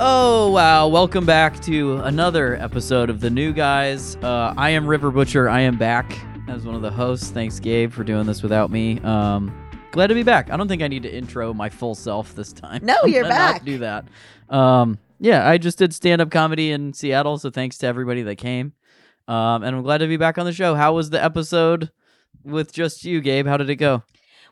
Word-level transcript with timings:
Oh, 0.00 0.52
wow. 0.52 0.86
Welcome 0.86 1.26
back 1.26 1.58
to 1.62 1.96
another 1.98 2.54
episode 2.54 3.10
of 3.10 3.18
The 3.20 3.30
New 3.30 3.52
Guys. 3.52 4.14
Uh, 4.16 4.54
I 4.56 4.70
am 4.70 4.86
River 4.86 5.10
Butcher. 5.10 5.48
I 5.48 5.62
am 5.62 5.76
back 5.76 6.16
as 6.48 6.64
one 6.64 6.76
of 6.76 6.82
the 6.82 6.90
hosts. 6.90 7.30
Thanks, 7.30 7.58
Gabe, 7.58 7.92
for 7.92 8.04
doing 8.04 8.24
this 8.24 8.40
without 8.40 8.70
me. 8.70 9.00
Um, 9.00 9.52
glad 9.90 10.06
to 10.06 10.14
be 10.14 10.22
back. 10.22 10.50
I 10.50 10.56
don't 10.56 10.68
think 10.68 10.82
I 10.82 10.88
need 10.88 11.02
to 11.02 11.12
intro 11.12 11.52
my 11.52 11.68
full 11.68 11.96
self 11.96 12.32
this 12.36 12.52
time. 12.52 12.84
No, 12.84 12.96
you're 13.06 13.24
back. 13.24 13.64
do 13.64 13.78
that. 13.78 14.04
Um, 14.48 14.98
yeah, 15.18 15.48
I 15.48 15.58
just 15.58 15.78
did 15.78 15.92
stand 15.92 16.22
up 16.22 16.30
comedy 16.30 16.70
in 16.70 16.92
Seattle, 16.92 17.36
so 17.36 17.50
thanks 17.50 17.76
to 17.78 17.88
everybody 17.88 18.22
that 18.22 18.36
came. 18.36 18.74
Um, 19.26 19.64
and 19.64 19.74
I'm 19.74 19.82
glad 19.82 19.98
to 19.98 20.06
be 20.06 20.16
back 20.16 20.38
on 20.38 20.46
the 20.46 20.52
show. 20.52 20.76
How 20.76 20.94
was 20.94 21.10
the 21.10 21.22
episode 21.22 21.90
with 22.44 22.72
just 22.72 23.04
you, 23.04 23.20
Gabe? 23.20 23.48
How 23.48 23.56
did 23.56 23.68
it 23.68 23.76
go? 23.76 24.04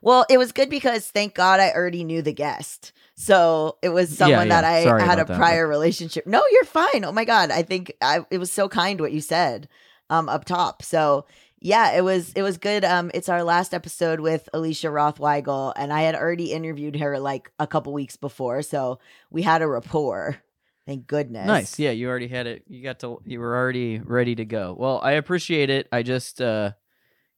Well, 0.02 0.26
it 0.28 0.38
was 0.38 0.50
good 0.50 0.70
because 0.70 1.06
thank 1.06 1.34
God 1.34 1.60
I 1.60 1.70
already 1.70 2.02
knew 2.02 2.20
the 2.20 2.32
guest. 2.32 2.92
So 3.16 3.78
it 3.82 3.88
was 3.88 4.16
someone 4.16 4.48
yeah. 4.48 4.60
that 4.60 4.64
I 4.64 4.84
Sorry 4.84 5.02
had 5.02 5.18
a 5.18 5.24
that, 5.24 5.36
prior 5.36 5.66
relationship. 5.66 6.26
No, 6.26 6.42
you're 6.52 6.64
fine. 6.64 7.04
Oh 7.04 7.12
my 7.12 7.24
God. 7.24 7.50
I 7.50 7.62
think 7.62 7.94
I, 8.02 8.24
it 8.30 8.38
was 8.38 8.52
so 8.52 8.68
kind 8.68 9.00
what 9.00 9.12
you 9.12 9.22
said 9.22 9.68
um, 10.10 10.28
up 10.28 10.44
top. 10.44 10.82
So 10.82 11.24
yeah, 11.58 11.92
it 11.92 12.04
was 12.04 12.32
it 12.34 12.42
was 12.42 12.58
good. 12.58 12.84
Um, 12.84 13.10
it's 13.14 13.30
our 13.30 13.42
last 13.42 13.72
episode 13.72 14.20
with 14.20 14.48
Alicia 14.52 14.90
Roth 14.90 15.18
Weigel, 15.18 15.72
and 15.74 15.92
I 15.92 16.02
had 16.02 16.14
already 16.14 16.52
interviewed 16.52 16.96
her 16.96 17.18
like 17.18 17.50
a 17.58 17.66
couple 17.66 17.94
weeks 17.94 18.16
before, 18.16 18.60
so 18.60 18.98
we 19.30 19.42
had 19.42 19.62
a 19.62 19.66
rapport. 19.66 20.36
Thank 20.84 21.06
goodness. 21.06 21.46
Nice. 21.46 21.78
Yeah, 21.78 21.90
you 21.90 22.08
already 22.08 22.28
had 22.28 22.46
it. 22.46 22.64
You 22.68 22.82
got 22.82 23.00
to. 23.00 23.20
You 23.24 23.40
were 23.40 23.56
already 23.56 23.98
ready 23.98 24.34
to 24.34 24.44
go. 24.44 24.76
Well, 24.78 25.00
I 25.02 25.12
appreciate 25.12 25.70
it. 25.70 25.88
I 25.90 26.02
just, 26.02 26.40
uh 26.40 26.72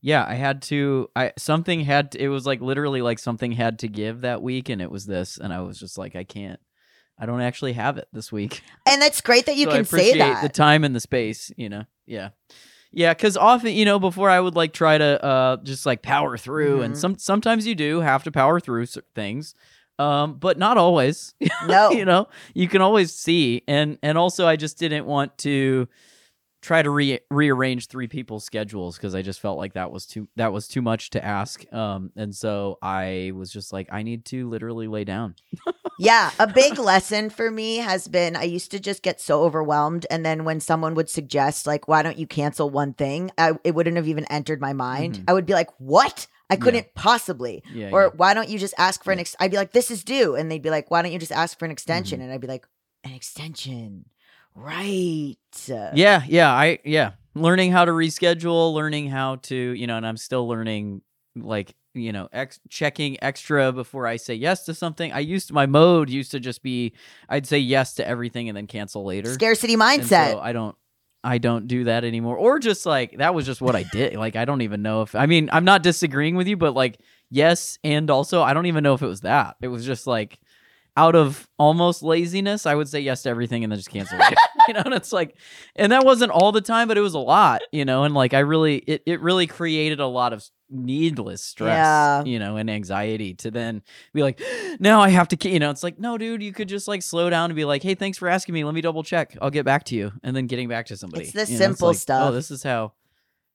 yeah, 0.01 0.25
I 0.27 0.35
had 0.35 0.63
to. 0.63 1.11
I 1.17 1.33
something 1.39 1.81
had. 1.81 2.13
To, 2.13 2.23
it 2.23 2.29
was 2.29 2.47
like 2.47 2.61
literally 2.61 3.03
like 3.03 3.19
something 3.19 3.53
had 3.53 3.79
to 3.81 3.89
give 3.89 4.21
that 4.23 4.43
week, 4.43 4.69
and 4.69 4.81
it 4.81 4.91
was 4.91 5.07
this, 5.07 5.39
and 5.39 5.53
I 5.53 5.61
was 5.61 5.79
just 5.79 5.99
like, 5.99 6.15
I 6.17 6.25
can't. 6.25 6.61
I 7.19 7.27
don't 7.27 7.41
actually 7.41 7.73
have 7.73 7.99
it 7.99 8.07
this 8.13 8.31
week. 8.31 8.63
And 8.87 9.03
that's 9.03 9.21
great 9.21 9.45
that 9.47 9.57
you 9.57 9.65
so 9.65 9.73
can 9.73 9.81
appreciate 9.83 10.13
say 10.13 10.19
that. 10.19 10.43
the 10.43 10.49
time 10.49 10.83
and 10.85 10.95
the 10.95 11.01
space. 11.01 11.51
You 11.57 11.69
know. 11.69 11.85
Yeah. 12.07 12.31
Yeah, 12.91 13.13
because 13.13 13.37
often, 13.37 13.73
you 13.75 13.85
know, 13.85 13.99
before 13.99 14.31
I 14.31 14.41
would 14.41 14.55
like 14.57 14.73
try 14.73 14.97
to 14.97 15.23
uh 15.25 15.57
just 15.59 15.85
like 15.85 16.01
power 16.03 16.39
through, 16.39 16.83
and 16.83 16.95
Mhm. 16.95 16.99
some 16.99 17.19
sometimes 17.19 17.67
you 17.67 17.75
do 17.75 18.01
have 18.01 18.23
to 18.25 18.31
power 18.33 18.61
through 18.61 18.87
things, 19.15 19.55
um, 19.99 20.39
but 20.39 20.57
not 20.59 20.79
always. 20.79 21.35
no. 21.67 21.91
you 21.91 22.05
know 22.07 22.29
you 22.55 22.67
can 22.69 22.81
always 22.81 23.13
see 23.13 23.63
and 23.69 23.99
and 24.03 24.17
also 24.17 24.47
i 24.47 24.57
just 24.57 24.79
didn't 24.79 25.05
want 25.07 25.37
to 25.39 25.87
try 26.61 26.83
to 26.83 26.91
re- 26.91 27.21
rearrange 27.31 27.87
three 27.87 28.09
people's 28.09 28.45
schedules 28.45 28.97
because 28.97 29.15
i 29.15 29.23
just 29.23 29.41
felt 29.41 29.59
like 29.59 29.75
that 29.75 29.91
was 29.93 30.07
too 30.07 30.29
that 30.37 30.53
was 30.53 30.67
too 30.67 30.83
much 30.83 31.11
to 31.11 31.25
ask 31.25 31.65
um 31.73 32.11
and 32.17 32.35
so 32.35 32.79
i 32.83 33.31
was 33.35 33.53
just 33.53 33.73
like 33.73 33.89
i 33.93 34.03
need 34.03 34.25
to 34.25 34.49
literally 34.49 34.89
lay 34.89 35.05
down 35.05 35.35
Yeah, 36.01 36.31
a 36.39 36.47
big 36.47 36.79
lesson 36.79 37.29
for 37.29 37.51
me 37.51 37.79
has 37.79 38.07
been 38.07 38.37
I 38.37 38.45
used 38.45 38.71
to 38.71 38.79
just 38.79 39.03
get 39.03 39.21
so 39.21 39.43
overwhelmed, 39.43 40.07
and 40.09 40.25
then 40.25 40.45
when 40.45 40.61
someone 40.61 40.95
would 40.95 41.11
suggest 41.11 41.67
like, 41.67 41.89
"Why 41.89 42.03
don't 42.03 42.17
you 42.17 42.27
cancel 42.29 42.71
one 42.71 42.93
thing?" 42.95 43.33
I, 43.37 43.59
it 43.65 43.75
wouldn't 43.75 43.97
have 43.97 44.07
even 44.07 44.25
entered 44.27 44.61
my 44.61 44.73
mind. 44.73 45.15
Mhm. 45.19 45.25
I 45.27 45.33
would 45.33 45.45
be 45.45 45.55
like, 45.55 45.71
"What? 45.79 46.29
I 46.49 46.55
couldn't 46.55 46.95
possibly." 46.95 47.65
yeah 47.75 47.91
Or 47.91 48.03
yeah. 48.05 48.09
why 48.15 48.33
don't 48.33 48.49
you 48.49 48.61
just 48.61 48.75
ask 48.79 49.03
for 49.03 49.11
an? 49.13 49.19
Ex-? 49.19 49.35
I'd 49.41 49.51
be 49.51 49.57
like, 49.57 49.73
"This 49.73 49.91
is 49.91 50.05
due," 50.05 50.37
and 50.37 50.49
they'd 50.49 50.63
be 50.63 50.71
like, 50.71 50.89
"Why 50.89 51.03
don't 51.03 51.11
you 51.11 51.19
just 51.19 51.33
ask 51.33 51.59
for 51.59 51.65
an 51.65 51.73
extension?" 51.73 52.21
Mhm. 52.21 52.25
And 52.25 52.33
I'd 52.33 52.41
be 52.41 52.47
like, 52.47 52.69
"An 53.03 53.13
extension, 53.13 54.05
right?" 54.59 55.37
yeah 55.95 56.23
yeah 56.27 56.53
i 56.53 56.79
yeah 56.85 57.13
learning 57.35 57.73
how 57.73 57.85
to 57.85 57.93
reschedule 57.93 58.75
learning 58.75 59.09
how 59.09 59.37
to 59.37 59.55
you 59.55 59.87
know 59.87 59.97
and 59.97 60.07
i'm 60.07 60.17
still 60.17 60.47
learning 60.49 61.01
like 61.37 61.75
you 61.95 62.13
know 62.13 62.29
ex- 62.33 62.61
checking 62.69 63.23
extra 63.23 63.73
before 63.73 64.07
i 64.07 64.17
say 64.17 64.35
yes 64.35 64.65
to 64.65 64.75
something 64.75 65.13
i 65.13 65.21
used 65.21 65.49
to 65.49 65.55
my 65.55 65.67
mode 65.67 66.11
used 66.11 66.31
to 66.31 66.41
just 66.41 66.63
be 66.63 66.93
i'd 67.29 67.47
say 67.47 67.59
yes 67.59 67.95
to 67.95 68.07
everything 68.07 68.49
and 68.49 68.57
then 68.57 68.67
cancel 68.67 69.05
later 69.05 69.33
Scarcity 69.33 69.77
mindset. 69.77 70.33
so 70.33 70.41
I 70.41 70.53
don't 70.53 70.77
I 71.25 71.39
don't 71.39 71.67
do 71.67 71.85
that 71.85 72.05
anymore. 72.05 72.37
Or 72.37 72.61
just 72.61 72.87
like 72.87 73.19
that 73.19 73.35
was 73.35 73.45
just 73.45 73.61
what 73.61 73.75
I 73.75 73.83
did. 73.83 74.15
Like 74.15 74.37
I 74.37 74.45
don't 74.45 74.63
even 74.63 74.83
know 74.83 75.03
if 75.03 75.17
I 75.17 75.27
mean 75.27 75.51
I'm 75.53 75.65
not 75.65 75.83
disagreeing 75.83 76.37
with 76.37 76.47
you, 76.47 76.57
but 76.57 76.75
like 76.75 77.01
yes, 77.29 77.79
and 77.83 78.09
also 78.09 78.41
I 78.43 78.55
don't 78.55 78.67
even 78.67 78.85
know 78.85 78.95
if 78.95 79.03
it 79.03 79.09
was 79.09 79.23
that. 79.23 79.57
It 79.61 79.69
was 79.69 79.85
just 79.85 80.07
like 80.07 80.39
out 80.99 81.15
of 81.15 81.49
almost 81.59 82.03
laziness, 82.03 82.67
I 82.67 82.75
would 82.75 82.89
say 82.89 82.99
yes 83.01 83.23
to 83.23 83.29
everything 83.31 83.63
and 83.63 83.71
then 83.73 83.79
just 83.79 83.91
cancel 83.91 84.19
it. 84.21 84.35
you 84.69 84.75
know, 84.75 84.83
and 84.85 84.93
it's 84.95 85.13
like 85.13 85.37
and 85.77 85.93
that 85.93 86.05
wasn't 86.05 86.33
all 86.33 86.51
the 86.51 86.61
time, 86.61 86.89
but 86.89 86.99
it 86.99 87.03
was 87.03 87.15
a 87.15 87.19
lot, 87.21 87.63
you 87.73 87.85
know, 87.85 88.03
and 88.05 88.15
like 88.15 88.35
I 88.35 88.41
really 88.41 88.77
it, 88.79 89.03
it 89.07 89.21
really 89.21 89.47
created 89.47 90.01
a 90.01 90.07
lot 90.07 90.33
of 90.33 90.45
needless 90.71 91.43
stress, 91.43 91.75
Yeah. 91.77 92.25
you 92.25 92.39
know, 92.39 92.57
and 92.57 92.69
anxiety 92.69 93.35
to 93.35 93.51
then 93.51 93.83
be 94.13 94.23
like, 94.23 94.43
now 94.81 95.01
I 95.01 95.11
have 95.11 95.29
to, 95.29 95.49
you 95.49 95.59
know, 95.61 95.71
it's 95.71 95.83
like, 95.83 95.99
no, 95.99 96.19
dude, 96.19 96.43
you 96.43 96.53
could 96.53 96.69
just 96.69 96.89
like 96.89 97.03
slow 97.03 97.31
down 97.31 97.51
and 97.51 97.57
be 97.57 97.65
like, 97.65 97.83
hey, 97.83 97.95
thanks 97.95 98.19
for 98.19 98.29
asking 98.29 98.55
me. 98.55 98.65
Let 98.65 98.75
me 98.75 98.81
double 98.81 99.03
check. 99.03 99.37
I'll 99.41 99.51
get 99.51 99.65
back 99.65 99.85
to 99.85 99.95
you. 99.95 100.13
And 100.23 100.35
then 100.37 100.47
getting 100.47 100.69
back 100.69 100.87
to 100.87 100.97
somebody. 100.97 101.25
It's 101.25 101.33
the 101.33 101.47
You 101.47 101.59
know, 101.59 101.65
simple 101.67 101.89
like, 101.89 101.95
oh, 101.95 101.99
stuff. 101.99 102.29
Oh, 102.29 102.33
this 102.33 102.51
is 102.51 102.63
how 102.63 102.93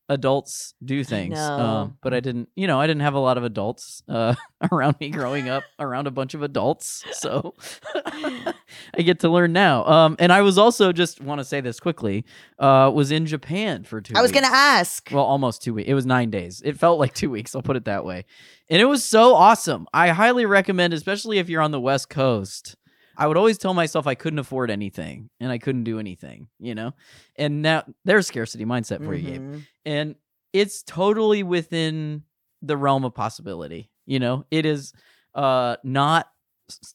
adults 0.10 0.74
do 0.84 1.04
things. 1.04 1.36
know. 1.36 1.60
Um, 1.60 1.98
but 2.02 2.14
I 2.14 2.20
didn't, 2.20 2.50
you 2.56 2.68
know, 2.68 2.80
I 2.80 2.88
didn't 2.88 3.02
have 3.02 3.14
a 3.14 3.20
lot 3.20 3.38
of 3.38 3.44
adults 3.44 4.04
uh, 4.10 4.36
around 4.72 4.98
me 5.00 5.10
growing 5.10 5.50
up, 5.50 5.64
around 5.80 6.08
a 6.08 6.12
bunch 6.12 6.34
of 6.34 6.44
adults. 6.44 7.04
So 7.14 7.54
I 7.96 8.54
get 9.00 9.20
to 9.22 9.30
learn 9.30 9.54
now. 9.54 9.86
Um, 9.86 10.16
and 10.20 10.32
I 10.32 10.42
was 10.42 10.58
also 10.58 10.92
just 10.92 11.22
want 11.22 11.40
to 11.40 11.46
say 11.46 11.62
this 11.62 11.80
quickly, 11.80 12.26
uh, 12.60 12.92
was 12.94 13.12
in 13.12 13.26
Japan 13.26 13.84
for 13.84 14.02
two 14.02 14.14
I 14.16 14.22
was 14.22 14.32
weeks. 14.32 14.42
gonna 14.42 14.56
ask. 14.56 15.10
Well, 15.12 15.24
almost 15.24 15.64
two 15.64 15.74
weeks. 15.74 15.90
It 15.90 15.94
was 15.94 16.06
nine 16.06 16.30
days. 16.30 16.62
It 16.64 16.78
felt 16.78 17.00
like 17.00 17.14
two 17.14 17.30
weeks. 17.30 17.56
I'll 17.56 17.62
put 17.62 17.76
it 17.78 17.86
that 17.86 18.06
way. 18.06 18.26
And 18.70 18.82
it 18.82 18.86
was 18.86 19.04
so 19.04 19.36
awesome. 19.36 19.88
I 19.94 20.10
highly 20.10 20.46
recommend, 20.46 20.94
especially 20.94 21.38
if 21.38 21.50
you're 21.50 21.62
on 21.62 21.72
the 21.72 21.80
West 21.82 22.10
Coast. 22.10 22.76
I 23.18 23.28
would 23.28 23.38
always 23.38 23.58
tell 23.58 23.74
myself 23.74 24.08
I 24.08 24.16
couldn't 24.16 24.40
afford 24.40 24.72
anything 24.72 25.30
and 25.40 25.52
I 25.52 25.58
couldn't 25.58 25.84
do 25.84 26.00
anything, 26.00 26.48
you 26.60 26.76
know? 26.76 26.94
And 27.36 27.62
now 27.62 27.84
there's 28.06 28.28
scarcity 28.28 28.66
mindset 28.66 29.04
for 29.06 29.14
you, 29.14 29.32
Gabe. 29.32 29.42
Mhm. 29.42 29.66
And 29.86 30.16
it's 30.52 30.84
totally 30.84 31.44
within 31.44 32.24
the 32.62 32.78
realm 32.78 33.04
of 33.06 33.14
possibility. 33.14 33.90
You 34.06 34.20
know, 34.20 34.46
it 34.52 34.66
is 34.66 34.94
uh 35.36 35.78
not 35.84 36.30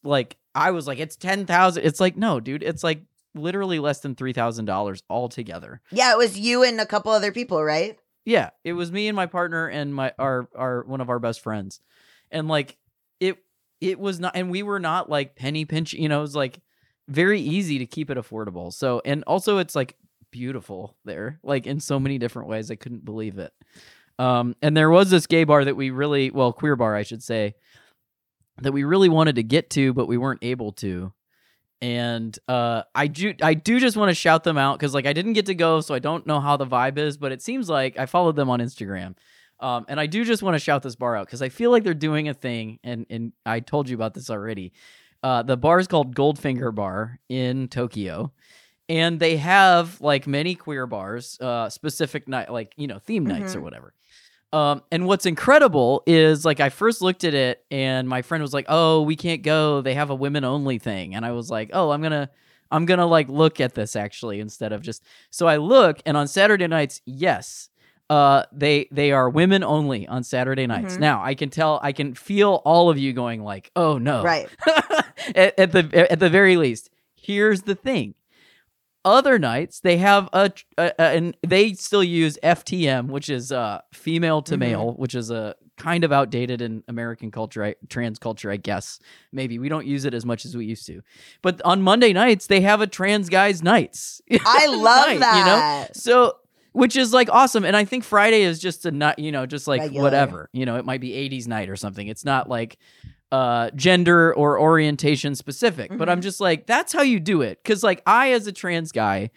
like 0.02 0.36
I 0.54 0.70
was 0.72 0.86
like, 0.86 0.98
it's 0.98 1.16
ten 1.16 1.46
thousand. 1.46 1.84
It's 1.84 2.00
like, 2.00 2.16
no, 2.16 2.40
dude, 2.40 2.62
it's 2.62 2.82
like 2.82 3.02
literally 3.34 3.78
less 3.78 4.00
than 4.00 4.14
three 4.14 4.32
thousand 4.32 4.64
dollars 4.64 5.02
altogether. 5.08 5.80
Yeah, 5.92 6.12
it 6.12 6.18
was 6.18 6.38
you 6.38 6.62
and 6.64 6.80
a 6.80 6.86
couple 6.86 7.12
other 7.12 7.32
people, 7.32 7.62
right? 7.62 7.98
Yeah, 8.24 8.50
it 8.64 8.72
was 8.74 8.90
me 8.92 9.08
and 9.08 9.16
my 9.16 9.26
partner 9.26 9.68
and 9.68 9.94
my 9.94 10.12
our 10.18 10.48
our 10.56 10.84
one 10.84 11.00
of 11.00 11.08
our 11.10 11.18
best 11.18 11.40
friends, 11.40 11.80
and 12.30 12.48
like 12.48 12.76
it 13.80 13.98
was 13.98 14.20
not, 14.20 14.36
and 14.36 14.50
we 14.50 14.62
were 14.62 14.80
not 14.80 15.08
like 15.08 15.36
penny 15.36 15.64
pinch. 15.64 15.92
You 15.92 16.08
know, 16.08 16.18
it 16.18 16.22
was 16.22 16.36
like 16.36 16.60
very 17.08 17.40
easy 17.40 17.78
to 17.78 17.86
keep 17.86 18.10
it 18.10 18.18
affordable. 18.18 18.72
So 18.72 19.00
and 19.04 19.24
also 19.26 19.58
it's 19.58 19.74
like 19.74 19.96
beautiful 20.30 20.96
there, 21.04 21.38
like 21.42 21.66
in 21.66 21.80
so 21.80 21.98
many 21.98 22.18
different 22.18 22.48
ways. 22.48 22.70
I 22.70 22.76
couldn't 22.76 23.04
believe 23.04 23.38
it. 23.38 23.52
Um, 24.18 24.56
and 24.62 24.76
there 24.76 24.90
was 24.90 25.10
this 25.10 25.26
gay 25.26 25.44
bar 25.44 25.64
that 25.64 25.76
we 25.76 25.90
really 25.90 26.30
well 26.30 26.52
queer 26.52 26.74
bar 26.74 26.96
I 26.96 27.04
should 27.04 27.22
say 27.22 27.54
that 28.60 28.72
we 28.72 28.84
really 28.84 29.08
wanted 29.08 29.36
to 29.36 29.42
get 29.42 29.70
to, 29.70 29.92
but 29.92 30.08
we 30.08 30.18
weren't 30.18 30.42
able 30.42 30.72
to. 30.72 31.12
And 31.80 32.36
uh, 32.48 32.82
I 32.94 33.06
do, 33.06 33.34
I 33.40 33.54
do 33.54 33.78
just 33.78 33.96
want 33.96 34.10
to 34.10 34.14
shout 34.14 34.42
them 34.42 34.58
out 34.58 34.78
because 34.78 34.94
like 34.94 35.06
I 35.06 35.12
didn't 35.12 35.34
get 35.34 35.46
to 35.46 35.54
go, 35.54 35.80
so 35.80 35.94
I 35.94 36.00
don't 36.00 36.26
know 36.26 36.40
how 36.40 36.56
the 36.56 36.66
vibe 36.66 36.98
is. 36.98 37.16
But 37.16 37.30
it 37.30 37.40
seems 37.40 37.68
like 37.68 37.96
I 37.96 38.06
followed 38.06 38.34
them 38.34 38.50
on 38.50 38.58
Instagram, 38.58 39.14
um, 39.60 39.84
and 39.88 39.98
I 40.00 40.06
do 40.06 40.24
just 40.24 40.42
want 40.42 40.54
to 40.54 40.58
shout 40.58 40.82
this 40.82 40.96
bar 40.96 41.16
out 41.16 41.26
because 41.26 41.42
I 41.42 41.48
feel 41.48 41.70
like 41.70 41.84
they're 41.84 41.94
doing 41.94 42.28
a 42.28 42.34
thing. 42.34 42.78
And 42.84 43.06
and 43.10 43.32
I 43.46 43.60
told 43.60 43.88
you 43.88 43.94
about 43.96 44.14
this 44.14 44.30
already. 44.30 44.72
Uh, 45.22 45.42
the 45.42 45.56
bar 45.56 45.78
is 45.80 45.88
called 45.88 46.14
Goldfinger 46.14 46.74
Bar 46.74 47.18
in 47.28 47.68
Tokyo, 47.68 48.32
and 48.88 49.18
they 49.20 49.36
have 49.36 50.00
like 50.00 50.26
many 50.26 50.54
queer 50.54 50.86
bars, 50.86 51.38
uh, 51.40 51.68
specific 51.68 52.28
night, 52.28 52.52
like 52.52 52.72
you 52.76 52.86
know, 52.86 52.98
theme 52.98 53.26
nights 53.26 53.54
or 53.54 53.60
Mhm. 53.60 53.62
whatever. 53.62 53.94
Um, 54.52 54.82
and 54.90 55.06
what's 55.06 55.26
incredible 55.26 56.02
is 56.06 56.44
like 56.44 56.58
I 56.60 56.70
first 56.70 57.02
looked 57.02 57.24
at 57.24 57.34
it 57.34 57.64
and 57.70 58.08
my 58.08 58.22
friend 58.22 58.40
was 58.42 58.54
like, 58.54 58.64
"Oh, 58.68 59.02
we 59.02 59.14
can't 59.16 59.42
go. 59.42 59.82
They 59.82 59.94
have 59.94 60.08
a 60.10 60.14
women 60.14 60.44
only 60.44 60.78
thing." 60.78 61.14
And 61.14 61.26
I 61.26 61.32
was 61.32 61.50
like, 61.50 61.68
"Oh, 61.74 61.90
I'm 61.90 62.00
gonna, 62.00 62.30
I'm 62.70 62.86
gonna 62.86 63.06
like 63.06 63.28
look 63.28 63.60
at 63.60 63.74
this 63.74 63.94
actually 63.94 64.40
instead 64.40 64.72
of 64.72 64.80
just." 64.82 65.02
So 65.30 65.46
I 65.46 65.56
look, 65.58 66.00
and 66.06 66.16
on 66.16 66.28
Saturday 66.28 66.66
nights, 66.66 67.02
yes, 67.04 67.68
uh, 68.10 68.44
they 68.52 68.88
they 68.90 69.12
are 69.12 69.28
women 69.28 69.62
only 69.62 70.06
on 70.08 70.22
Saturday 70.24 70.66
nights. 70.66 70.96
Mhm. 70.96 71.00
Now 71.00 71.22
I 71.22 71.34
can 71.34 71.50
tell, 71.50 71.78
I 71.82 71.92
can 71.92 72.14
feel 72.14 72.62
all 72.64 72.88
of 72.90 72.98
you 72.98 73.12
going 73.12 73.42
like, 73.42 73.70
"Oh 73.76 73.98
no!" 73.98 74.22
Right. 74.22 74.48
at, 75.34 75.58
at 75.58 75.72
the 75.72 76.06
at 76.12 76.18
the 76.18 76.30
very 76.30 76.56
least, 76.56 76.90
here's 77.14 77.62
the 77.62 77.74
thing. 77.74 78.14
Other 79.04 79.38
nights 79.38 79.80
they 79.80 79.96
have 79.98 80.28
a, 80.32 80.52
a, 80.76 80.92
a- 80.98 81.02
and 81.16 81.36
they 81.46 81.72
still 81.74 82.02
use 82.04 82.36
FTM, 82.42 83.08
which 83.08 83.28
is 83.30 83.52
uh 83.52 83.80
female 83.92 84.42
to 84.42 84.54
Mhm. 84.56 84.58
male, 84.58 84.92
which 84.94 85.14
is 85.14 85.30
a 85.30 85.54
kind 85.76 86.02
of 86.02 86.10
outdated 86.12 86.60
in 86.60 86.82
American 86.88 87.30
culture, 87.30 87.62
I, 87.64 87.74
trans 87.88 88.18
culture, 88.18 88.50
I 88.50 88.56
guess. 88.56 88.98
Maybe 89.32 89.58
we 89.60 89.68
don't 89.68 89.86
use 89.86 90.04
it 90.04 90.12
as 90.14 90.26
much 90.26 90.44
as 90.44 90.56
we 90.56 90.64
used 90.66 90.86
to. 90.86 91.02
But 91.40 91.62
on 91.64 91.80
Monday 91.82 92.12
nights 92.12 92.48
they 92.48 92.60
have 92.62 92.80
a 92.80 92.86
trans 92.86 93.28
guys 93.28 93.62
nights. 93.62 94.20
I 94.44 94.66
love 94.66 95.06
night, 95.08 95.20
that. 95.20 95.38
You 95.38 95.44
know, 95.44 95.86
so 95.92 96.36
which 96.78 96.96
is 96.96 97.12
like 97.12 97.28
awesome, 97.30 97.64
and 97.64 97.76
I 97.76 97.84
think 97.84 98.04
Friday 98.04 98.42
is 98.42 98.58
just 98.58 98.86
a 98.86 98.90
not, 98.90 99.18
you 99.18 99.32
know, 99.32 99.46
just 99.46 99.66
like 99.68 99.80
Regular. 99.82 100.02
whatever. 100.02 100.50
You 100.52 100.64
know, 100.66 100.76
it 100.76 100.84
might 100.84 101.00
be 101.00 101.10
'80s 101.12 101.46
night 101.46 101.68
or 101.68 101.76
something. 101.76 102.06
It's 102.08 102.24
not 102.24 102.48
like 102.48 102.78
uh 103.30 103.68
gender 103.74 104.34
or 104.34 104.58
orientation 104.58 105.34
specific 105.34 105.90
but 105.98 106.08
i'm 106.08 106.18
Mhm. 106.20 106.22
just 106.22 106.40
like 106.40 106.66
that's 106.66 106.94
how 106.94 107.02
you 107.02 107.20
do 107.20 107.42
it 107.42 107.58
because 107.62 107.82
like 107.82 108.02
i 108.06 108.32
as 108.32 108.46
a 108.46 108.52
trans 108.52 108.90
guy 108.90 109.28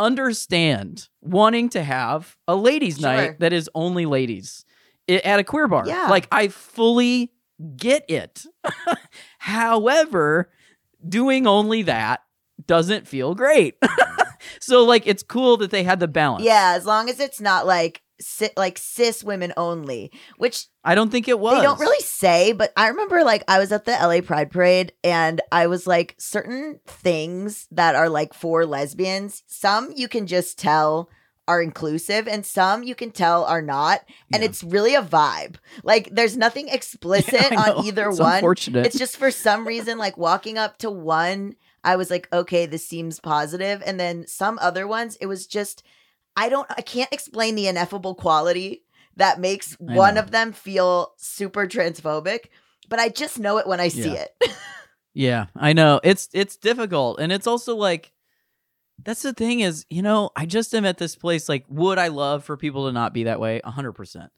understand 0.00 1.08
wanting 1.20 1.68
to 1.68 1.82
have 1.84 2.36
a 2.48 2.56
ladies 2.56 2.98
Sure. 2.98 3.08
night 3.12 3.38
that 3.38 3.52
is 3.52 3.70
only 3.76 4.06
ladies 4.06 4.64
at 5.08 5.38
a 5.38 5.44
queer 5.44 5.68
bar 5.68 5.84
Yeah. 5.86 6.08
like 6.10 6.26
i 6.32 6.48
fully 6.48 7.30
get 7.76 8.04
it 8.08 8.44
however 9.38 10.50
doing 11.08 11.46
only 11.46 11.82
that 11.82 12.22
doesn't 12.66 13.06
feel 13.06 13.36
great 13.36 13.76
so 14.60 14.84
like 14.84 15.06
it's 15.06 15.22
cool 15.22 15.56
that 15.58 15.70
they 15.70 15.82
had 15.82 16.00
the 16.00 16.08
balance 16.08 16.44
Yeah, 16.44 16.74
as 16.76 16.86
long 16.86 17.08
as 17.08 17.20
it's 17.20 17.40
not 17.40 17.66
like 17.66 18.02
si- 18.20 18.50
like 18.56 18.78
cis 18.78 19.22
women 19.22 19.52
only, 19.56 20.10
which 20.38 20.66
i 20.84 20.94
don't 20.94 21.10
think 21.10 21.28
it 21.28 21.38
was 21.38 21.56
they 21.58 21.62
don't 21.62 21.80
really 21.80 22.02
say, 22.04 22.52
but 22.52 22.72
I 22.76 22.88
remember 22.88 23.22
like 23.24 23.44
I 23.48 23.58
was 23.58 23.72
at 23.72 23.84
the 23.84 23.92
LA 23.92 24.20
Pride 24.22 24.50
Parade 24.50 24.92
and 25.04 25.40
I 25.52 25.66
was 25.66 25.86
like 25.86 26.14
certain 26.18 26.80
things 26.86 27.66
that 27.70 27.94
are 27.94 28.08
like 28.08 28.32
for 28.34 28.64
lesbians, 28.66 29.42
some 29.46 29.92
you 29.94 30.08
can 30.08 30.26
just 30.26 30.58
tell 30.58 31.08
are 31.46 31.62
inclusive 31.62 32.28
and 32.28 32.44
some 32.44 32.82
you 32.82 32.94
can 32.94 33.10
tell 33.10 33.44
are 33.44 33.62
not 33.62 34.00
and 34.32 34.42
Yeah. 34.42 34.48
it's 34.50 34.62
really 34.62 34.94
a 34.94 35.00
vibe. 35.02 35.56
Like 35.82 36.08
there's 36.12 36.36
nothing 36.36 36.68
explicit 36.78 37.50
know. 37.52 37.78
on 37.78 37.86
either 37.86 38.08
It's 38.10 38.18
one. 38.20 38.44
It's 38.84 38.98
just 38.98 39.16
for 39.16 39.30
some 39.30 39.66
reason, 39.66 39.96
like 39.96 40.18
walking 40.18 40.58
up 40.58 40.76
to 40.78 40.90
one, 40.90 41.54
I 41.84 41.96
was 41.96 42.10
like, 42.10 42.28
okay, 42.32 42.66
this 42.66 42.86
seems 42.86 43.20
positive. 43.20 43.82
And 43.84 43.98
then 43.98 44.26
some 44.26 44.58
other 44.60 44.86
ones, 44.86 45.16
it 45.20 45.26
was 45.26 45.46
just, 45.46 45.82
I 46.36 46.48
don't, 46.48 46.66
I 46.70 46.82
can't 46.82 47.12
explain 47.12 47.54
the 47.54 47.68
ineffable 47.68 48.14
quality 48.14 48.84
that 49.16 49.40
makes 49.40 49.76
I 49.88 49.94
one 49.94 50.14
know. 50.14 50.20
of 50.20 50.30
them 50.30 50.52
feel 50.52 51.14
super 51.16 51.66
transphobic, 51.66 52.46
but 52.88 52.98
I 52.98 53.08
just 53.08 53.38
know 53.38 53.58
it 53.58 53.66
when 53.66 53.80
I 53.80 53.88
see 53.88 54.14
Yeah. 54.14 54.22
it. 54.24 54.30
Yeah, 55.14 55.46
I 55.56 55.72
know. 55.72 56.00
It's 56.04 56.28
it's 56.32 56.56
difficult. 56.56 57.18
And 57.18 57.32
it's 57.32 57.48
also 57.48 57.74
like 57.74 58.12
that's 59.04 59.22
the 59.22 59.32
thing 59.32 59.60
is, 59.60 59.84
you 59.90 60.00
know, 60.00 60.30
I 60.36 60.46
just 60.46 60.72
am 60.74 60.84
at 60.84 60.98
this 60.98 61.16
place 61.16 61.48
like 61.48 61.64
would 61.68 61.98
I 61.98 62.06
love 62.06 62.44
for 62.44 62.56
people 62.56 62.86
to 62.86 62.92
not 62.92 63.12
be 63.14 63.24
that 63.24 63.40
way? 63.40 63.60
100%. 63.64 64.28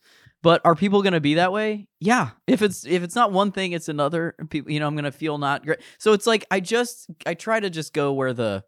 But 0.43 0.63
are 0.65 0.75
people 0.75 1.03
going 1.03 1.13
to 1.13 1.21
be 1.21 1.35
that 1.35 1.53
way? 1.53 1.87
Yeah. 1.99 2.31
If 2.47 2.63
it's 2.63 2.87
if 2.87 3.03
it's 3.03 3.15
not 3.15 3.31
one 3.33 3.53
thing, 3.53 3.73
it's 3.73 3.89
another. 3.89 4.35
People, 4.49 4.73
you 4.73 4.81
know, 4.81 4.87
I'm 4.87 4.95
going 4.95 5.05
to 5.05 5.13
feel 5.13 5.37
not 5.37 5.67
great. 5.67 5.81
So 5.99 6.15
it's 6.15 6.27
like 6.27 6.47
I 6.51 6.61
just 6.61 7.11
I 7.27 7.35
try 7.35 7.61
to 7.61 7.69
just 7.69 7.93
go 7.93 8.13
where 8.15 8.33
the 8.33 8.65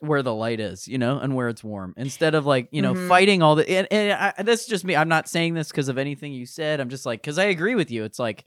where 0.00 0.24
the 0.24 0.34
light 0.34 0.58
is, 0.58 0.88
you 0.88 0.98
know, 0.98 1.20
and 1.20 1.36
where 1.36 1.48
it's 1.48 1.62
warm 1.62 1.94
instead 1.96 2.34
of 2.34 2.44
like, 2.44 2.66
you 2.72 2.82
know, 2.82 2.92
Mhm. 2.94 3.06
fighting 3.08 3.40
all 3.40 3.54
the 3.54 3.70
and, 3.70 3.86
and 3.92 4.12
I, 4.36 4.42
that's 4.42 4.66
just 4.66 4.84
me. 4.84 4.96
I'm 4.96 5.08
not 5.08 5.28
saying 5.28 5.54
this 5.54 5.68
because 5.68 5.88
of 5.88 5.96
anything 5.96 6.32
you 6.32 6.44
said. 6.44 6.80
I'm 6.80 6.88
just 6.88 7.06
like 7.06 7.22
cuz 7.22 7.38
I 7.38 7.44
agree 7.44 7.76
with 7.76 7.92
you. 7.92 8.02
It's 8.02 8.18
like 8.18 8.44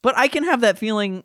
but 0.00 0.16
I 0.16 0.28
can 0.28 0.44
have 0.44 0.60
that 0.60 0.78
feeling 0.78 1.24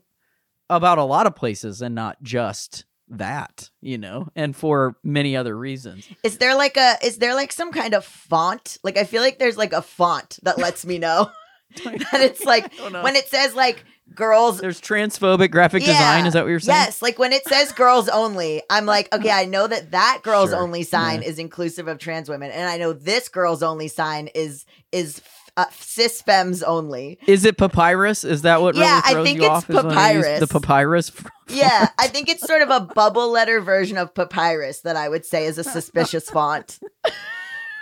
about 0.68 0.98
a 0.98 1.04
lot 1.04 1.28
of 1.28 1.36
places 1.36 1.84
and 1.84 1.94
not 1.94 2.24
just 2.24 2.86
that, 3.10 3.70
you 3.82 3.98
know, 3.98 4.28
and 4.36 4.56
for 4.56 4.96
many 5.04 5.36
other 5.36 5.58
reasons. 5.58 6.08
Is 6.24 6.38
there 6.38 6.56
like 6.56 6.78
a, 6.78 6.96
is 7.04 7.18
there 7.18 7.34
like 7.36 7.52
some 7.52 7.72
kind 7.72 7.94
of 7.94 8.04
font? 8.06 8.78
Like, 8.84 8.98
I 8.98 9.04
feel 9.06 9.22
like 9.22 9.40
there's 9.40 9.58
like 9.58 9.74
a 9.74 9.82
font 9.82 10.40
that 10.44 10.58
lets 10.58 10.86
me 10.86 10.98
know 11.00 11.32
that 11.86 12.22
it's 12.22 12.44
like, 12.44 12.66
I 12.74 12.78
don't 12.78 12.92
know. 12.94 13.04
when 13.04 13.16
it 13.16 13.28
says 13.28 13.56
like 13.56 13.86
girls 14.16 14.60
there's 14.62 14.80
transphobic 14.80 15.52
graphic 15.52 15.84
design, 15.84 16.26
is 16.26 16.34
that 16.34 16.44
what 16.44 16.50
you're 16.50 16.60
saying? 16.62 16.78
Yes, 16.78 17.02
like 17.02 17.20
when 17.20 17.34
it 17.34 17.44
says 17.46 17.72
girls 17.74 18.08
only, 18.10 18.62
I'm 18.70 18.86
like, 18.86 19.14
okay, 19.14 19.32
I 19.32 19.46
know 19.46 19.68
that 19.68 19.92
that 19.92 20.22
girls 20.24 20.52
Sure. 20.52 20.60
only 20.60 20.84
sign 20.84 21.22
Yeah. 21.22 21.28
is 21.28 21.40
inclusive 21.40 21.88
of 21.90 21.98
trans 22.00 22.30
women, 22.30 22.50
and 22.52 22.70
I 22.70 22.78
know 22.78 22.94
this 22.94 23.28
girls 23.30 23.62
only 23.64 23.88
sign 23.90 24.28
is 24.34 24.66
is 24.94 25.20
uh, 25.58 25.66
cis 25.72 26.22
femmes 26.22 26.64
only. 26.64 27.20
Is 27.28 27.44
it 27.44 27.58
papyrus? 27.58 28.24
Is 28.24 28.44
that 28.44 28.62
what 28.62 28.76
Yeah, 28.76 29.02
really 29.02 29.14
throws 29.14 29.26
think 29.26 29.38
you 29.40 29.44
it's 29.46 29.50
off? 29.50 29.70
is 29.70 29.76
when 29.76 29.88
they 29.90 30.14
use 30.14 30.26
papyrus. 30.26 30.40
The 30.40 30.48
papyrus. 30.48 31.12
Yeah, 31.50 31.90
I 32.00 32.08
think 32.08 32.30
it's 32.30 32.46
sort 32.48 32.62
of 32.62 32.70
a 32.70 32.80
bubble 32.82 33.30
letter 33.32 33.60
version 33.60 33.98
of 33.98 34.14
papyrus 34.14 34.82
that 34.82 34.96
I 34.96 35.10
would 35.10 35.26
say 35.26 35.46
is 35.46 35.58
a 35.58 35.64
suspicious 35.66 36.30
font. 36.30 36.80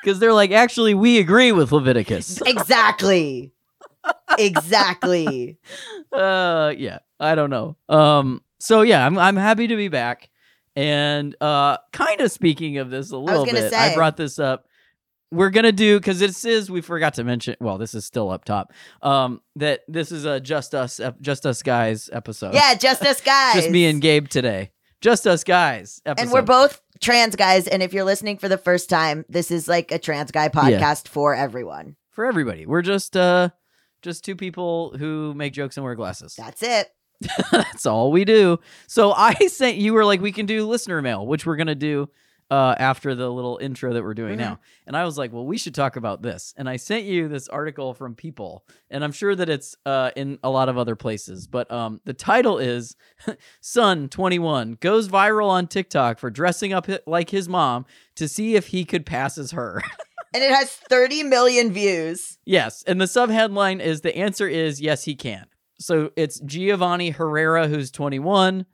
Because 0.03 0.19
they're 0.19 0.33
like, 0.33 0.51
actually, 0.51 0.93
we 0.93 1.17
agree 1.17 1.51
with 1.51 1.71
Leviticus. 1.71 2.39
Exactly. 2.45 3.51
Exactly. 4.37 5.57
uh 6.11 6.73
yeah 6.77 6.99
i 7.19 7.33
don't 7.35 7.49
know 7.49 7.75
um 7.89 8.41
so 8.59 8.81
yeah 8.83 9.05
i'm 9.05 9.17
i'm 9.17 9.35
happy 9.35 9.67
to 9.67 9.75
be 9.75 9.87
back 9.87 10.29
and 10.75 11.35
uh 11.41 11.77
kind 11.91 12.21
of 12.21 12.31
speaking 12.31 12.77
of 12.77 12.89
this 12.91 13.11
a 13.11 13.17
little 13.17 13.45
bit 13.45 13.73
i 13.73 13.95
brought 13.95 14.15
this 14.15 14.37
up 14.37 14.67
we're 15.31 15.49
gonna 15.49 15.71
do 15.71 15.99
because 15.99 16.19
this 16.19 16.45
is 16.45 16.69
we 16.69 16.81
forgot 16.81 17.13
to 17.15 17.23
mention 17.23 17.55
well 17.59 17.77
this 17.77 17.93
is 17.93 18.05
still 18.05 18.29
up 18.29 18.45
top 18.45 18.71
um 19.01 19.41
that 19.55 19.81
this 19.87 20.11
is 20.11 20.25
a 20.25 20.39
just 20.39 20.75
us 20.75 20.99
just 21.21 21.45
us 21.45 21.61
guys 21.63 22.09
episode 22.13 22.53
Yeah, 22.53 22.75
just 22.75 23.01
us 23.03 23.21
guys. 23.21 23.53
just 23.55 23.69
me 23.69 23.85
and 23.85 24.01
gabe 24.01 24.27
today 24.29 24.71
just 25.01 25.27
us 25.27 25.43
guys 25.43 26.01
episode. 26.05 26.23
And 26.23 26.31
we're 26.31 26.41
both 26.41 26.81
trans 27.01 27.35
guys, 27.35 27.67
and 27.67 27.83
if 27.83 27.93
you're 27.93 28.05
listening 28.05 28.37
for 28.37 28.47
the 28.47 28.57
first 28.57 28.89
time, 28.89 29.25
this 29.29 29.51
is 29.51 29.67
like 29.67 29.91
a 29.91 29.99
trans 29.99 30.31
guy 30.31 30.49
podcast 30.49 31.07
for 31.07 31.35
everyone. 31.35 31.95
for 32.11 32.25
everybody 32.25 32.65
we're 32.65 32.81
just 32.81 33.17
uh 33.17 33.49
just 34.01 34.23
two 34.23 34.35
people 34.35 34.95
who 34.97 35.33
make 35.33 35.51
jokes 35.53 35.77
and 35.77 35.83
wear 35.83 35.95
glasses 35.95 36.35
That's 36.35 36.61
it. 36.61 36.89
That's 37.51 37.85
all 37.85 38.11
we 38.11 38.25
do. 38.25 38.59
So 38.87 39.13
I 39.13 39.33
sent 39.47 39.77
you 39.77 39.93
were 39.93 40.05
like, 40.05 40.21
we 40.21 40.31
can 40.31 40.45
do 40.45 40.67
listener 40.67 41.01
mail, 41.01 41.25
which 41.25 41.45
we're 41.45 41.55
gonna 41.55 41.75
do 41.75 42.09
uh, 42.51 42.75
after 42.77 43.15
the 43.15 43.29
little 43.29 43.57
intro 43.61 43.91
that 43.93 44.03
we're 44.03 44.13
doing 44.13 44.35
Mhm. 44.35 44.39
now. 44.39 44.59
And 44.85 44.95
I 44.95 45.03
was 45.03 45.17
like, 45.17 45.33
well, 45.33 45.45
we 45.45 45.57
should 45.57 45.73
talk 45.73 45.95
about 45.95 46.21
this. 46.21 46.53
And 46.57 46.69
I 46.69 46.75
sent 46.77 47.05
you 47.05 47.27
this 47.27 47.47
article 47.47 47.93
from 47.95 48.13
People, 48.15 48.63
and 48.91 49.03
I'm 49.03 49.11
sure 49.11 49.35
that 49.35 49.49
it's 49.49 49.75
uh, 49.85 50.11
in 50.15 50.37
a 50.43 50.49
lot 50.49 50.69
of 50.69 50.77
other 50.77 50.95
places. 50.95 51.47
But 51.47 51.71
um, 51.71 52.01
the 52.05 52.13
title 52.13 52.57
is 52.59 52.95
"Son 53.61 54.09
21 54.09 54.77
goes 54.79 55.07
viral 55.09 55.49
on 55.49 55.67
TikTok 55.67 56.19
for 56.19 56.29
dressing 56.29 56.71
up 56.73 56.87
like 57.07 57.29
his 57.31 57.49
mom 57.49 57.85
to 58.15 58.27
see 58.27 58.55
if 58.55 58.67
he 58.67 58.85
could 58.85 59.05
pass 59.05 59.37
as 59.37 59.51
her." 59.51 59.81
And 60.33 60.43
it 60.43 60.51
has 60.51 60.69
30 60.69 61.23
million 61.23 61.71
views. 61.71 62.39
Yes, 62.43 62.83
and 62.85 62.99
the 62.99 63.07
sub 63.07 63.29
headline 63.29 63.79
is 63.79 64.01
the 64.01 64.13
answer 64.17 64.49
is 64.49 64.81
yes, 64.81 65.05
he 65.05 65.15
can. 65.15 65.45
So 65.79 66.11
it's 66.17 66.41
Giovanni 66.41 67.11
Herrera, 67.11 67.69
who's 67.69 67.89
21, 67.89 68.65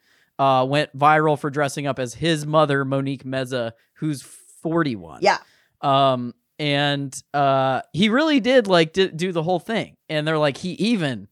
uh, 0.41 0.65
went 0.65 0.97
viral 0.97 1.37
for 1.37 1.51
dressing 1.51 1.85
up 1.85 1.99
as 1.99 2.15
his 2.15 2.47
mother, 2.47 2.83
Monique 2.83 3.23
Meza, 3.23 3.73
who's 3.97 4.23
41. 4.23 5.19
Yeah. 5.21 5.37
Um, 5.81 6.33
and 6.57 7.15
uh, 7.31 7.81
he 7.93 8.09
really 8.09 8.39
did 8.39 8.65
like 8.65 8.91
d- 8.91 9.09
do 9.09 9.31
the 9.31 9.43
whole 9.43 9.59
thing, 9.59 9.97
and 10.09 10.27
they're 10.27 10.39
like 10.39 10.57
he 10.57 10.71
even 10.71 11.27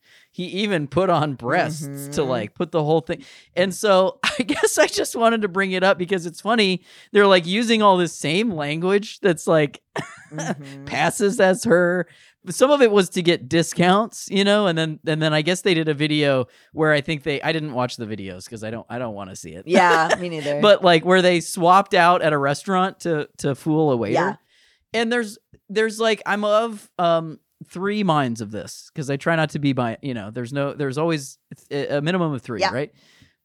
he 0.45 0.61
even 0.63 0.87
put 0.87 1.09
on 1.09 1.33
breasts 1.33 2.07
to 2.15 2.21
Mhm. 2.21 2.27
like 2.27 2.53
put 2.55 2.71
the 2.71 2.83
whole 2.83 3.01
thing. 3.01 3.23
And 3.55 3.73
so 3.73 4.19
I 4.39 4.43
guess 4.43 4.77
I 4.77 4.87
just 4.87 5.15
wanted 5.15 5.41
to 5.41 5.47
bring 5.47 5.73
it 5.73 5.83
up 5.83 5.97
because 5.97 6.25
it's 6.25 6.39
funny. 6.41 6.81
They're 7.11 7.27
like 7.27 7.45
using 7.45 7.81
all 7.81 7.97
this 7.97 8.15
same 8.15 8.51
language 8.51 9.19
that's 9.19 9.47
like 9.47 9.81
Mhm. 10.31 10.85
passes 10.85 11.39
as 11.39 11.63
her. 11.65 12.07
Some 12.49 12.71
of 12.71 12.81
it 12.81 12.89
was 12.89 13.09
to 13.09 13.21
get 13.21 13.49
discounts, 13.49 14.29
you 14.31 14.45
know, 14.45 14.67
and 14.67 14.77
then 14.77 14.99
and 15.05 15.21
then 15.21 15.33
I 15.33 15.41
guess 15.41 15.61
they 15.61 15.73
did 15.73 15.89
a 15.89 15.93
video 15.93 16.45
where 16.71 16.93
I 16.93 17.01
think 17.01 17.23
they 17.23 17.41
I 17.41 17.51
didn't 17.51 17.73
watch 17.73 17.97
the 17.97 18.05
videos 18.05 18.45
because 18.45 18.63
I 18.63 18.69
don't 18.71 18.85
I 18.89 18.97
don't 18.97 19.13
want 19.13 19.29
to 19.29 19.35
see 19.35 19.51
it. 19.51 19.65
yeah, 19.67 20.15
me 20.19 20.29
neither. 20.35 20.61
but 20.61 20.81
like 20.83 21.03
where 21.03 21.21
they 21.21 21.41
swapped 21.41 21.93
out 21.93 22.21
at 22.21 22.31
a 22.31 22.37
restaurant 22.37 23.01
to 23.01 23.27
to 23.39 23.55
fool 23.55 23.91
a 23.91 23.97
waiter. 23.97 24.13
Yeah. 24.13 24.35
And 24.93 25.11
there's 25.11 25.37
there's 25.67 25.99
like 25.99 26.21
I'm 26.25 26.45
of 26.45 26.89
um 26.97 27.39
three 27.67 28.03
minds 28.03 28.41
of 28.41 28.51
this 28.51 28.89
because 28.93 29.09
I 29.09 29.17
try 29.17 29.35
not 29.35 29.49
to 29.51 29.59
be 29.59 29.73
by 29.73 29.97
you 30.01 30.13
know 30.13 30.31
there's 30.31 30.53
no 30.53 30.73
there's 30.73 30.97
always 30.97 31.37
a 31.71 32.01
minimum 32.01 32.33
of 32.33 32.41
three 32.41 32.59
Yeah. 32.61 32.73
right. 32.73 32.91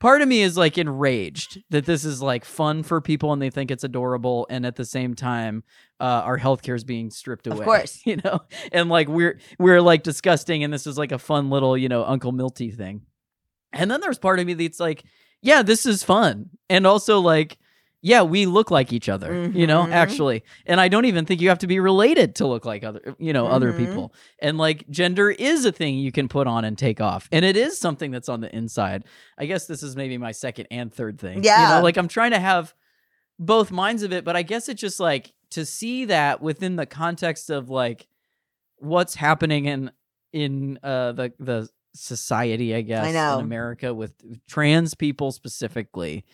Part 0.01 0.21
of 0.23 0.29
me 0.29 0.43
is 0.43 0.59
like 0.59 0.77
enraged 0.77 1.63
that 1.71 1.87
this 1.87 2.05
is 2.05 2.21
like 2.21 2.45
fun 2.45 2.83
for 2.83 3.01
people 3.01 3.33
and 3.33 3.41
they 3.41 3.49
think 3.49 3.71
it's 3.71 3.85
adorable, 3.85 4.47
and 4.51 4.67
at 4.67 4.77
the 4.77 4.85
same 4.85 5.15
time, 5.15 5.63
uh, 5.99 6.05
our 6.25 6.39
healthcare 6.39 6.75
is 6.75 6.85
being 6.85 7.11
stripped 7.11 7.47
away. 7.47 7.61
Of 7.61 7.65
course. 7.65 8.03
you 8.07 8.17
know, 8.23 8.41
and 8.73 8.91
like 8.91 9.09
we're 9.09 9.39
we're 9.59 9.81
like 9.81 10.03
disgusting, 10.03 10.63
and 10.63 10.73
this 10.75 10.87
is 10.87 10.99
like 10.99 11.13
a 11.13 11.19
fun 11.19 11.49
little 11.49 11.79
you 11.79 11.89
know 11.89 12.05
Uncle 12.05 12.33
Milty 12.33 12.71
thing. 12.71 13.03
And 13.73 13.91
then 13.91 14.01
there's 14.01 14.19
part 14.19 14.41
of 14.41 14.47
me 14.47 14.55
that's 14.55 14.79
like, 14.81 15.05
yeah, 15.41 15.63
this 15.63 15.87
is 15.87 16.03
fun, 16.05 16.51
and 16.69 16.87
also 16.87 17.21
like, 17.21 17.57
yeah, 18.07 18.21
we 18.21 18.45
look 18.45 18.71
like 18.71 18.93
each 18.93 19.09
other, 19.09 19.51
you 19.55 19.67
know, 19.67 19.85
Mhm. 19.87 19.93
actually. 19.93 20.45
And 20.67 20.79
I 20.79 20.89
don't 20.89 21.07
even 21.07 21.25
think 21.25 21.41
you 21.41 21.49
have 21.49 21.61
to 21.61 21.67
be 21.67 21.81
related 21.81 22.35
to 22.35 22.47
look 22.47 22.67
like 22.67 22.85
other, 22.85 23.17
you 23.19 23.33
know, 23.33 23.47
other 23.47 23.73
Mhm. 23.73 23.77
people. 23.79 24.15
And 24.41 24.59
like 24.59 24.87
gender 24.91 25.31
is 25.31 25.65
a 25.65 25.73
thing 25.73 25.97
you 25.99 26.13
can 26.13 26.29
put 26.29 26.47
on 26.47 26.67
and 26.67 26.77
take 26.77 27.01
off. 27.01 27.31
And 27.33 27.47
it 27.47 27.57
is 27.57 27.79
something 27.79 28.11
that's 28.11 28.29
on 28.29 28.43
the 28.43 28.55
inside. 28.55 29.05
I 29.39 29.47
guess 29.47 29.67
this 29.67 29.83
is 29.83 29.97
maybe 29.97 30.19
my 30.19 30.33
second 30.33 30.67
and 30.71 30.93
third 30.93 31.19
thing. 31.19 31.39
You 31.39 31.45
Yeah. 31.51 31.69
know, 31.77 31.81
like 31.81 31.97
I'm 31.97 32.09
trying 32.09 32.33
to 32.33 32.39
have 32.41 32.75
both 33.39 33.71
minds 33.71 34.03
of 34.03 34.13
it, 34.13 34.23
but 34.23 34.37
I 34.37 34.43
guess 34.43 34.69
it's 34.69 34.83
just 34.83 35.01
like 35.01 35.33
to 35.51 35.65
see 35.65 36.05
that 36.05 36.43
within 36.43 36.77
the 36.77 36.85
context 36.87 37.49
of 37.49 37.71
like 37.71 38.07
what's 38.77 39.15
happening 39.15 39.65
in 39.65 39.91
in 40.35 40.79
uh 40.83 41.13
the 41.13 41.33
the 41.39 41.69
society, 41.95 42.75
I 42.75 42.83
guess, 42.83 43.15
know. 43.15 43.39
in 43.39 43.45
America 43.47 43.95
with 43.95 44.13
trans 44.47 44.93
people 44.95 45.33
specifically. 45.33 46.27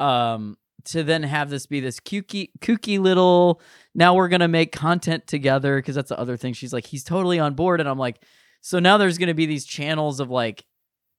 Um 0.00 0.58
to 0.84 1.02
then 1.02 1.22
have 1.22 1.50
this 1.50 1.66
be 1.66 1.80
this 1.80 2.00
kooky 2.00 2.50
kooky 2.60 2.98
little 2.98 3.60
now 3.94 4.14
we're 4.14 4.28
gonna 4.28 4.48
make 4.48 4.72
content 4.72 5.26
together 5.26 5.76
because 5.78 5.94
that's 5.94 6.08
the 6.08 6.18
other 6.18 6.36
thing 6.36 6.52
she's 6.52 6.72
like 6.72 6.86
he's 6.86 7.04
totally 7.04 7.38
on 7.38 7.54
board 7.54 7.80
and 7.80 7.88
i'm 7.88 7.98
like 7.98 8.22
so 8.60 8.78
now 8.78 8.96
there's 8.96 9.18
gonna 9.18 9.34
be 9.34 9.46
these 9.46 9.64
channels 9.64 10.20
of 10.20 10.30
like 10.30 10.64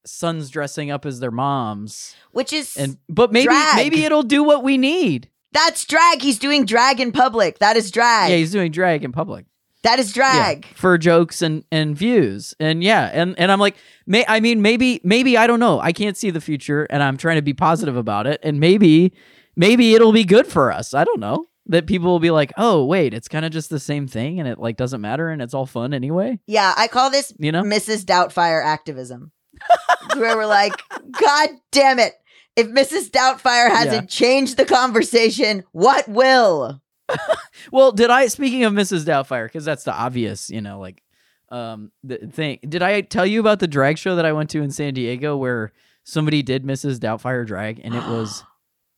sons 0.05 0.49
dressing 0.49 0.89
up 0.91 1.05
as 1.05 1.19
their 1.19 1.31
moms. 1.31 2.15
Which 2.31 2.53
is 2.53 2.75
And 2.77 2.97
but 3.09 3.31
maybe 3.31 3.47
Drag. 3.47 3.75
maybe 3.75 4.03
it'll 4.05 4.23
do 4.23 4.43
what 4.43 4.63
we 4.63 4.77
need. 4.77 5.29
that's 5.51 5.83
drag. 5.85 6.21
He's 6.21 6.39
doing 6.39 6.65
drag 6.65 6.99
in 7.01 7.11
public. 7.11 7.59
That 7.59 7.75
is 7.75 7.91
drag. 7.91 8.31
Yeah, 8.31 8.37
he's 8.37 8.51
doing 8.51 8.71
drag 8.71 9.03
in 9.03 9.11
public. 9.11 9.45
that 9.83 9.99
is 9.99 10.13
drag. 10.13 10.65
Yeah, 10.65 10.71
for 10.75 10.97
jokes 10.97 11.41
and 11.41 11.63
and 11.71 11.97
views. 11.97 12.53
And 12.59 12.81
yeah, 12.83 13.09
and 13.13 13.37
and 13.37 13.51
I'm 13.51 13.59
like, 13.59 13.75
may 14.07 14.23
I 14.27 14.39
mean 14.39 14.61
maybe 14.61 15.01
maybe 15.03 15.37
I 15.37 15.47
don't 15.47 15.59
know. 15.59 15.79
I 15.79 15.91
can't 15.91 16.15
see 16.17 16.29
the 16.29 16.41
future 16.41 16.85
and 16.89 17.03
I'm 17.03 17.17
trying 17.17 17.35
to 17.35 17.41
be 17.41 17.53
positive 17.53 17.97
about 17.97 18.25
it 18.25 18.39
and 18.41 18.59
maybe 18.59 19.13
maybe 19.55 19.93
it'll 19.93 20.11
be 20.11 20.23
good 20.23 20.47
for 20.47 20.71
us. 20.71 20.93
I 20.93 21.03
don't 21.03 21.19
know. 21.19 21.45
That 21.67 21.85
people 21.85 22.09
will 22.09 22.19
be 22.19 22.31
like, 22.31 22.51
"Oh, 22.57 22.83
wait, 22.85 23.13
it's 23.13 23.27
kind 23.27 23.45
of 23.45 23.51
just 23.51 23.69
the 23.69 23.79
same 23.79 24.07
thing 24.07 24.39
and 24.39 24.49
it 24.49 24.57
like 24.57 24.75
doesn't 24.75 25.01
matter 25.01 25.29
and 25.29 25.39
it's 25.39 25.53
all 25.53 25.67
fun 25.67 25.93
anyway." 25.93 26.39
Yeah, 26.47 26.73
I 26.75 26.87
call 26.87 27.11
this 27.11 27.31
You 27.37 27.51
know? 27.51 27.61
Mrs. 27.61 28.05
Doubtfire 28.05 28.63
activism. 28.65 29.31
where 30.15 30.35
we're 30.35 30.45
like, 30.45 30.73
God 31.19 31.49
damn 31.71 31.99
it. 31.99 32.13
If 32.55 32.67
Mrs. 32.67 33.09
Doubtfire 33.11 33.69
hasn't 33.69 34.03
Yeah. 34.03 34.07
changed 34.07 34.57
the 34.57 34.65
conversation, 34.65 35.63
what 35.71 36.07
will? 36.07 36.81
Well, 37.71 37.91
did 37.91 38.09
I 38.09 38.27
speaking 38.27 38.63
of 38.63 38.73
Mrs. 38.73 39.03
Doubtfire 39.05 39.45
because 39.45 39.65
that's 39.65 39.83
the 39.83 39.93
obvious, 39.93 40.49
you 40.49 40.61
know, 40.61 40.79
like 40.79 41.03
um 41.49 41.91
the 42.03 42.17
thing. 42.17 42.59
Did 42.67 42.81
I 42.81 43.01
tell 43.01 43.25
you 43.25 43.39
about 43.39 43.59
the 43.59 43.67
drag 43.67 43.97
show 43.97 44.15
that 44.15 44.25
I 44.25 44.31
went 44.33 44.49
to 44.51 44.61
in 44.61 44.71
San 44.71 44.93
Diego 44.93 45.35
where 45.37 45.73
somebody 46.03 46.41
did 46.41 46.63
Mrs. 46.63 46.97
Doubtfire 46.99 47.45
drag 47.45 47.79
and 47.83 47.93
it 47.93 48.03
was 48.07 48.43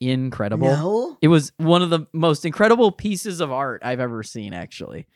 incredible. 0.02 0.68
No. 0.68 1.18
It 1.22 1.28
was 1.28 1.54
one 1.58 1.82
of 1.82 1.90
the 1.90 2.08
most 2.12 2.46
incredible 2.46 2.92
pieces 2.92 3.40
of 3.40 3.52
art 3.52 3.82
I've 3.86 4.00
ever 4.00 4.24
seen, 4.24 4.54
actually. 4.54 5.08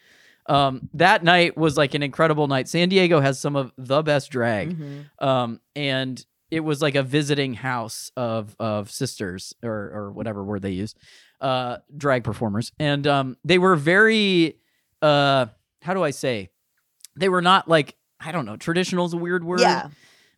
Um, 0.48 0.90
that 0.94 1.24
night 1.24 1.58
was 1.58 1.76
like 1.76 1.96
an 1.96 2.04
incredible 2.04 2.48
night. 2.48 2.68
San 2.68 2.88
Diego 2.90 3.20
has 3.20 3.40
some 3.40 3.56
of 3.56 3.72
the 3.78 4.04
best 4.04 4.30
drag. 4.30 4.78
Mhm. 4.78 5.06
Um, 5.20 5.60
and 5.76 6.24
it 6.52 6.60
was 6.60 6.82
like 6.82 6.94
a 6.94 7.02
visiting 7.02 7.56
house 7.56 8.12
of 8.16 8.56
of 8.60 8.92
sisters 8.92 9.56
or 9.64 9.92
or 9.94 10.12
whatever 10.12 10.44
word 10.44 10.62
they 10.62 10.72
use, 10.72 10.94
uh, 11.42 11.78
drag 11.98 12.24
performers. 12.24 12.72
And 12.80 13.08
um, 13.08 13.38
they 13.44 13.58
were 13.58 13.76
very 13.76 14.60
uh 15.02 15.48
how 15.82 15.94
do 15.96 16.04
I 16.04 16.12
say? 16.12 16.50
They 17.16 17.30
were 17.30 17.42
not 17.42 17.68
like 17.68 17.96
I 18.20 18.32
don't 18.32 18.46
know, 18.46 18.56
traditional 18.58 19.08
is 19.08 19.14
a 19.14 19.18
weird 19.18 19.44
word 19.44 19.62
Yeah. 19.62 19.88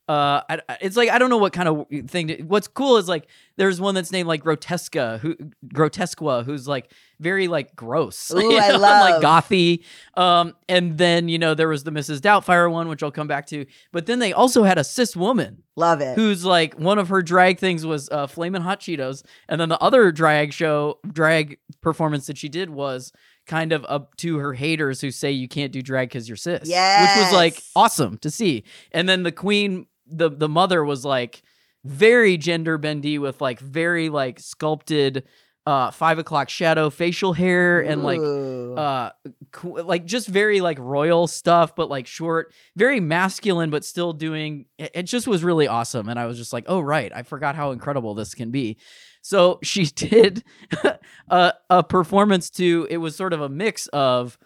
Uh 0.10 0.42
I, 0.50 0.62
it's 0.82 0.96
like 0.96 1.10
i 1.10 1.18
don't 1.18 1.30
know 1.30 1.38
what 1.38 1.52
kind 1.54 1.68
of 1.68 1.86
thing 2.10 2.28
to, 2.30 2.42
what's 2.44 2.68
cool 2.68 2.98
is 2.98 3.10
like 3.10 3.28
there's 3.58 3.82
one 3.82 3.94
that's 3.96 4.12
named 4.12 4.28
like 4.28 4.44
grotesca 4.44 5.20
who 5.20 5.36
grotesqua 5.74 6.46
who's 6.46 6.68
like 6.68 6.92
very 7.20 7.48
like 7.48 7.76
gross 7.76 8.32
Ooh, 8.36 8.58
I 8.58 8.70
know, 8.70 8.78
love. 8.78 9.22
like 9.22 9.22
gothy 9.22 9.84
um 10.16 10.54
and 10.70 10.98
then 10.98 11.28
you 11.28 11.38
know 11.38 11.54
there 11.54 11.68
was 11.68 11.84
the 11.84 11.92
mrs 11.92 12.20
doubtfire 12.20 12.72
one 12.72 12.88
which 12.88 13.04
i'll 13.04 13.12
come 13.12 13.28
back 13.28 13.48
to 13.48 13.66
but 13.92 14.06
then 14.06 14.20
they 14.20 14.34
also 14.34 14.64
had 14.64 14.78
a 14.78 14.84
cis 14.84 15.16
woman 15.16 15.64
Love 15.76 16.02
it. 16.02 16.16
who's 16.16 16.44
like 16.46 16.74
one 16.80 16.98
of 17.00 17.10
her 17.10 17.22
drag 17.22 17.60
things 17.60 17.86
was 17.86 18.10
uh 18.10 18.28
flamin' 18.28 18.62
hot 18.62 18.80
cheetos 18.80 19.24
and 19.50 19.60
then 19.60 19.70
the 19.70 19.80
other 19.80 20.12
drag 20.12 20.54
show 20.54 21.00
drag 21.12 21.58
performance 21.82 22.28
that 22.28 22.38
she 22.38 22.50
did 22.50 22.70
was 22.70 23.12
kind 23.46 23.72
of 23.72 23.86
up 23.88 24.16
to 24.18 24.38
her 24.40 24.54
haters 24.54 25.00
who 25.02 25.10
say 25.12 25.32
you 25.32 25.48
can't 25.48 25.72
do 25.72 25.82
drag 25.82 26.10
because 26.10 26.28
you're 26.28 26.36
cis 26.36 26.68
Yeah. 26.68 27.02
which 27.02 27.26
was 27.26 27.34
like 27.34 27.62
awesome 27.76 28.18
to 28.20 28.30
see 28.32 28.64
and 28.92 29.08
then 29.08 29.24
the 29.24 29.32
queen 29.32 29.86
the 30.10 30.30
the 30.30 30.50
mother 30.50 30.84
was 30.84 31.06
like 31.06 31.42
very 31.84 32.38
gender 32.38 32.78
bendy 32.78 33.18
with 33.18 33.40
like 33.42 33.60
very 33.60 34.10
like 34.10 34.40
sculpted 34.40 35.24
uh 35.66 35.92
five 35.92 36.18
o'clock 36.18 36.50
shadow 36.50 36.90
facial 36.90 37.34
hair 37.34 37.82
and 37.82 38.02
like 38.02 38.20
Ooh. 38.20 38.74
uh 38.76 39.12
co- 39.52 39.70
like 39.70 40.06
just 40.06 40.28
very 40.28 40.62
like 40.62 40.80
royal 40.80 41.28
stuff 41.28 41.76
but 41.76 41.90
like 41.90 42.08
short 42.08 42.54
very 42.78 43.02
masculine 43.02 43.70
but 43.70 43.84
still 43.84 44.14
doing 44.14 44.66
it, 44.78 44.92
it 44.94 45.04
just 45.04 45.28
was 45.28 45.44
really 45.44 45.68
awesome. 45.68 46.08
And 46.08 46.18
i 46.18 46.26
was 46.26 46.38
just 46.38 46.54
like 46.54 46.64
oh 46.68 46.80
right 46.80 47.12
i 47.14 47.24
forgot 47.24 47.56
how 47.56 47.72
incredible 47.72 48.16
this 48.16 48.34
can 48.34 48.50
be. 48.50 48.78
So 49.22 49.60
she 49.64 49.86
did 49.86 50.44
a, 51.30 51.54
a 51.70 51.84
performance 51.84 52.50
to 52.52 52.88
it 52.90 52.98
was 52.98 53.16
sort 53.16 53.34
of 53.34 53.42
a 53.42 53.50
mix 53.50 53.88
of 53.88 54.38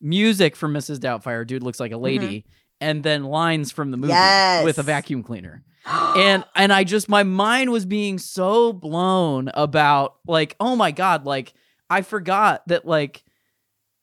music 0.00 0.54
from 0.54 0.72
mrs 0.72 0.98
doubtfire 0.98 1.44
dude 1.44 1.62
looks 1.62 1.80
like 1.80 1.90
a 1.90 1.96
lady 1.96 2.44
and 2.80 3.02
then 3.02 3.24
lines 3.24 3.72
from 3.72 3.90
the 3.90 3.96
movie 3.96 4.12
with 4.64 4.78
a 4.78 4.82
vacuum 4.82 5.22
cleaner 5.22 5.62
and 5.86 6.44
and 6.54 6.72
I 6.72 6.84
just 6.84 7.08
my 7.08 7.22
mind 7.22 7.70
was 7.70 7.86
being 7.86 8.18
so 8.18 8.72
blown 8.72 9.50
about 9.54 10.16
like 10.26 10.54
oh 10.60 10.76
my 10.76 10.90
god 10.90 11.24
like 11.24 11.54
I 11.90 12.02
forgot 12.02 12.66
that 12.68 12.86
like 12.86 13.24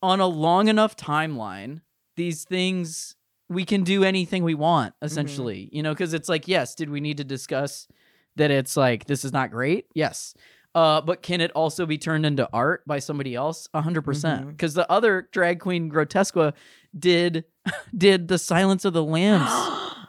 on 0.01 0.20
a 0.20 0.27
long 0.27 0.67
enough 0.67 0.96
timeline 0.96 1.82
these 2.15 2.44
things 2.44 3.15
we 3.50 3.65
can 3.65 3.84
do 3.84 4.03
anything 4.03 4.44
we 4.44 4.55
want 4.55 4.94
essentially 5.01 5.70
you 5.72 5.84
know 5.84 5.94
because 5.94 6.13
it's 6.13 6.29
like 6.29 6.48
yes 6.48 6.75
did 6.75 6.89
we 6.89 7.00
need 7.00 7.17
to 7.17 7.24
discuss 7.24 7.88
that 8.36 8.51
it's 8.51 8.75
like 8.75 9.05
this 9.05 9.24
is 9.24 9.32
not 9.32 9.51
great 9.51 9.86
yes 9.94 10.34
uh, 10.75 11.00
but 11.00 11.22
can 11.22 11.39
it 11.39 11.51
also 11.53 11.86
be 11.86 11.98
turned 11.98 12.25
into 12.25 12.50
art 12.51 12.84
by 12.86 13.00
somebody 13.00 13.34
else? 13.34 13.70
A 13.74 13.82
hundred 13.82 14.01
percent. 14.01 14.46
Mhm. 14.46 14.50
Because 14.50 14.74
the 14.74 14.91
other 14.91 15.29
drag 15.32 15.62
queen, 15.62 15.89
Grotesqua, 15.89 16.51
did 16.97 17.45
did 17.97 18.27
the 18.27 18.37
Silence 18.37 18.85
of 18.85 18.93
the 18.93 19.03
Lambs 19.03 19.51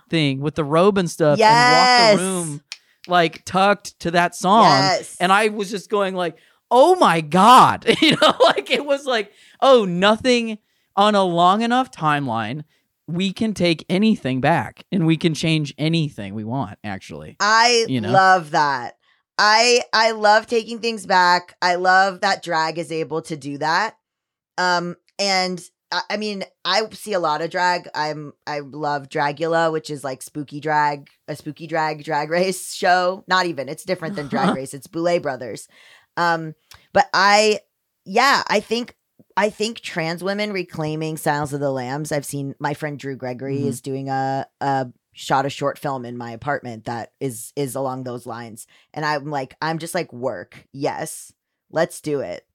thing 0.11 0.41
with 0.41 0.55
the 0.55 0.65
robe 0.65 0.99
and 0.99 1.11
stuff 1.11 1.39
Yes. 1.39 1.51
and 1.51 1.73
walk 1.73 2.19
the 2.21 2.25
room 2.25 2.61
like 3.09 3.45
tucked 3.45 3.99
to 4.01 4.11
that 4.13 4.35
song 4.35 4.65
Yes. 4.65 5.17
and 5.21 5.33
i 5.33 5.49
was 5.49 5.71
just 5.71 5.89
going 5.91 6.15
like 6.15 6.39
oh 6.71 6.97
my 6.97 7.21
god 7.21 7.85
you 8.01 8.17
know 8.21 8.35
like 8.45 8.71
it 8.71 8.85
was 8.85 9.05
like 9.07 9.31
oh 9.61 9.85
nothing 9.85 10.59
on 10.97 11.15
a 11.15 11.23
long 11.23 11.63
enough 11.63 11.91
timeline 11.93 12.65
we 13.07 13.33
can 13.33 13.55
take 13.55 13.85
anything 13.89 14.41
back 14.41 14.85
and 14.91 15.07
we 15.07 15.17
can 15.17 15.35
change 15.35 15.73
anything 15.79 16.35
we 16.35 16.43
want 16.45 16.79
actually 16.83 17.37
I 17.39 17.85
you 17.89 18.01
know? 18.01 18.11
love 18.11 18.51
that. 18.51 18.95
I 19.39 19.83
I 19.93 20.11
love 20.13 20.47
taking 20.49 20.81
things 20.81 21.07
back. 21.07 21.55
I 21.63 21.77
love 21.77 22.23
that 22.23 22.43
drag 22.43 22.79
is 22.79 22.91
able 22.91 23.23
to 23.23 23.37
do 23.37 23.59
that. 23.59 23.97
Um 24.59 24.97
and 25.21 25.63
I, 25.93 26.17
mean, 26.17 26.45
I 26.65 26.83
see 26.91 27.13
a 27.13 27.21
lot 27.21 27.43
of 27.43 27.51
drag. 27.51 27.89
I'm 27.95 28.33
I 28.47 28.61
love 28.61 29.09
Dragula, 29.09 29.71
which 29.73 29.89
is 29.91 30.03
like 30.03 30.21
spooky 30.23 30.61
drag, 30.61 31.09
a 31.29 31.37
spooky 31.37 31.67
drag 31.67 32.05
drag 32.05 32.31
race 32.31 32.75
show. 32.75 33.25
Not 33.29 33.47
even. 33.47 33.69
It's 33.69 33.85
different 33.85 34.17
than 34.17 34.29
drag 34.29 34.55
race. 34.57 34.75
It's 34.75 34.87
Boulet 34.89 35.23
Brothers. 35.23 35.69
Um 36.17 36.55
but 36.93 37.09
I 37.15 37.61
yeah, 38.05 38.43
I 38.49 38.61
think 38.61 38.97
I 39.37 39.51
think 39.51 39.81
trans 39.81 40.25
women 40.25 40.53
reclaiming 40.53 41.17
Silence 41.17 41.53
of 41.53 41.61
the 41.61 41.71
Lambs. 41.71 42.11
I've 42.11 42.25
seen 42.25 42.55
my 42.59 42.75
friend 42.75 42.99
Drew 42.99 43.17
Gregory 43.17 43.59
Mhm. 43.61 43.67
is 43.67 43.81
doing 43.81 44.09
a 44.09 44.47
a 44.61 44.89
shot 45.13 45.47
a 45.47 45.51
short 45.51 45.79
film 45.79 46.05
in 46.05 46.17
my 46.17 46.31
apartment 46.33 46.85
that 46.85 47.13
is 47.21 47.53
is 47.57 47.75
along 47.75 48.05
those 48.05 48.27
lines. 48.27 48.67
And 48.93 49.05
I'm 49.05 49.27
like, 49.31 49.55
I'm 49.63 49.79
just 49.79 49.95
like, 49.95 50.13
work. 50.13 50.67
Yes. 50.73 51.33
Let's 51.71 52.01
do 52.01 52.21
it. 52.21 52.47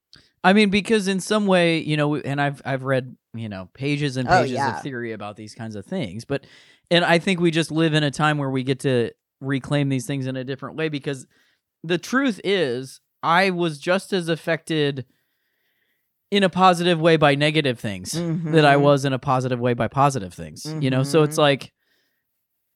I 0.44 0.54
mean 0.54 0.70
because 0.70 1.08
in 1.08 1.20
some 1.20 1.46
way 1.48 1.80
you 1.80 1.96
know 1.98 2.16
and 2.16 2.42
i've 2.42 2.62
i've 2.66 2.84
read 2.84 3.16
you 3.34 3.48
know 3.50 3.70
pages 3.74 4.18
and 4.18 4.28
Oh, 4.30 4.42
pages 4.42 4.52
yeah. 4.54 4.70
of 4.78 4.82
theory 4.82 5.12
about 5.12 5.36
these 5.38 5.56
kinds 5.56 5.76
of 5.76 5.86
things 5.86 6.26
but 6.26 6.46
and 6.90 7.06
i 7.06 7.20
think 7.20 7.40
we 7.40 7.52
just 7.52 7.72
live 7.72 7.94
in 7.94 8.04
a 8.04 8.12
time 8.12 8.38
where 8.38 8.50
we 8.50 8.64
get 8.64 8.80
to 8.82 9.12
reclaim 9.40 9.90
these 9.90 10.06
things 10.06 10.28
in 10.28 10.36
a 10.36 10.44
different 10.44 10.76
way 10.78 10.90
because 10.90 11.26
the 11.84 11.98
truth 11.98 12.40
is 12.44 13.00
i 13.24 13.50
was 13.50 13.80
just 13.80 14.14
as 14.14 14.30
affected 14.30 15.06
in 16.32 16.44
a 16.44 16.50
positive 16.50 17.00
way 17.02 17.18
by 17.18 17.36
negative 17.36 17.78
things 17.80 18.14
that 18.54 18.64
I 18.66 18.78
was 18.78 19.04
in 19.04 19.12
a 19.12 19.20
positive 19.20 19.60
way 19.60 19.74
by 19.74 19.90
positive 19.90 20.34
things. 20.34 20.66
You 20.80 20.90
know, 20.90 21.04
so 21.04 21.24
it's 21.24 21.36
Mhm. 21.36 21.40
like 21.40 21.74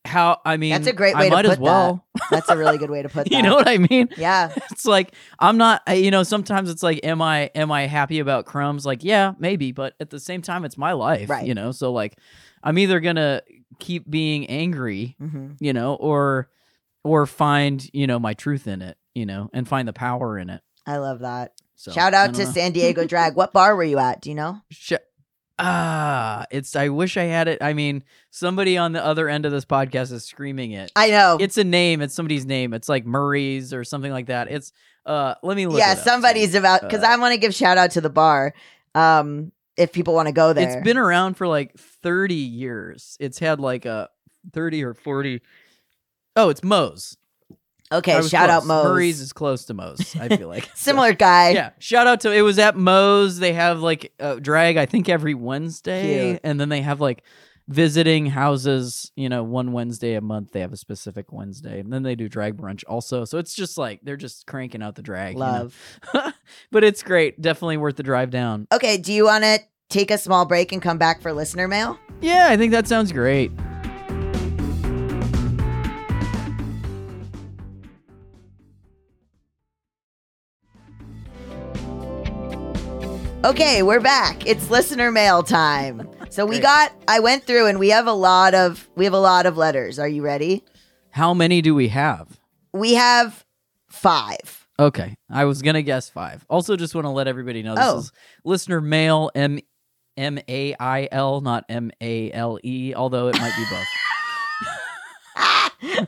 how 0.05 0.39
I 0.45 0.57
mean 0.57 0.71
That's 0.71 0.87
a 0.87 0.93
great 0.93 1.15
I 1.15 1.19
way 1.21 1.29
to 1.29 1.35
might 1.35 1.45
as 1.45 1.51
put 1.51 1.55
that. 1.59 1.63
well. 1.63 2.05
That's 2.31 2.49
a 2.49 2.55
really 2.57 2.77
good 2.77 2.89
way 2.89 3.01
to 3.01 3.09
put 3.15 3.25
that. 3.25 3.31
you 3.31 3.41
know 3.41 3.55
what 3.55 3.67
I 3.67 3.77
mean? 3.77 4.09
Yeah. 4.17 4.53
It's 4.71 4.85
like 4.85 5.13
I'm 5.39 5.57
not 5.57 5.81
you 5.87 6.11
know, 6.11 6.23
sometimes 6.23 6.69
it's 6.69 6.83
like 6.83 6.99
am 7.03 7.21
I 7.21 7.51
am 7.55 7.71
I 7.71 7.87
happy 7.87 8.19
about 8.19 8.45
crumbs? 8.45 8.85
Like, 8.85 9.03
yeah, 9.03 9.33
maybe, 9.39 9.71
but 9.71 9.95
at 9.99 10.09
the 10.09 10.19
same 10.19 10.41
time 10.41 10.65
it's 10.65 10.77
my 10.77 10.91
life, 10.93 11.29
Right. 11.29 11.45
you 11.47 11.53
know? 11.53 11.71
So 11.71 11.91
like 11.91 12.17
I'm 12.63 12.77
either 12.77 12.99
going 12.99 13.15
to 13.17 13.43
keep 13.79 14.09
being 14.09 14.47
angry, 14.47 15.15
hmm 15.19 15.51
you 15.59 15.73
know, 15.73 15.95
or 15.95 16.49
or 17.03 17.25
find, 17.25 17.87
you 17.93 18.07
know, 18.07 18.17
my 18.19 18.33
truth 18.33 18.67
in 18.67 18.81
it, 18.81 18.97
you 19.13 19.25
know, 19.25 19.49
and 19.53 19.67
find 19.67 19.87
the 19.87 19.93
power 19.93 20.37
in 20.39 20.49
it. 20.49 20.61
I 20.87 20.97
love 20.97 21.19
that. 21.19 21.53
So 21.75 21.91
Shout 21.91 22.13
out 22.13 22.33
to 22.35 22.45
know. 22.45 22.51
San 22.51 22.71
Diego 22.71 23.05
Drag. 23.07 23.35
What 23.35 23.53
bar 23.53 23.75
were 23.75 23.83
you 23.83 23.99
at? 23.99 24.21
Do 24.21 24.29
you 24.29 24.35
know? 24.35 24.61
Sh- 24.71 24.93
ah, 25.59 26.45
it's. 26.51 26.75
I 26.75 26.89
wish 26.89 27.17
I 27.17 27.23
had 27.23 27.47
it. 27.47 27.61
I 27.61 27.73
mean, 27.73 28.03
somebody 28.31 28.77
on 28.77 28.91
the 28.91 29.03
other 29.03 29.29
end 29.29 29.45
of 29.45 29.51
this 29.51 29.65
podcast 29.65 30.11
is 30.11 30.25
screaming 30.25 30.71
it. 30.71 30.91
I 30.95 31.09
know. 31.09 31.37
It's 31.39 31.57
a 31.57 31.63
name. 31.63 32.01
It's 32.01 32.13
somebody's 32.13 32.45
name. 32.45 32.73
It's 32.73 32.89
like 32.89 33.05
Murray's 33.05 33.73
or 33.73 33.83
something 33.83 34.11
like 34.11 34.27
that. 34.27 34.51
It's. 34.51 34.71
Uh, 35.05 35.35
let 35.43 35.55
me 35.55 35.67
look. 35.67 35.77
yeah, 35.79 35.93
somebody's 35.95 36.55
about 36.55 36.81
because 36.81 37.03
uh, 37.03 37.07
I 37.07 37.17
want 37.17 37.33
to 37.33 37.39
give 37.39 37.53
shout 37.53 37.77
out 37.77 37.91
to 37.91 38.01
the 38.01 38.09
bar. 38.09 38.53
Um, 38.95 39.51
if 39.77 39.91
people 39.91 40.13
want 40.13 40.27
to 40.27 40.31
go 40.33 40.53
there, 40.53 40.67
It's 40.67 40.83
been 40.83 40.97
around 40.97 41.35
for 41.35 41.47
like 41.47 41.77
thirty 41.77 42.33
years. 42.33 43.17
It's 43.19 43.37
had 43.39 43.59
like 43.59 43.85
a 43.85 44.09
thirty 44.51 44.83
or 44.83 44.93
forty. 44.93 45.41
Oh, 46.35 46.49
it's 46.49 46.63
Moe's. 46.63 47.17
Okay. 47.91 48.21
Shout 48.23 48.49
out 48.49 48.63
close. 48.63 48.67
Moe's. 48.67 48.85
Murray's 48.85 49.21
is 49.21 49.31
close 49.33 49.65
to 49.65 49.73
Moe's. 49.73 50.15
I 50.15 50.29
feel 50.35 50.47
like 50.47 50.63
So- 50.75 50.91
Similar 50.91 51.13
guy. 51.13 51.51
Yeah, 51.51 51.69
shout 51.79 52.07
out 52.07 52.21
to 52.21 52.31
it 52.31 52.41
was 52.41 52.57
at 52.59 52.75
Moe's. 52.75 53.37
They 53.39 53.53
have 53.53 53.79
like 53.81 54.11
uh, 54.19 54.35
drag 54.35 54.77
I 54.77 54.85
think 54.85 55.07
every 55.09 55.33
Wednesday, 55.35 56.29
Cute. 56.31 56.41
and 56.43 56.59
then 56.59 56.69
they 56.69 56.81
have 56.81 56.99
like 56.99 57.23
visiting 57.67 58.25
houses. 58.27 59.11
You 59.15 59.29
know, 59.29 59.43
one 59.43 59.71
Wednesday 59.71 60.15
a 60.15 60.21
month 60.21 60.51
they 60.51 60.61
have 60.61 60.73
a 60.73 60.77
specific 60.77 61.31
Wednesday, 61.31 61.79
and 61.79 61.91
then 61.93 62.01
they 62.03 62.15
do 62.15 62.27
drag 62.27 62.57
brunch 62.57 62.83
also. 62.87 63.23
So 63.25 63.37
it's 63.37 63.53
just 63.53 63.77
like 63.77 63.99
they're 64.03 64.17
just 64.17 64.47
cranking 64.47 64.81
out 64.81 64.95
the 64.95 65.01
drag. 65.03 65.33
you 65.33 65.39
know? 65.39 65.45
Love. 65.45 66.33
but 66.71 66.83
it's 66.83 67.03
great. 67.03 67.39
Definitely 67.41 67.77
worth 67.77 67.95
the 67.97 68.03
drive 68.03 68.31
down. 68.31 68.67
Okay, 68.71 68.97
do 68.97 69.13
you 69.13 69.25
want 69.25 69.43
to 69.43 69.59
take 69.89 70.09
a 70.09 70.17
small 70.17 70.45
break 70.45 70.71
and 70.71 70.81
come 70.81 70.97
back 70.97 71.21
for 71.21 71.31
listener 71.33 71.67
mail? 71.67 71.99
Yeah, 72.21 72.47
I 72.49 72.57
think 72.57 72.71
that 72.71 72.87
sounds 72.87 73.11
great. 73.11 73.51
Okay, 83.45 83.83
we're 83.83 83.99
back. 83.99 84.47
It's 84.47 84.71
listener 84.71 85.11
mail 85.11 85.43
time. 85.43 86.09
So 86.31 86.47
we 86.47 86.55
Great. 86.55 86.63
got 86.63 86.91
I 87.07 87.19
went 87.19 87.43
through 87.43 87.67
and 87.67 87.77
we 87.77 87.89
have 87.89 88.07
a 88.07 88.13
lot 88.13 88.55
of 88.55 88.89
we 88.95 89.05
have 89.05 89.13
a 89.13 89.19
lot 89.19 89.45
of 89.45 89.55
letters. 89.55 89.99
Are 89.99 90.07
you 90.07 90.23
ready? 90.23 90.63
How 91.11 91.31
many 91.35 91.61
do 91.61 91.75
we 91.75 91.89
have? 91.89 92.39
We 92.73 92.95
have 92.95 93.45
5. 93.89 94.67
Okay, 94.79 95.15
I 95.29 95.45
was 95.45 95.61
gonna 95.61 95.83
guess 95.83 96.09
five. 96.09 96.43
Also, 96.49 96.75
just 96.75 96.95
want 96.95 97.05
to 97.05 97.11
let 97.11 97.27
everybody 97.27 97.61
know 97.63 97.75
this 97.75 97.85
Oh. 97.85 97.99
is 97.99 98.11
listener 98.43 98.81
mail 98.81 99.29
M 99.35 99.59
M 100.17 100.39
A 100.49 100.75
I 100.79 101.07
L, 101.11 101.39
not 101.39 101.65
M 101.69 101.91
A 102.01 102.31
L 102.31 102.57
E. 102.63 102.93
Although 102.95 103.27
it 103.27 103.37
might 103.39 103.55
be 103.55 103.65
both. 103.69 103.85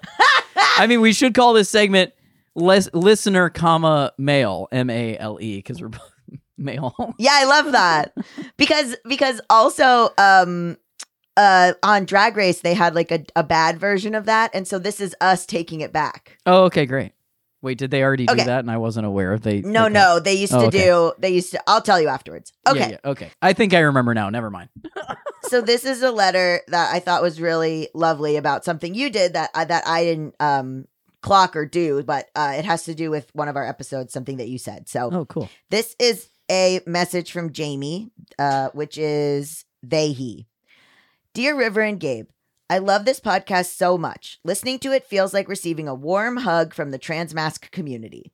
I 0.79 0.87
mean, 0.87 1.01
we 1.01 1.13
should 1.13 1.35
call 1.35 1.53
this 1.53 1.69
segment 1.69 2.13
les- 2.55 2.89
listener, 2.93 3.49
comma 3.49 4.11
mail 4.17 4.67
M 4.71 4.89
A 4.89 5.17
L 5.17 5.37
E 5.39 5.57
because 5.59 5.79
we're 5.81 5.89
both 5.89 6.13
male. 6.57 6.95
Yeah, 7.17 7.31
I 7.33 7.45
love 7.45 7.71
that. 7.71 8.13
because 8.57 8.95
because 9.07 9.41
also 9.49 10.09
um 10.17 10.77
uh 11.35 11.73
on 11.83 12.05
Drag 12.05 12.35
Race 12.35 12.61
they 12.61 12.73
had 12.73 12.95
like 12.95 13.11
a, 13.11 13.23
a 13.35 13.43
bad 13.43 13.79
version 13.79 14.15
of 14.15 14.25
that 14.25 14.51
and 14.53 14.67
so 14.67 14.79
this 14.79 14.99
is 14.99 15.15
us 15.21 15.45
taking 15.45 15.81
it 15.81 15.93
back. 15.93 16.37
oh, 16.45 16.63
okay, 16.65 16.85
great. 16.85 17.11
Wait, 17.61 17.77
did 17.79 17.89
they 17.89 18.03
already 18.03 18.27
do 18.27 18.35
that? 18.35 18.59
And 18.59 18.69
I 18.69 18.77
wasn't 18.77 19.07
aware. 19.07 19.33
If 19.33 19.41
they 19.41 19.61
No, 19.61 19.85
they- 19.85 19.89
no, 19.89 20.19
they 20.19 20.33
used 20.35 20.53
Oh, 20.53 20.61
to 20.61 20.67
okay. 20.67 20.85
do 20.85 21.11
they 21.19 21.29
used 21.31 21.51
to 21.51 21.61
I'll 21.67 21.81
tell 21.81 21.99
you 21.99 22.07
afterwards. 22.07 22.53
Yeah, 22.65 22.71
Okay. 22.73 22.89
yeah, 22.91 22.97
okay. 23.03 23.31
I 23.41 23.53
think 23.53 23.73
I 23.73 23.79
remember 23.79 24.13
now. 24.13 24.29
Never 24.29 24.49
mind. 24.51 24.69
so 25.43 25.61
this 25.61 25.83
is 25.83 26.01
a 26.03 26.11
letter 26.11 26.61
that 26.67 26.93
I 26.93 26.99
thought 26.99 27.21
was 27.23 27.41
really 27.41 27.89
lovely 27.95 28.37
about 28.37 28.63
something 28.63 28.93
you 28.93 29.09
did 29.09 29.33
that 29.33 29.49
I, 29.55 29.65
that 29.65 29.87
I 29.87 30.03
didn't 30.03 30.35
um 30.39 30.85
clock 31.21 31.55
or 31.55 31.65
do, 31.65 32.03
but 32.03 32.29
uh, 32.35 32.53
it 32.57 32.63
has 32.63 32.83
to 32.85 32.93
do 32.93 33.09
with 33.09 33.29
one 33.33 33.47
of 33.49 33.55
our 33.55 33.67
episodes, 33.67 34.13
something 34.13 34.37
that 34.37 34.47
you 34.47 34.59
said. 34.59 34.87
So 34.87 35.09
Oh, 35.11 35.25
cool. 35.25 35.49
this 35.71 35.95
is 35.99 36.29
a 36.49 36.81
message 36.85 37.31
from 37.31 37.51
Jamie, 37.51 38.11
uh, 38.39 38.69
which 38.73 38.97
is 38.97 39.65
they 39.83 40.11
he. 40.11 40.47
Dear 41.33 41.57
River 41.57 41.81
and 41.81 41.99
Gabe, 41.99 42.27
I 42.69 42.79
love 42.79 43.05
this 43.05 43.19
podcast 43.19 43.75
so 43.75 43.97
much. 43.97 44.39
Listening 44.43 44.79
to 44.79 44.91
it 44.91 45.05
feels 45.05 45.33
like 45.33 45.47
receiving 45.47 45.87
a 45.87 45.95
warm 45.95 46.37
hug 46.37 46.73
from 46.73 46.91
the 46.91 46.99
transmask 46.99 47.71
community. 47.71 48.31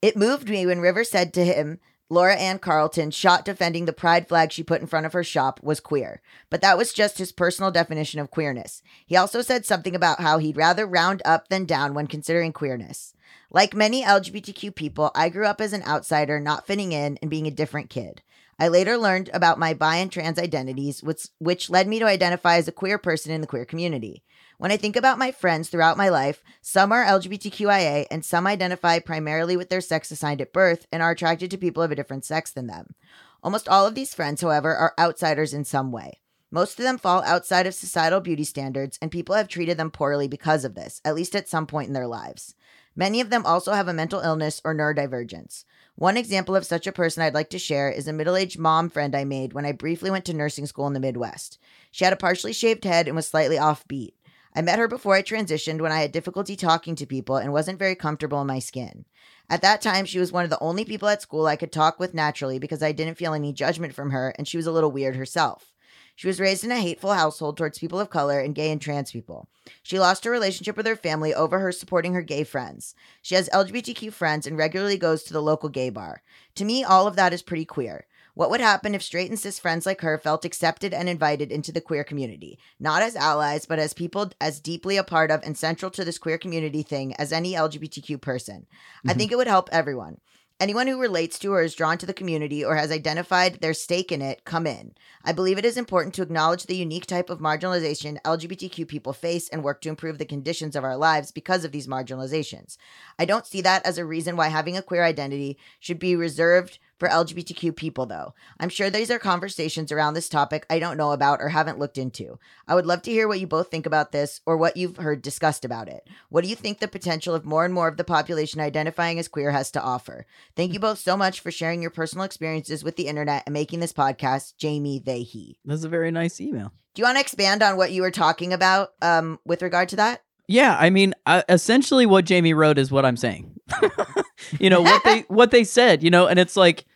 It 0.00 0.16
moved 0.16 0.48
me 0.48 0.64
when 0.64 0.80
River 0.80 1.04
said 1.04 1.34
to 1.34 1.44
him, 1.44 1.78
Laura 2.12 2.34
Ann 2.34 2.58
Carleton, 2.58 3.12
shot 3.12 3.44
defending 3.44 3.84
the 3.84 3.92
pride 3.92 4.26
flag 4.26 4.50
she 4.50 4.64
put 4.64 4.80
in 4.80 4.88
front 4.88 5.06
of 5.06 5.12
her 5.12 5.22
shop, 5.22 5.60
was 5.62 5.78
queer. 5.78 6.20
But 6.50 6.60
that 6.60 6.76
was 6.76 6.92
just 6.92 7.18
his 7.18 7.30
personal 7.30 7.70
definition 7.70 8.18
of 8.18 8.32
queerness. 8.32 8.82
He 9.06 9.16
also 9.16 9.42
said 9.42 9.64
something 9.64 9.94
about 9.94 10.20
how 10.20 10.38
he'd 10.38 10.56
rather 10.56 10.86
round 10.86 11.22
up 11.24 11.48
than 11.48 11.66
down 11.66 11.94
when 11.94 12.08
considering 12.08 12.52
queerness. 12.52 13.14
Like 13.52 13.74
many 13.74 14.04
LGBTQ 14.04 14.76
people, 14.76 15.10
I 15.12 15.28
grew 15.28 15.44
up 15.44 15.60
as 15.60 15.72
an 15.72 15.82
outsider, 15.82 16.38
not 16.38 16.68
fitting 16.68 16.92
in 16.92 17.18
and 17.20 17.28
being 17.28 17.48
a 17.48 17.50
different 17.50 17.90
kid. 17.90 18.22
I 18.60 18.68
later 18.68 18.96
learned 18.96 19.28
about 19.32 19.58
my 19.58 19.74
bi 19.74 19.96
and 19.96 20.12
trans 20.12 20.38
identities, 20.38 21.02
which, 21.02 21.26
which 21.38 21.68
led 21.68 21.88
me 21.88 21.98
to 21.98 22.06
identify 22.06 22.56
as 22.56 22.68
a 22.68 22.72
queer 22.72 22.96
person 22.96 23.32
in 23.32 23.40
the 23.40 23.48
queer 23.48 23.64
community. 23.64 24.22
When 24.58 24.70
I 24.70 24.76
think 24.76 24.94
about 24.94 25.18
my 25.18 25.32
friends 25.32 25.68
throughout 25.68 25.96
my 25.96 26.10
life, 26.10 26.44
some 26.60 26.92
are 26.92 27.04
LGBTQIA 27.04 28.06
and 28.08 28.24
some 28.24 28.46
identify 28.46 29.00
primarily 29.00 29.56
with 29.56 29.68
their 29.68 29.80
sex 29.80 30.12
assigned 30.12 30.40
at 30.40 30.52
birth 30.52 30.86
and 30.92 31.02
are 31.02 31.10
attracted 31.10 31.50
to 31.50 31.58
people 31.58 31.82
of 31.82 31.90
a 31.90 31.96
different 31.96 32.24
sex 32.24 32.52
than 32.52 32.68
them. 32.68 32.94
Almost 33.42 33.68
all 33.68 33.84
of 33.84 33.96
these 33.96 34.14
friends, 34.14 34.42
however, 34.42 34.76
are 34.76 34.94
outsiders 34.96 35.54
in 35.54 35.64
some 35.64 35.90
way. 35.90 36.20
Most 36.52 36.78
of 36.78 36.84
them 36.84 36.98
fall 36.98 37.22
outside 37.22 37.66
of 37.66 37.74
societal 37.74 38.20
beauty 38.20 38.44
standards, 38.44 38.98
and 39.00 39.10
people 39.10 39.34
have 39.34 39.48
treated 39.48 39.76
them 39.76 39.90
poorly 39.90 40.28
because 40.28 40.64
of 40.64 40.74
this, 40.74 41.00
at 41.04 41.14
least 41.14 41.34
at 41.34 41.48
some 41.48 41.66
point 41.66 41.88
in 41.88 41.94
their 41.94 42.08
lives. 42.08 42.54
Many 42.96 43.20
of 43.20 43.30
them 43.30 43.46
also 43.46 43.72
have 43.72 43.88
a 43.88 43.94
mental 43.94 44.20
illness 44.20 44.60
or 44.64 44.74
neurodivergence. 44.74 45.64
One 45.94 46.16
example 46.16 46.56
of 46.56 46.66
such 46.66 46.86
a 46.86 46.92
person 46.92 47.22
I'd 47.22 47.34
like 47.34 47.50
to 47.50 47.58
share 47.58 47.90
is 47.90 48.08
a 48.08 48.12
middle 48.12 48.36
aged 48.36 48.58
mom 48.58 48.88
friend 48.88 49.14
I 49.14 49.24
made 49.24 49.52
when 49.52 49.66
I 49.66 49.72
briefly 49.72 50.10
went 50.10 50.24
to 50.26 50.34
nursing 50.34 50.66
school 50.66 50.86
in 50.86 50.94
the 50.94 51.00
Midwest. 51.00 51.58
She 51.90 52.04
had 52.04 52.12
a 52.12 52.16
partially 52.16 52.52
shaved 52.52 52.84
head 52.84 53.06
and 53.06 53.14
was 53.14 53.26
slightly 53.26 53.56
offbeat. 53.56 54.14
I 54.54 54.62
met 54.62 54.78
her 54.78 54.88
before 54.88 55.14
I 55.14 55.22
transitioned 55.22 55.80
when 55.80 55.92
I 55.92 56.00
had 56.00 56.10
difficulty 56.10 56.56
talking 56.56 56.96
to 56.96 57.06
people 57.06 57.36
and 57.36 57.52
wasn't 57.52 57.78
very 57.78 57.94
comfortable 57.94 58.40
in 58.40 58.48
my 58.48 58.58
skin. 58.58 59.04
At 59.48 59.62
that 59.62 59.80
time, 59.80 60.04
she 60.04 60.18
was 60.18 60.32
one 60.32 60.44
of 60.44 60.50
the 60.50 60.60
only 60.60 60.84
people 60.84 61.08
at 61.08 61.22
school 61.22 61.46
I 61.46 61.56
could 61.56 61.72
talk 61.72 62.00
with 62.00 62.14
naturally 62.14 62.58
because 62.58 62.82
I 62.82 62.92
didn't 62.92 63.16
feel 63.16 63.34
any 63.34 63.52
judgment 63.52 63.94
from 63.94 64.10
her 64.10 64.34
and 64.36 64.48
she 64.48 64.56
was 64.56 64.66
a 64.66 64.72
little 64.72 64.90
weird 64.90 65.16
herself. 65.16 65.72
She 66.16 66.26
was 66.26 66.40
raised 66.40 66.64
in 66.64 66.72
a 66.72 66.80
hateful 66.80 67.14
household 67.14 67.56
towards 67.56 67.78
people 67.78 67.98
of 68.00 68.10
color 68.10 68.40
and 68.40 68.54
gay 68.54 68.70
and 68.70 68.80
trans 68.80 69.12
people. 69.12 69.48
She 69.82 69.98
lost 69.98 70.24
her 70.24 70.30
relationship 70.30 70.76
with 70.76 70.86
her 70.86 70.96
family 70.96 71.32
over 71.34 71.58
her 71.58 71.72
supporting 71.72 72.14
her 72.14 72.22
gay 72.22 72.44
friends. 72.44 72.94
She 73.22 73.34
has 73.34 73.48
LGBTQ 73.50 74.12
friends 74.12 74.46
and 74.46 74.56
regularly 74.58 74.98
goes 74.98 75.22
to 75.24 75.32
the 75.32 75.42
local 75.42 75.68
gay 75.68 75.90
bar. 75.90 76.22
To 76.56 76.64
me, 76.64 76.84
all 76.84 77.06
of 77.06 77.16
that 77.16 77.32
is 77.32 77.42
pretty 77.42 77.64
queer. 77.64 78.06
What 78.34 78.50
would 78.50 78.60
happen 78.60 78.94
if 78.94 79.02
straight 79.02 79.28
and 79.28 79.38
cis 79.38 79.58
friends 79.58 79.84
like 79.84 80.00
her 80.02 80.16
felt 80.16 80.44
accepted 80.44 80.94
and 80.94 81.08
invited 81.08 81.50
into 81.50 81.72
the 81.72 81.80
queer 81.80 82.04
community, 82.04 82.58
not 82.78 83.02
as 83.02 83.16
allies, 83.16 83.66
but 83.66 83.78
as 83.78 83.92
people 83.92 84.30
as 84.40 84.60
deeply 84.60 84.96
a 84.96 85.04
part 85.04 85.30
of 85.30 85.42
and 85.42 85.58
central 85.58 85.90
to 85.90 86.04
this 86.04 86.16
queer 86.18 86.38
community 86.38 86.82
thing 86.82 87.14
as 87.16 87.32
any 87.32 87.54
LGBTQ 87.54 88.18
person? 88.20 88.66
I 89.06 89.12
Mhm. 89.12 89.16
think 89.18 89.32
it 89.32 89.36
would 89.36 89.48
help 89.48 89.68
everyone. 89.72 90.20
Anyone 90.60 90.88
who 90.88 91.00
relates 91.00 91.38
to 91.38 91.54
or 91.54 91.62
is 91.62 91.74
drawn 91.74 91.96
to 91.96 92.04
the 92.04 92.12
community 92.12 92.62
or 92.62 92.76
has 92.76 92.90
identified 92.92 93.62
their 93.62 93.72
stake 93.72 94.12
in 94.12 94.20
it, 94.20 94.44
come 94.44 94.66
in. 94.66 94.92
I 95.24 95.32
believe 95.32 95.56
it 95.56 95.64
is 95.64 95.78
important 95.78 96.14
to 96.16 96.22
acknowledge 96.22 96.64
the 96.66 96.76
unique 96.76 97.06
type 97.06 97.30
of 97.30 97.38
marginalization 97.38 98.20
LGBTQ 98.26 98.86
people 98.86 99.14
face 99.14 99.48
and 99.48 99.64
work 99.64 99.80
to 99.80 99.88
improve 99.88 100.18
the 100.18 100.26
conditions 100.26 100.76
of 100.76 100.84
our 100.84 100.98
lives 100.98 101.32
because 101.32 101.64
of 101.64 101.72
these 101.72 101.86
marginalizations. 101.86 102.76
I 103.18 103.24
don't 103.24 103.46
see 103.46 103.62
that 103.62 103.86
as 103.86 103.96
a 103.96 104.04
reason 104.04 104.36
why 104.36 104.48
having 104.48 104.76
a 104.76 104.82
queer 104.82 105.02
identity 105.02 105.56
should 105.78 105.98
be 105.98 106.14
reserved 106.14 106.78
for 107.00 107.08
LGBTQ 107.08 107.74
people, 107.74 108.06
though. 108.06 108.34
I'm 108.60 108.68
sure 108.68 108.90
these 108.90 109.10
are 109.10 109.18
conversations 109.18 109.90
around 109.90 110.14
this 110.14 110.28
topic 110.28 110.66
I 110.70 110.78
don't 110.78 110.96
know 110.96 111.12
about 111.12 111.40
or 111.40 111.48
haven't 111.48 111.78
looked 111.78 111.98
into. 111.98 112.38
I 112.68 112.76
would 112.76 112.86
love 112.86 113.02
to 113.02 113.10
hear 113.10 113.26
what 113.26 113.40
you 113.40 113.46
both 113.46 113.70
think 113.70 113.86
about 113.86 114.12
this 114.12 114.40
or 114.46 114.56
what 114.56 114.76
you've 114.76 114.98
heard 114.98 115.22
discussed 115.22 115.64
about 115.64 115.88
it. 115.88 116.06
What 116.28 116.44
do 116.44 116.50
you 116.50 116.54
think 116.54 116.78
the 116.78 116.86
potential 116.86 117.34
of 117.34 117.44
more 117.44 117.64
and 117.64 117.74
more 117.74 117.88
of 117.88 117.96
the 117.96 118.04
population 118.04 118.60
identifying 118.60 119.18
as 119.18 119.26
queer 119.26 119.50
has 119.50 119.70
to 119.72 119.82
offer? 119.82 120.26
Thank 120.54 120.72
you 120.72 120.78
both 120.78 120.98
so 120.98 121.16
much 121.16 121.40
for 121.40 121.50
sharing 121.50 121.82
your 121.82 121.90
personal 121.90 122.24
experiences 122.24 122.84
with 122.84 122.96
the 122.96 123.08
internet 123.08 123.42
and 123.46 123.52
making 123.54 123.80
this 123.80 123.92
podcast, 123.92 124.56
Jamie, 124.58 125.00
they, 125.00 125.22
he. 125.22 125.58
That's 125.64 125.84
a 125.84 125.88
very 125.88 126.10
nice 126.10 126.40
email. 126.40 126.72
Do 126.94 127.00
you 127.00 127.06
want 127.06 127.16
to 127.16 127.22
expand 127.22 127.62
on 127.62 127.76
what 127.76 127.92
you 127.92 128.02
were 128.02 128.10
talking 128.10 128.52
about 128.52 128.90
um, 129.00 129.38
with 129.46 129.62
regard 129.62 129.88
to 129.90 129.96
that? 129.96 130.22
Yeah, 130.50 130.76
I 130.78 130.90
mean, 130.90 131.14
uh, 131.26 131.42
essentially 131.48 132.06
what 132.06 132.24
Jamie 132.24 132.54
wrote 132.54 132.76
is 132.76 132.90
what 132.90 133.06
I'm 133.06 133.16
saying. 133.16 133.56
you 134.58 134.68
know 134.68 134.82
what 134.82 135.04
they 135.04 135.20
what 135.28 135.52
they 135.52 135.62
said. 135.62 136.02
You 136.02 136.10
know, 136.10 136.26
and 136.26 136.40
it's 136.40 136.56
like, 136.56 136.86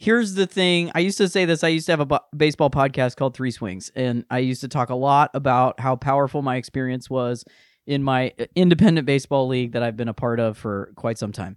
here's 0.00 0.32
the 0.34 0.46
thing. 0.46 0.90
I 0.94 1.00
used 1.00 1.18
to 1.18 1.28
say 1.28 1.44
this. 1.44 1.62
I 1.62 1.68
used 1.68 1.86
to 1.86 1.92
have 1.92 2.00
a 2.00 2.06
bo- 2.06 2.24
baseball 2.34 2.70
podcast 2.70 3.16
called 3.16 3.36
Three 3.36 3.50
Swings, 3.50 3.92
and 3.94 4.24
I 4.30 4.38
used 4.38 4.62
to 4.62 4.68
talk 4.68 4.88
a 4.88 4.94
lot 4.94 5.30
about 5.34 5.78
how 5.78 5.94
powerful 5.94 6.40
my 6.40 6.56
experience 6.56 7.10
was 7.10 7.44
in 7.86 8.02
my 8.02 8.32
uh, 8.40 8.46
independent 8.56 9.06
baseball 9.06 9.46
league 9.46 9.72
that 9.72 9.82
I've 9.82 9.96
been 9.96 10.08
a 10.08 10.14
part 10.14 10.40
of 10.40 10.56
for 10.56 10.92
quite 10.96 11.18
some 11.18 11.32
time. 11.32 11.56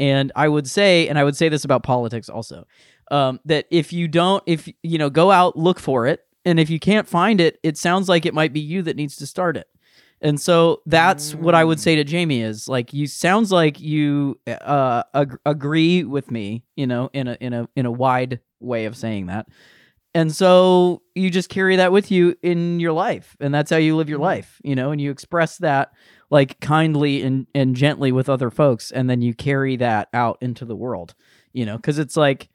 And 0.00 0.32
I 0.34 0.48
would 0.48 0.68
say, 0.68 1.08
and 1.08 1.18
I 1.18 1.24
would 1.24 1.36
say 1.36 1.48
this 1.48 1.64
about 1.64 1.84
politics 1.84 2.28
also, 2.28 2.66
um, 3.12 3.38
that 3.44 3.66
if 3.70 3.92
you 3.92 4.08
don't, 4.08 4.42
if 4.44 4.68
you 4.82 4.98
know, 4.98 5.08
go 5.08 5.30
out 5.30 5.56
look 5.56 5.78
for 5.78 6.06
it, 6.06 6.20
and 6.44 6.58
if 6.58 6.68
you 6.68 6.80
can't 6.80 7.08
find 7.08 7.40
it, 7.40 7.58
it 7.62 7.78
sounds 7.78 8.08
like 8.08 8.26
it 8.26 8.34
might 8.34 8.52
be 8.52 8.60
you 8.60 8.82
that 8.82 8.96
needs 8.96 9.16
to 9.16 9.26
start 9.26 9.56
it. 9.56 9.68
And 10.24 10.40
so 10.40 10.82
that's 10.86 11.34
what 11.36 11.54
I 11.54 11.64
would 11.64 11.80
say 11.80 11.96
to 11.96 12.04
Jamie 12.04 12.42
is 12.42 12.68
like 12.68 12.92
you 12.94 13.06
sounds 13.06 13.52
like 13.52 13.80
you 13.80 14.40
uh 14.48 15.04
ag- 15.14 15.38
agree 15.46 16.04
with 16.04 16.30
me, 16.32 16.64
you 16.76 16.86
know, 16.88 17.10
in 17.12 17.28
a 17.28 17.38
in 17.40 17.52
a 17.54 17.68
in 17.76 17.86
a 17.86 17.92
wide 17.92 18.40
way 18.60 18.86
of 18.86 18.96
saying 18.96 19.26
that. 19.26 19.48
And 20.14 20.34
so 20.34 21.02
you 21.14 21.30
just 21.30 21.48
carry 21.50 21.76
that 21.76 21.92
with 21.92 22.10
you 22.10 22.36
in 22.42 22.80
your 22.80 22.92
life 22.92 23.36
and 23.40 23.54
that's 23.54 23.70
how 23.70 23.76
you 23.78 23.96
live 23.96 24.08
your 24.08 24.18
Mhm. 24.20 24.22
life, 24.22 24.60
you 24.64 24.74
know, 24.74 24.92
and 24.92 25.00
you 25.00 25.10
express 25.10 25.58
that 25.58 25.92
like 26.30 26.60
kindly 26.60 27.22
and 27.22 27.46
and 27.54 27.76
gently 27.76 28.12
with 28.12 28.28
other 28.28 28.50
folks 28.50 28.90
and 28.92 29.10
then 29.10 29.22
you 29.22 29.34
carry 29.34 29.76
that 29.76 30.08
out 30.14 30.38
into 30.40 30.64
the 30.64 30.76
world, 30.76 31.14
you 31.52 31.66
know, 31.66 31.78
cuz 31.78 31.98
it's 31.98 32.16
like 32.16 32.48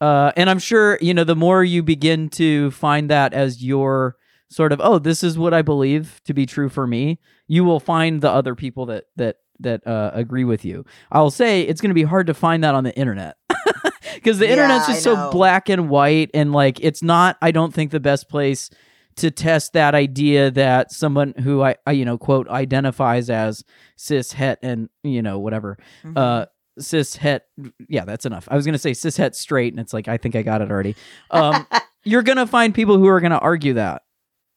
uh 0.00 0.32
and 0.36 0.50
I'm 0.50 0.58
sure, 0.58 0.98
you 1.00 1.14
know, 1.14 1.24
the 1.24 1.36
more 1.36 1.64
you 1.64 1.82
begin 1.82 2.28
to 2.30 2.70
find 2.72 3.10
that 3.10 3.34
as 3.34 3.64
your 3.64 4.16
sort 4.52 4.72
of 4.72 4.80
oh 4.82 4.98
this 4.98 5.22
is 5.24 5.38
what 5.38 5.52
i 5.54 5.62
believe 5.62 6.20
to 6.24 6.34
be 6.34 6.44
true 6.46 6.68
for 6.68 6.86
me 6.86 7.18
you 7.48 7.64
will 7.64 7.80
find 7.80 8.20
the 8.20 8.30
other 8.30 8.54
people 8.54 8.86
that 8.86 9.04
that 9.16 9.36
that 9.60 9.86
uh, 9.86 10.10
agree 10.12 10.42
with 10.44 10.64
you. 10.64 10.84
I'll 11.12 11.30
say 11.30 11.62
it's 11.62 11.80
going 11.80 11.90
to 11.90 11.94
be 11.94 12.02
hard 12.02 12.26
to 12.26 12.34
find 12.34 12.64
that 12.64 12.74
on 12.74 12.82
the 12.82 12.92
internet 12.96 13.36
because 14.14 14.38
the 14.40 14.46
Yeah, 14.46 14.52
internet's 14.54 14.88
just 14.88 15.02
so 15.04 15.30
black 15.30 15.68
and 15.68 15.88
white 15.88 16.30
and 16.34 16.52
like 16.52 16.80
it's 16.80 17.00
not 17.02 17.36
i 17.40 17.52
don't 17.52 17.72
think 17.72 17.92
the 17.92 18.00
best 18.00 18.28
place 18.28 18.70
to 19.16 19.30
test 19.30 19.72
that 19.74 19.94
idea 19.94 20.50
that 20.50 20.90
someone 20.90 21.34
who 21.44 21.62
I, 21.62 21.76
I 21.86 21.92
you 21.92 22.04
know 22.04 22.18
quote 22.18 22.48
identifies 22.48 23.30
as 23.30 23.62
cis 23.96 24.32
het 24.32 24.58
and 24.62 24.88
you 25.04 25.22
know 25.22 25.38
whatever 25.38 25.78
Mhm. 26.04 26.16
uh 26.16 26.46
cis 26.80 27.14
het 27.16 27.44
yeah 27.88 28.04
that's 28.04 28.26
enough. 28.26 28.48
I 28.50 28.56
was 28.56 28.64
gonna 28.66 28.78
say 28.78 28.94
cis 28.94 29.16
het 29.16 29.36
straight 29.36 29.72
and 29.74 29.78
it's 29.80 29.92
like 29.92 30.08
i 30.08 30.16
think 30.16 30.34
i 30.34 30.42
got 30.42 30.60
it 30.62 30.70
already. 30.72 30.96
Um 31.30 31.66
you're 32.04 32.22
gonna 32.24 32.46
find 32.48 32.74
people 32.74 32.96
who 32.98 33.06
are 33.06 33.20
gonna 33.20 33.38
argue 33.38 33.74
that 33.74 34.02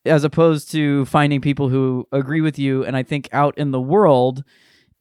as 0.06 0.24
opposed 0.24 0.72
to 0.72 1.06
finding 1.06 1.42
people 1.42 1.70
who 1.70 2.08
agree 2.12 2.42
with 2.42 2.58
you 2.60 2.84
and 2.86 2.96
i 2.96 3.04
think 3.04 3.28
out 3.32 3.58
in 3.58 3.72
the 3.72 3.82
world 3.82 4.44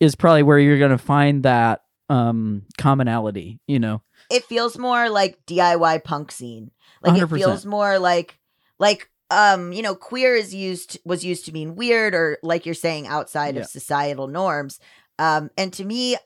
is 0.01 0.15
probably 0.15 0.43
where 0.43 0.59
you're 0.59 0.79
gonna 0.79 0.99
find 0.99 1.43
that 1.43 1.83
um 2.09 2.63
commonality 2.79 3.61
you 3.67 3.79
know 3.79 4.03
it 4.31 4.45
feels 4.45 4.79
more 4.79 5.11
like 5.11 5.39
DIY 5.47 6.03
punk 6.03 6.33
scene. 6.33 6.71
Like 7.03 7.21
it 7.21 7.27
100%. 7.29 7.37
feels 7.37 7.67
more 7.67 7.99
like 7.99 8.39
like 8.79 9.11
um 9.31 9.71
you 9.73 9.83
know 9.83 9.95
queer 9.95 10.35
is 10.35 10.55
used 10.55 10.99
was 11.05 11.23
used 11.25 11.45
to 11.45 11.53
mean 11.53 11.75
weird 11.77 12.15
or 12.15 12.39
like 12.43 12.65
you're 12.65 12.75
saying 12.75 13.07
outside 13.07 13.55
Yeah. 13.55 13.61
of 13.63 13.67
societal 13.67 14.27
norms. 14.27 14.81
Um 15.19 15.51
and 15.59 15.73
to 15.75 15.85
me 15.85 16.17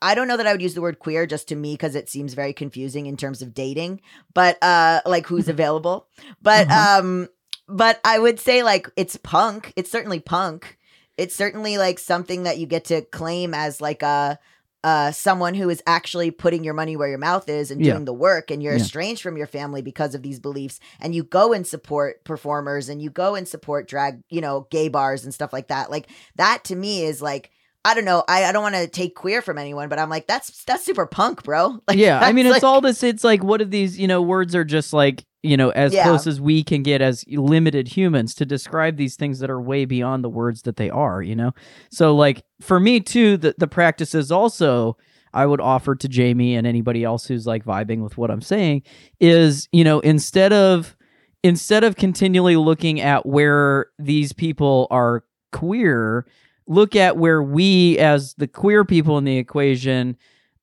I- 0.00 0.14
don't 0.14 0.28
know 0.28 0.36
that 0.38 0.46
I 0.46 0.52
would 0.52 0.62
use 0.62 0.74
the 0.74 0.80
word 0.80 0.98
queer 0.98 1.26
just 1.26 1.48
to 1.48 1.56
me 1.56 1.74
because 1.74 1.94
it 1.94 2.08
seems 2.08 2.32
very 2.34 2.52
confusing 2.54 3.04
in 3.06 3.16
terms 3.18 3.42
of 3.42 3.52
dating, 3.52 4.00
but 4.32 4.56
uh 4.62 5.02
like 5.04 5.26
who's 5.26 5.48
available. 5.56 6.08
But 6.40 6.68
Mhm. 6.68 6.98
um 6.98 7.28
but 7.72 8.00
I 8.04 8.18
would 8.18 8.38
say 8.38 8.62
like 8.62 8.88
it's 8.96 9.16
punk. 9.16 9.72
It's 9.76 9.90
certainly 9.90 10.20
punk. 10.20 10.78
It's 11.16 11.34
certainly 11.34 11.78
like 11.78 11.98
something 11.98 12.44
that 12.44 12.58
you 12.58 12.66
get 12.66 12.84
to 12.86 13.02
claim 13.02 13.54
as 13.54 13.80
like 13.80 14.02
a 14.02 14.38
uh, 14.84 15.12
someone 15.12 15.54
who 15.54 15.70
is 15.70 15.80
actually 15.86 16.32
putting 16.32 16.64
your 16.64 16.74
money 16.74 16.96
where 16.96 17.06
your 17.08 17.16
mouth 17.18 17.48
is 17.48 17.70
and 17.70 17.80
Yeah. 17.84 17.92
doing 17.92 18.04
the 18.04 18.12
work, 18.12 18.50
and 18.50 18.60
you're 18.60 18.72
Yeah. 18.74 18.80
estranged 18.80 19.22
from 19.22 19.36
your 19.36 19.46
family 19.46 19.80
because 19.80 20.14
of 20.16 20.22
these 20.22 20.40
beliefs, 20.40 20.80
and 21.00 21.14
you 21.14 21.22
go 21.22 21.52
and 21.52 21.64
support 21.64 22.24
performers 22.24 22.88
and 22.88 23.00
you 23.00 23.08
go 23.08 23.36
and 23.36 23.46
support 23.46 23.86
drag, 23.86 24.22
you 24.28 24.40
know, 24.40 24.66
gay 24.72 24.88
bars 24.88 25.22
and 25.24 25.32
stuff 25.32 25.52
like 25.52 25.68
that. 25.68 25.88
Like 25.90 26.08
that 26.36 26.64
to 26.64 26.76
me 26.76 27.04
is 27.04 27.22
like. 27.22 27.50
I 27.84 27.94
don't 27.94 28.04
know. 28.04 28.22
I, 28.28 28.44
I 28.44 28.52
don't 28.52 28.62
want 28.62 28.76
to 28.76 28.86
take 28.86 29.16
queer 29.16 29.42
from 29.42 29.58
anyone, 29.58 29.88
but 29.88 29.98
I'm 29.98 30.08
like, 30.08 30.28
that's 30.28 30.62
that's 30.66 30.84
super 30.84 31.04
punk, 31.04 31.42
bro. 31.42 31.80
Like, 31.88 31.98
yeah 31.98 32.20
i 32.20 32.30
mean 32.32 32.46
it's 32.46 32.52
like- 32.52 32.62
all 32.62 32.80
this 32.80 33.02
it's 33.02 33.24
like 33.24 33.42
what 33.42 33.60
are 33.60 33.64
these 33.64 33.98
you 33.98 34.06
know 34.06 34.22
words 34.22 34.54
are 34.54 34.62
just 34.64 34.92
like 34.92 35.24
you 35.42 35.56
know 35.56 35.70
as 35.70 35.92
Yeah. 35.92 36.04
close 36.04 36.26
as 36.26 36.40
we 36.40 36.62
can 36.62 36.82
get 36.82 37.00
as 37.02 37.24
limited 37.28 37.88
humans 37.88 38.34
to 38.36 38.46
describe 38.46 38.96
these 38.96 39.16
things 39.16 39.40
that 39.40 39.50
are 39.50 39.60
way 39.60 39.84
beyond 39.84 40.22
the 40.24 40.28
words 40.28 40.62
that 40.62 40.76
they 40.76 40.88
are 40.90 41.20
you 41.22 41.34
know 41.34 41.52
so 41.90 42.14
like 42.14 42.44
for 42.60 42.78
me 42.78 43.00
too 43.00 43.36
the, 43.36 43.54
the 43.58 43.66
practices 43.66 44.30
also 44.30 44.96
i 45.34 45.44
would 45.44 45.60
offer 45.60 45.94
to 45.94 46.08
jamie 46.08 46.54
and 46.54 46.66
anybody 46.66 47.02
else 47.04 47.26
who's 47.26 47.46
like 47.46 47.64
vibing 47.64 48.02
with 48.02 48.16
what 48.16 48.30
i'm 48.30 48.40
saying 48.40 48.82
is 49.20 49.68
you 49.72 49.82
know 49.84 49.98
instead 50.00 50.52
of 50.52 50.96
instead 51.42 51.82
of 51.82 51.96
continually 51.96 52.54
looking 52.56 53.00
at 53.00 53.26
where 53.26 53.86
these 53.98 54.32
people 54.32 54.86
are 54.90 55.24
queer 55.50 56.24
look 56.68 56.94
at 56.94 57.16
where 57.16 57.42
we 57.42 57.98
as 57.98 58.34
the 58.34 58.46
queer 58.46 58.84
people 58.84 59.18
in 59.18 59.24
the 59.24 59.36
equation 59.38 60.16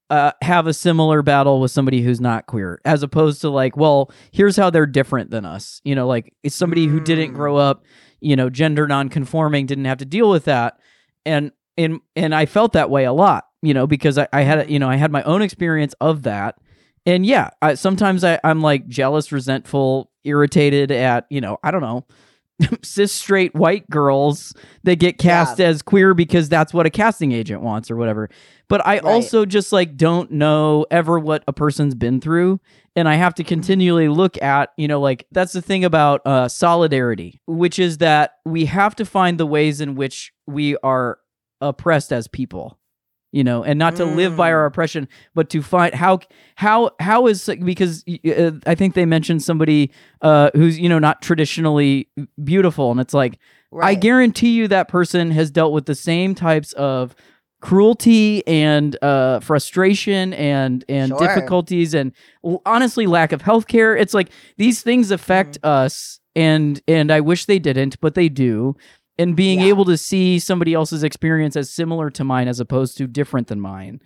uh, 0.10 0.32
have 0.42 0.66
a 0.68 0.74
similar 0.74 1.22
battle 1.22 1.60
with 1.62 1.72
somebody 1.72 2.02
who's 2.02 2.20
not 2.22 2.46
queer, 2.48 2.82
as 2.86 3.04
opposed 3.04 3.42
to 3.42 3.50
like, 3.50 3.78
well, 3.78 4.12
here's 4.32 4.56
how 4.58 4.70
they're 4.70 4.86
different 4.86 5.30
than 5.32 5.46
us. 5.46 5.82
You 5.84 5.96
know, 5.96 6.08
like 6.08 6.34
it's 6.44 6.56
somebody 6.56 6.88
who 6.88 7.00
didn't 7.00 7.32
Mm. 7.32 7.36
grow 7.36 7.58
up, 7.58 7.84
you 8.20 8.36
know, 8.36 8.50
gender 8.50 8.88
non-conforming, 8.88 9.66
didn't 9.68 9.86
have 9.86 10.00
to 10.00 10.06
deal 10.06 10.30
with 10.30 10.46
that, 10.46 10.80
and 11.26 11.52
and 11.78 12.00
and 12.16 12.34
I 12.36 12.46
felt 12.46 12.74
that 12.74 12.90
way 12.90 13.06
a 13.06 13.14
lot, 13.14 13.46
you 13.62 13.74
know, 13.74 13.86
because 13.88 14.18
I, 14.18 14.28
I 14.34 14.42
had, 14.42 14.60
a- 14.68 14.72
you 14.72 14.80
know, 14.80 14.90
I 14.90 14.96
had 14.98 15.12
my 15.12 15.24
own 15.24 15.42
experience 15.42 15.94
of 16.02 16.24
that, 16.24 16.56
and 17.06 17.26
yeah, 17.26 17.52
I, 17.62 17.76
sometimes 17.76 18.24
I, 18.24 18.40
I'm 18.44 18.62
like 18.62 18.88
jealous, 18.88 19.32
resentful, 19.32 20.12
irritated 20.24 20.92
at, 20.92 21.26
you 21.30 21.40
know, 21.40 21.58
I 21.64 21.72
don't 21.72 21.82
know. 21.82 22.06
cis 22.84 23.12
straight 23.14 23.54
white 23.56 23.90
girls 23.90 24.54
that 24.84 24.98
get 24.98 25.18
cast 25.18 25.60
as 25.60 25.82
queer 25.82 26.14
because 26.14 26.50
that's 26.50 26.74
what 26.74 26.86
a 26.86 26.90
casting 26.90 27.32
agent 27.32 27.62
wants 27.62 27.90
or 27.92 27.96
whatever 27.96 28.30
but 28.68 28.86
I 28.86 28.96
Right. 28.96 29.04
also 29.04 29.46
just 29.46 29.72
like 29.72 29.98
don't 29.98 30.32
know 30.32 30.86
ever 30.92 31.18
what 31.20 31.44
a 31.48 31.54
person's 31.54 31.96
been 31.96 32.22
through 32.22 32.60
and 32.96 33.08
I 33.10 33.16
have 33.16 33.34
to 33.36 33.44
continually 33.44 34.10
look 34.10 34.40
at, 34.42 34.72
you 34.78 34.88
know, 34.88 35.00
like 35.00 35.26
that's 35.32 35.54
the 35.54 35.62
thing 35.62 35.86
about 35.86 36.22
uh 36.26 36.48
solidarity, 36.50 37.42
which 37.48 37.80
is 37.80 37.98
that 38.00 38.34
we 38.46 38.66
have 38.66 38.96
to 38.96 39.06
find 39.06 39.40
the 39.40 39.46
ways 39.46 39.80
in 39.82 39.96
which 39.96 40.34
we 40.48 40.76
are 40.84 41.18
oppressed 41.62 42.12
as 42.14 42.28
people. 42.28 42.79
You 43.32 43.44
know, 43.44 43.64
and 43.64 43.78
not 43.78 43.96
to 43.98 44.06
live 44.06 44.36
by 44.36 44.50
Mm. 44.50 44.54
our 44.54 44.66
oppression, 44.66 45.08
but 45.36 45.50
to 45.52 45.62
find 45.62 45.94
how 45.94 46.20
how 46.56 46.92
how 47.00 47.28
is 47.28 47.48
because 47.64 48.04
uh, 48.26 48.52
I 48.66 48.74
think 48.74 48.96
they 48.96 49.06
mentioned 49.06 49.44
somebody 49.44 49.92
uh, 50.24 50.50
who's 50.56 50.80
you 50.80 50.90
know 50.90 50.98
not 50.98 51.22
traditionally 51.22 52.10
beautiful, 52.44 52.90
and 52.90 53.00
it's 53.00 53.14
like 53.14 53.38
I 53.84 53.94
guarantee 53.94 54.50
you 54.50 54.68
that 54.70 54.88
person 54.88 55.30
has 55.30 55.52
dealt 55.52 55.74
with 55.74 55.86
the 55.86 55.94
same 55.94 56.34
types 56.34 56.74
of 56.74 57.14
cruelty 57.62 58.46
and 58.48 58.98
uh, 59.04 59.40
frustration 59.42 60.34
and 60.34 60.84
and 60.90 61.10
Sure. 61.10 61.20
difficulties 61.20 61.94
and 61.94 62.14
honestly 62.66 63.06
lack 63.06 63.32
of 63.32 63.42
health 63.44 63.68
care. 63.68 63.96
It's 63.96 64.14
like 64.14 64.30
these 64.58 64.82
things 64.82 65.12
affect 65.12 65.60
Mm-hmm. 65.62 65.68
us 65.86 66.20
and 66.36 66.82
and 66.88 67.12
I 67.12 67.20
wish 67.22 67.46
they 67.46 67.60
didn't, 67.60 68.00
but 68.00 68.16
they 68.16 68.30
do. 68.30 68.76
And 69.20 69.36
being 69.36 69.60
Yeah. 69.60 69.68
able 69.68 69.86
to 69.86 69.98
see 69.98 70.40
somebody 70.40 70.74
else's 70.74 71.04
experience 71.04 71.56
as 71.56 71.70
similar 71.70 72.10
to 72.12 72.24
mine 72.24 72.48
as 72.48 72.60
opposed 72.60 72.98
to 72.98 73.06
different 73.06 73.48
than 73.50 73.60
mine 73.62 74.00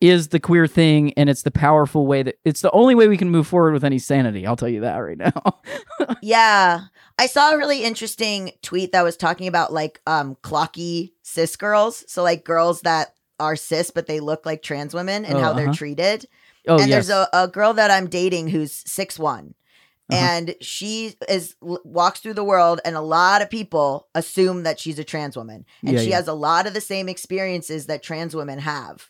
is 0.00 0.28
the 0.28 0.40
queer 0.40 0.66
thing 0.66 1.12
and 1.14 1.30
it's 1.30 1.42
the 1.42 1.50
powerful 1.52 2.06
way 2.06 2.22
that 2.22 2.34
it's 2.44 2.60
the 2.62 2.70
only 2.72 2.94
way 2.96 3.06
we 3.06 3.16
can 3.16 3.30
move 3.30 3.46
forward 3.46 3.72
with 3.72 3.84
any 3.84 3.98
sanity. 3.98 4.44
I'll 4.46 4.56
tell 4.56 4.68
you 4.68 4.80
that 4.80 4.96
right 4.96 5.16
now. 5.18 5.60
Yeah. 6.20 6.80
I 7.18 7.26
saw 7.26 7.52
a 7.52 7.56
really 7.56 7.84
interesting 7.84 8.50
tweet 8.62 8.90
that 8.92 9.02
was 9.02 9.16
talking 9.16 9.46
about 9.46 9.72
like 9.72 10.00
um 10.06 10.36
clocky 10.42 11.12
cis 11.22 11.54
girls. 11.56 12.04
So 12.08 12.22
like 12.22 12.44
girls 12.44 12.80
that 12.82 13.14
are 13.38 13.56
cis 13.56 13.90
but 13.90 14.06
they 14.06 14.20
look 14.20 14.44
like 14.46 14.62
trans 14.62 14.94
women 14.94 15.24
and 15.24 15.36
Oh, 15.36 15.40
how 15.40 15.52
they're 15.52 15.66
uh-huh. 15.68 15.74
treated. 15.76 16.26
oh 16.68 16.78
and 16.78 16.88
yes. 16.88 17.06
there's 17.06 17.10
a, 17.10 17.28
a 17.32 17.48
girl 17.48 17.72
that 17.74 17.90
I'm 17.90 18.08
dating 18.08 18.48
who's 18.48 18.72
six 18.90 19.18
one, 19.18 19.54
Uh-huh. 20.12 20.20
And 20.22 20.54
she 20.60 21.14
is 21.28 21.56
walks 21.62 22.20
through 22.20 22.34
the 22.34 22.44
world, 22.44 22.80
and 22.84 22.94
a 22.94 23.00
lot 23.00 23.40
of 23.42 23.48
people 23.48 24.08
assume 24.14 24.64
that 24.64 24.78
she's 24.78 24.98
a 24.98 25.04
trans 25.04 25.36
woman, 25.36 25.64
and 25.82 25.94
Yeah, 25.94 26.00
she 26.02 26.10
yeah. 26.10 26.16
has 26.16 26.28
a 26.28 26.34
lot 26.34 26.66
of 26.66 26.74
the 26.74 26.80
same 26.82 27.08
experiences 27.08 27.86
that 27.86 28.02
trans 28.02 28.34
women 28.36 28.58
have. 28.58 29.08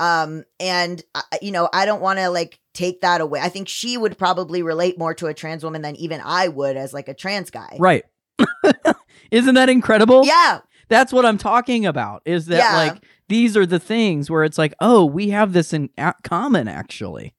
Um, 0.00 0.42
and 0.58 1.00
I- 1.14 1.22
you 1.42 1.52
know, 1.52 1.68
I 1.72 1.86
don't 1.86 2.02
want 2.02 2.18
to 2.18 2.28
like 2.28 2.58
take 2.74 3.02
that 3.02 3.20
away. 3.20 3.38
I 3.40 3.48
think 3.50 3.68
she 3.68 3.96
would 3.96 4.18
probably 4.18 4.62
relate 4.64 4.98
more 4.98 5.14
to 5.14 5.28
a 5.28 5.34
trans 5.34 5.62
woman 5.62 5.82
than 5.82 5.94
even 5.96 6.20
I 6.24 6.48
would 6.48 6.76
as 6.76 6.92
like 6.92 7.06
a 7.06 7.14
trans 7.14 7.50
guy. 7.50 7.76
Right. 7.78 8.04
Isn't 9.30 9.54
that 9.54 9.68
incredible? 9.68 10.24
Yeah, 10.26 10.60
That's 10.88 11.12
what 11.12 11.24
I'm 11.24 11.38
talking 11.38 11.86
about. 11.86 12.22
Is 12.24 12.46
that 12.46 12.58
Yeah. 12.58 12.76
like 12.76 13.04
these 13.28 13.56
are 13.56 13.64
the 13.64 13.78
things 13.78 14.28
where 14.28 14.42
it's 14.44 14.58
like, 14.58 14.74
oh, 14.80 15.04
we 15.06 15.30
have 15.30 15.52
this 15.52 15.72
in 15.72 15.88
a- 15.96 16.14
common 16.24 16.66
actually. 16.68 17.32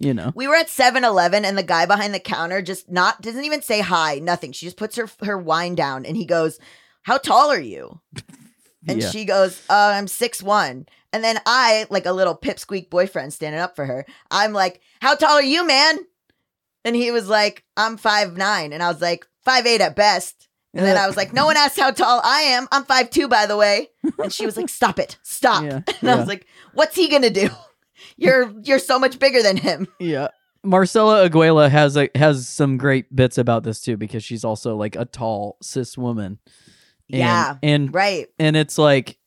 You 0.00 0.14
know. 0.14 0.32
We 0.34 0.48
were 0.48 0.56
at 0.56 0.68
7-Eleven 0.68 1.44
and 1.44 1.56
the 1.56 1.62
guy 1.62 1.84
behind 1.84 2.14
the 2.14 2.20
counter 2.20 2.62
just 2.62 2.90
not 2.90 3.20
doesn't 3.20 3.44
even 3.44 3.60
say 3.60 3.80
hi, 3.80 4.18
nothing. 4.18 4.52
She 4.52 4.66
just 4.66 4.78
puts 4.78 4.96
her 4.96 5.08
her 5.22 5.38
wine 5.38 5.74
down 5.74 6.06
and 6.06 6.16
he 6.16 6.24
goes, 6.24 6.58
"How 7.02 7.18
tall 7.18 7.50
are 7.50 7.60
you?" 7.60 8.00
And 8.88 9.02
yeah. 9.02 9.10
she 9.10 9.26
goes, 9.26 9.60
uh, 9.68 9.92
"I'm 9.94 10.08
six 10.08 10.42
one." 10.42 10.86
And 11.12 11.22
then 11.22 11.38
I, 11.44 11.86
like 11.90 12.06
a 12.06 12.12
little 12.12 12.34
pipsqueak 12.34 12.88
boyfriend 12.88 13.34
standing 13.34 13.60
up 13.60 13.76
for 13.76 13.84
her, 13.84 14.06
I'm 14.30 14.54
like, 14.54 14.80
"How 15.02 15.14
tall 15.16 15.34
are 15.34 15.42
you, 15.42 15.66
man?" 15.66 15.98
And 16.82 16.96
he 16.96 17.10
was 17.10 17.28
like, 17.28 17.62
"I'm 17.76 17.98
five 17.98 18.38
nine. 18.38 18.72
And 18.72 18.82
I 18.82 18.88
was 18.88 19.02
like, 19.02 19.26
five 19.42 19.66
eight 19.66 19.80
at 19.80 19.96
best. 19.96 20.48
And 20.72 20.86
then 20.86 20.96
I 20.96 21.06
was 21.06 21.16
like, 21.16 21.32
"No 21.32 21.46
one 21.46 21.56
asked 21.58 21.78
how 21.78 21.90
tall 21.90 22.20
I 22.24 22.40
am. 22.40 22.68
I'm 22.72 22.84
five 22.84 23.10
two, 23.10 23.28
by 23.28 23.46
the 23.46 23.56
way." 23.56 23.88
And 24.18 24.32
she 24.32 24.46
was 24.46 24.56
like, 24.56 24.68
"Stop 24.68 24.98
it, 24.98 25.18
stop." 25.22 25.64
Yeah, 25.64 25.80
And 26.00 26.10
I 26.10 26.14
was 26.14 26.28
like, 26.28 26.46
"What's 26.74 26.96
he 26.96 27.08
gonna 27.08 27.30
do? 27.30 27.50
You're 28.20 28.52
you're 28.62 28.78
so 28.78 28.98
much 28.98 29.18
bigger 29.18 29.42
than 29.42 29.56
him." 29.56 29.88
Yeah. 29.98 30.28
Marcella 30.62 31.22
Arguello 31.22 31.68
has 31.68 31.96
a 31.96 32.08
has 32.14 32.46
some 32.46 32.76
great 32.76 33.14
bits 33.16 33.38
about 33.38 33.62
this 33.64 33.80
too 33.80 33.96
because 33.96 34.22
she's 34.22 34.44
also 34.44 34.76
like 34.76 34.94
a 34.94 35.06
tall 35.06 35.56
cis 35.62 35.96
woman. 35.96 36.38
And, 37.10 37.18
yeah, 37.18 37.56
And 37.62 37.92
right. 37.94 38.26
and 38.38 38.56
it's 38.56 38.76
like 38.78 39.18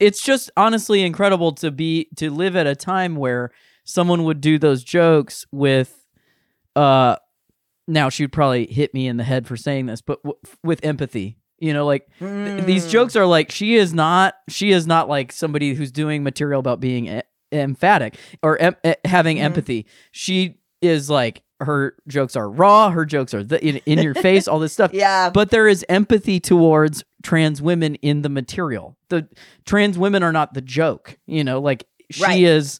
it's 0.00 0.22
just 0.22 0.50
honestly 0.56 1.02
incredible 1.02 1.52
to 1.56 1.70
be 1.70 2.08
to 2.16 2.30
live 2.30 2.56
at 2.56 2.66
a 2.66 2.74
time 2.74 3.14
where 3.16 3.50
someone 3.84 4.24
would 4.24 4.40
do 4.40 4.58
those 4.58 4.82
jokes 4.82 5.44
with 5.52 6.06
uh 6.76 7.16
now 7.86 8.08
she'd 8.08 8.32
probably 8.32 8.66
hit 8.66 8.94
me 8.94 9.06
in 9.06 9.16
the 9.16 9.24
head 9.24 9.46
for 9.46 9.56
saying 9.56 9.86
this 9.86 10.00
but 10.00 10.22
w- 10.22 10.38
with 10.64 10.84
empathy 10.84 11.36
you 11.58 11.72
know 11.74 11.84
like 11.84 12.06
th- 12.20 12.64
these 12.64 12.86
Mm. 12.86 12.90
jokes 12.90 13.16
are 13.16 13.26
like 13.26 13.50
she 13.50 13.74
is 13.74 13.92
not 13.92 14.34
she 14.48 14.70
is 14.70 14.86
not 14.86 15.08
like 15.08 15.30
somebody 15.32 15.74
who's 15.74 15.90
doing 15.92 16.22
material 16.22 16.60
about 16.60 16.80
being 16.80 17.06
emphatic 17.52 18.16
or 18.42 18.56
em- 18.60 18.76
e- 18.86 18.94
having 19.04 19.36
Mhm. 19.38 19.42
empathy 19.42 19.86
she 20.12 20.56
is 20.82 21.08
like 21.10 21.42
her 21.60 21.94
jokes 22.08 22.36
are 22.36 22.50
raw 22.50 22.90
her 22.90 23.04
jokes 23.04 23.34
are 23.34 23.42
the, 23.44 23.62
in, 23.64 23.76
in 23.86 23.98
your 23.98 24.14
face 24.14 24.48
all 24.48 24.58
this 24.58 24.72
stuff 24.72 24.90
Yeah, 24.94 25.28
but 25.30 25.50
there 25.50 25.68
is 25.68 25.84
empathy 25.88 26.40
towards 26.40 27.04
trans 27.22 27.60
women 27.60 27.96
in 27.96 28.22
the 28.22 28.30
material. 28.30 28.96
The 29.10 29.28
trans 29.66 29.98
women 29.98 30.22
are 30.22 30.32
not 30.32 30.54
the 30.54 30.62
joke, 30.62 31.18
you 31.26 31.44
know, 31.44 31.60
like 31.60 31.86
she 32.10 32.22
Right. 32.22 32.42
is 32.42 32.78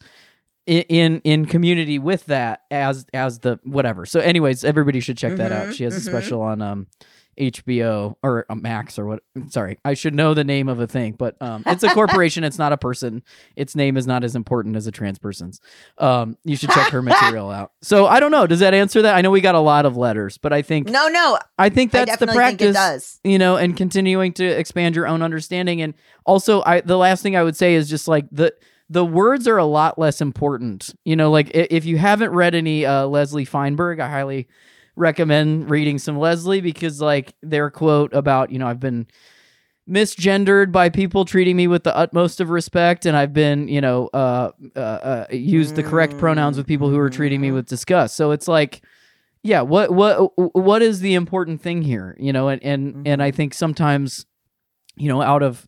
i- 0.66 0.86
in 0.88 1.20
in 1.24 1.44
community 1.44 1.98
with 1.98 2.24
that 2.26 2.62
as 2.70 3.04
as 3.12 3.40
the 3.40 3.58
whatever. 3.64 4.06
So 4.06 4.18
anyways, 4.20 4.64
everybody 4.64 5.00
should 5.00 5.18
check 5.18 5.36
that 5.36 5.52
out. 5.52 5.68
Mhm, 5.68 5.72
She 5.74 5.84
has 5.84 5.94
a 5.96 6.00
mhm. 6.00 6.10
special 6.10 6.40
on 6.40 6.62
um 6.62 6.86
HBO 7.38 8.16
or 8.22 8.46
a 8.48 8.56
Max 8.56 8.98
or 8.98 9.06
what. 9.06 9.22
Sorry, 9.48 9.78
I 9.84 9.94
should 9.94 10.14
know 10.14 10.34
the 10.34 10.44
name 10.44 10.68
of 10.68 10.80
a 10.80 10.86
thing, 10.86 11.14
but 11.18 11.40
um, 11.40 11.62
it's 11.66 11.82
a 11.82 11.90
corporation. 11.90 12.44
it's 12.44 12.58
not 12.58 12.72
a 12.72 12.76
person. 12.76 13.22
Its 13.56 13.74
name 13.74 13.96
is 13.96 14.06
not 14.06 14.24
as 14.24 14.36
important 14.36 14.76
as 14.76 14.86
a 14.86 14.90
trans 14.92 15.18
person's. 15.18 15.60
Um, 15.98 16.36
you 16.44 16.56
should 16.56 16.70
check 16.70 16.90
her 16.92 17.02
material 17.02 17.50
out. 17.50 17.72
So 17.82 18.06
I 18.06 18.20
don't 18.20 18.30
know. 18.30 18.46
Does 18.46 18.60
that 18.60 18.74
answer 18.74 19.02
that? 19.02 19.14
I 19.14 19.20
know 19.20 19.30
we 19.30 19.40
got 19.40 19.54
a 19.54 19.60
lot 19.60 19.86
of 19.86 19.96
letters, 19.96 20.38
but 20.38 20.52
I 20.52 20.62
think 20.62 20.88
No, 20.88 21.08
no, 21.08 21.38
I 21.58 21.68
think 21.68 21.94
I 21.94 22.04
that's 22.04 22.18
the 22.18 22.26
think 22.26 22.30
it 22.32 22.36
practice 22.36 22.74
does. 22.76 23.20
you 23.24 23.38
know, 23.38 23.56
and 23.56 23.76
continuing 23.76 24.32
to 24.34 24.44
expand 24.44 24.96
your 24.96 25.06
own 25.06 25.22
understanding. 25.22 25.82
And 25.82 25.94
also, 26.26 26.62
I 26.64 26.80
the 26.80 26.96
last 26.98 27.22
thing 27.22 27.36
I 27.36 27.42
would 27.42 27.56
say 27.56 27.74
is 27.74 27.88
just 27.88 28.08
like 28.08 28.26
the 28.30 28.54
the 28.88 29.04
words 29.04 29.46
are 29.46 29.56
a 29.56 29.64
lot 29.64 29.98
less 29.98 30.20
important. 30.20 30.94
You 31.04 31.14
know, 31.16 31.30
like 31.30 31.50
if 31.54 31.84
you 31.84 31.96
haven't 31.96 32.32
read 32.32 32.54
any 32.54 32.84
uh, 32.84 33.06
Leslie 33.06 33.44
Feinberg, 33.44 34.00
I 34.00 34.08
highly 34.08 34.48
recommend 35.00 35.70
reading 35.70 35.98
some 35.98 36.18
Leslie 36.18 36.60
because 36.60 37.00
like 37.00 37.34
their 37.42 37.70
quote 37.70 38.12
about 38.14 38.50
you 38.50 38.58
know 38.58 38.66
I've 38.66 38.80
been 38.80 39.06
misgendered 39.88 40.70
by 40.70 40.88
people 40.88 41.24
treating 41.24 41.56
me 41.56 41.66
with 41.66 41.82
the 41.82 41.96
utmost 41.96 42.40
of 42.40 42.48
respect 42.50 43.06
and 43.06 43.16
i've 43.16 43.32
been 43.32 43.66
you 43.66 43.80
know 43.80 44.08
uh, 44.14 44.50
uh, 44.76 44.78
uh 44.78 45.26
used 45.32 45.74
the 45.74 45.82
correct 45.82 46.16
pronouns 46.16 46.56
with 46.56 46.66
people 46.66 46.88
who 46.88 46.98
are 46.98 47.10
treating 47.10 47.40
me 47.40 47.50
with 47.50 47.66
disgust. 47.66 48.16
So 48.16 48.30
it's 48.30 48.46
like 48.46 48.82
yeah 49.42 49.62
what 49.62 49.90
what 49.90 50.32
what 50.54 50.82
is 50.82 51.00
the 51.00 51.14
important 51.14 51.62
thing 51.62 51.82
here 51.82 52.16
you 52.20 52.32
know 52.32 52.48
and 52.48 52.62
and 52.62 53.08
and 53.08 53.22
i 53.22 53.30
think 53.30 53.54
sometimes 53.54 54.26
you 54.96 55.08
know 55.08 55.22
out 55.22 55.42
of 55.42 55.66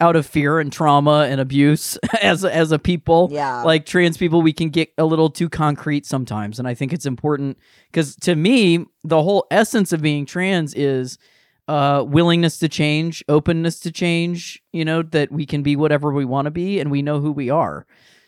out 0.00 0.14
of 0.14 0.24
fear 0.26 0.60
and 0.60 0.72
trauma 0.72 1.26
and 1.28 1.40
abuse 1.40 1.96
as 2.22 2.44
a- 2.44 2.54
as 2.54 2.70
a 2.72 2.78
people 2.78 3.28
Yeah. 3.32 3.62
like 3.64 3.84
trans 3.86 4.16
people 4.16 4.42
we 4.42 4.52
can 4.52 4.70
get 4.70 4.92
a 4.96 5.04
little 5.04 5.28
too 5.30 5.48
concrete 5.48 6.06
sometimes 6.06 6.58
and 6.58 6.68
i 6.68 6.74
think 6.74 6.92
it's 6.92 7.06
important 7.06 7.58
because 7.90 8.14
to 8.16 8.36
me 8.36 8.86
the 9.02 9.22
whole 9.22 9.46
essence 9.50 9.92
of 9.92 10.00
being 10.00 10.24
trans 10.24 10.72
is 10.74 11.18
uh 11.66 12.04
willingness 12.06 12.58
to 12.60 12.68
change 12.68 13.24
openness 13.28 13.80
to 13.80 13.90
change 13.90 14.62
you 14.72 14.84
know 14.84 15.02
that 15.02 15.32
we 15.32 15.44
can 15.44 15.62
be 15.64 15.74
whatever 15.74 16.12
we 16.12 16.24
want 16.24 16.46
to 16.46 16.50
be 16.52 16.78
and 16.78 16.90
we 16.92 17.02
know 17.02 17.18
who 17.20 17.32
we 17.32 17.50
are 17.50 17.84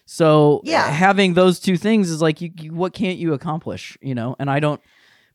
so 0.07 0.61
Yeah. 0.65 0.89
having 0.91 1.35
those 1.35 1.61
two 1.61 1.77
things 1.77 2.11
is 2.11 2.21
like 2.21 2.41
you, 2.41 2.51
you 2.61 2.75
what 2.75 2.93
can't 2.95 3.17
you 3.19 3.33
accomplish 3.33 3.97
you 4.03 4.15
know 4.15 4.35
and 4.41 4.51
i 4.51 4.59
don't 4.59 4.81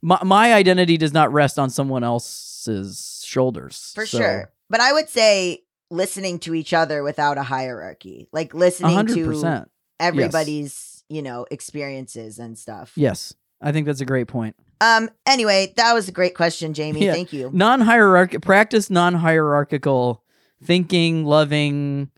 my, 0.02 0.20
my 0.24 0.54
identity 0.54 0.98
does 0.98 1.14
not 1.14 1.32
rest 1.32 1.58
on 1.58 1.70
someone 1.70 2.04
else's 2.04 3.24
shoulders 3.26 3.92
for 3.96 4.06
So, 4.06 4.18
sure. 4.20 4.52
But 4.70 4.82
I 4.82 4.94
would 4.94 5.10
say 5.10 5.62
listening 5.90 6.40
to 6.40 6.54
each 6.54 6.74
other 6.74 7.04
without 7.04 7.38
a 7.38 7.44
hierarchy, 7.44 8.28
like 8.32 8.54
listening 8.54 8.96
hundred 8.96 9.16
to 9.16 9.26
percent 9.26 9.70
everybody's, 10.00 11.04
you 11.10 11.22
know, 11.22 11.46
experiences 11.52 12.40
and 12.40 12.58
stuff. 12.58 12.92
yes 12.96 13.34
i 13.62 13.72
think 13.72 13.86
that's 13.86 14.02
a 14.02 14.06
great 14.06 14.28
point 14.28 14.56
Um. 14.82 15.10
Anyway, 15.26 15.74
that 15.78 15.94
was 15.94 16.10
a 16.10 16.12
great 16.12 16.36
question, 16.36 16.74
Jamie. 16.74 17.06
Yeah. 17.06 17.14
Thank 17.14 17.32
you. 17.32 17.50
non-hierarchical 17.54 18.42
practice 18.42 18.90
non-hierarchical 18.90 20.22
thinking 20.62 21.24
loving 21.26 22.10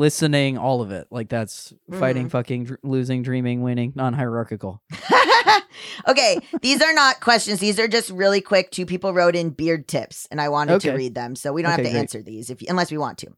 listening 0.00 0.56
all 0.58 0.80
of 0.82 0.90
it 0.90 1.06
like 1.10 1.28
that's 1.28 1.72
fighting 1.98 2.22
Mm-hmm. 2.24 2.28
fucking 2.30 2.64
dr- 2.64 2.80
losing 2.82 3.22
dreaming 3.22 3.60
winning 3.62 3.92
non-hierarchical 3.94 4.82
okay, 6.08 6.38
these 6.62 6.82
are 6.82 6.92
not 6.92 7.20
questions. 7.20 7.60
These 7.60 7.78
are 7.78 7.88
just 7.88 8.10
really 8.10 8.40
quick. 8.40 8.70
Two 8.70 8.84
people 8.86 9.12
wrote 9.14 9.36
in 9.36 9.50
beard 9.50 9.88
tips, 9.88 10.26
and 10.30 10.40
I 10.40 10.48
wanted 10.48 10.80
to 10.82 10.92
read 10.92 11.14
them, 11.14 11.34
so 11.36 11.52
we 11.52 11.62
don't 11.62 11.72
Okay, 11.72 11.82
have 11.82 11.86
to 11.86 11.92
great. 11.92 12.00
answer 12.00 12.22
these 12.22 12.50
if 12.50 12.60
unless 12.68 12.90
we 12.90 12.98
want 12.98 13.18
to. 13.18 13.28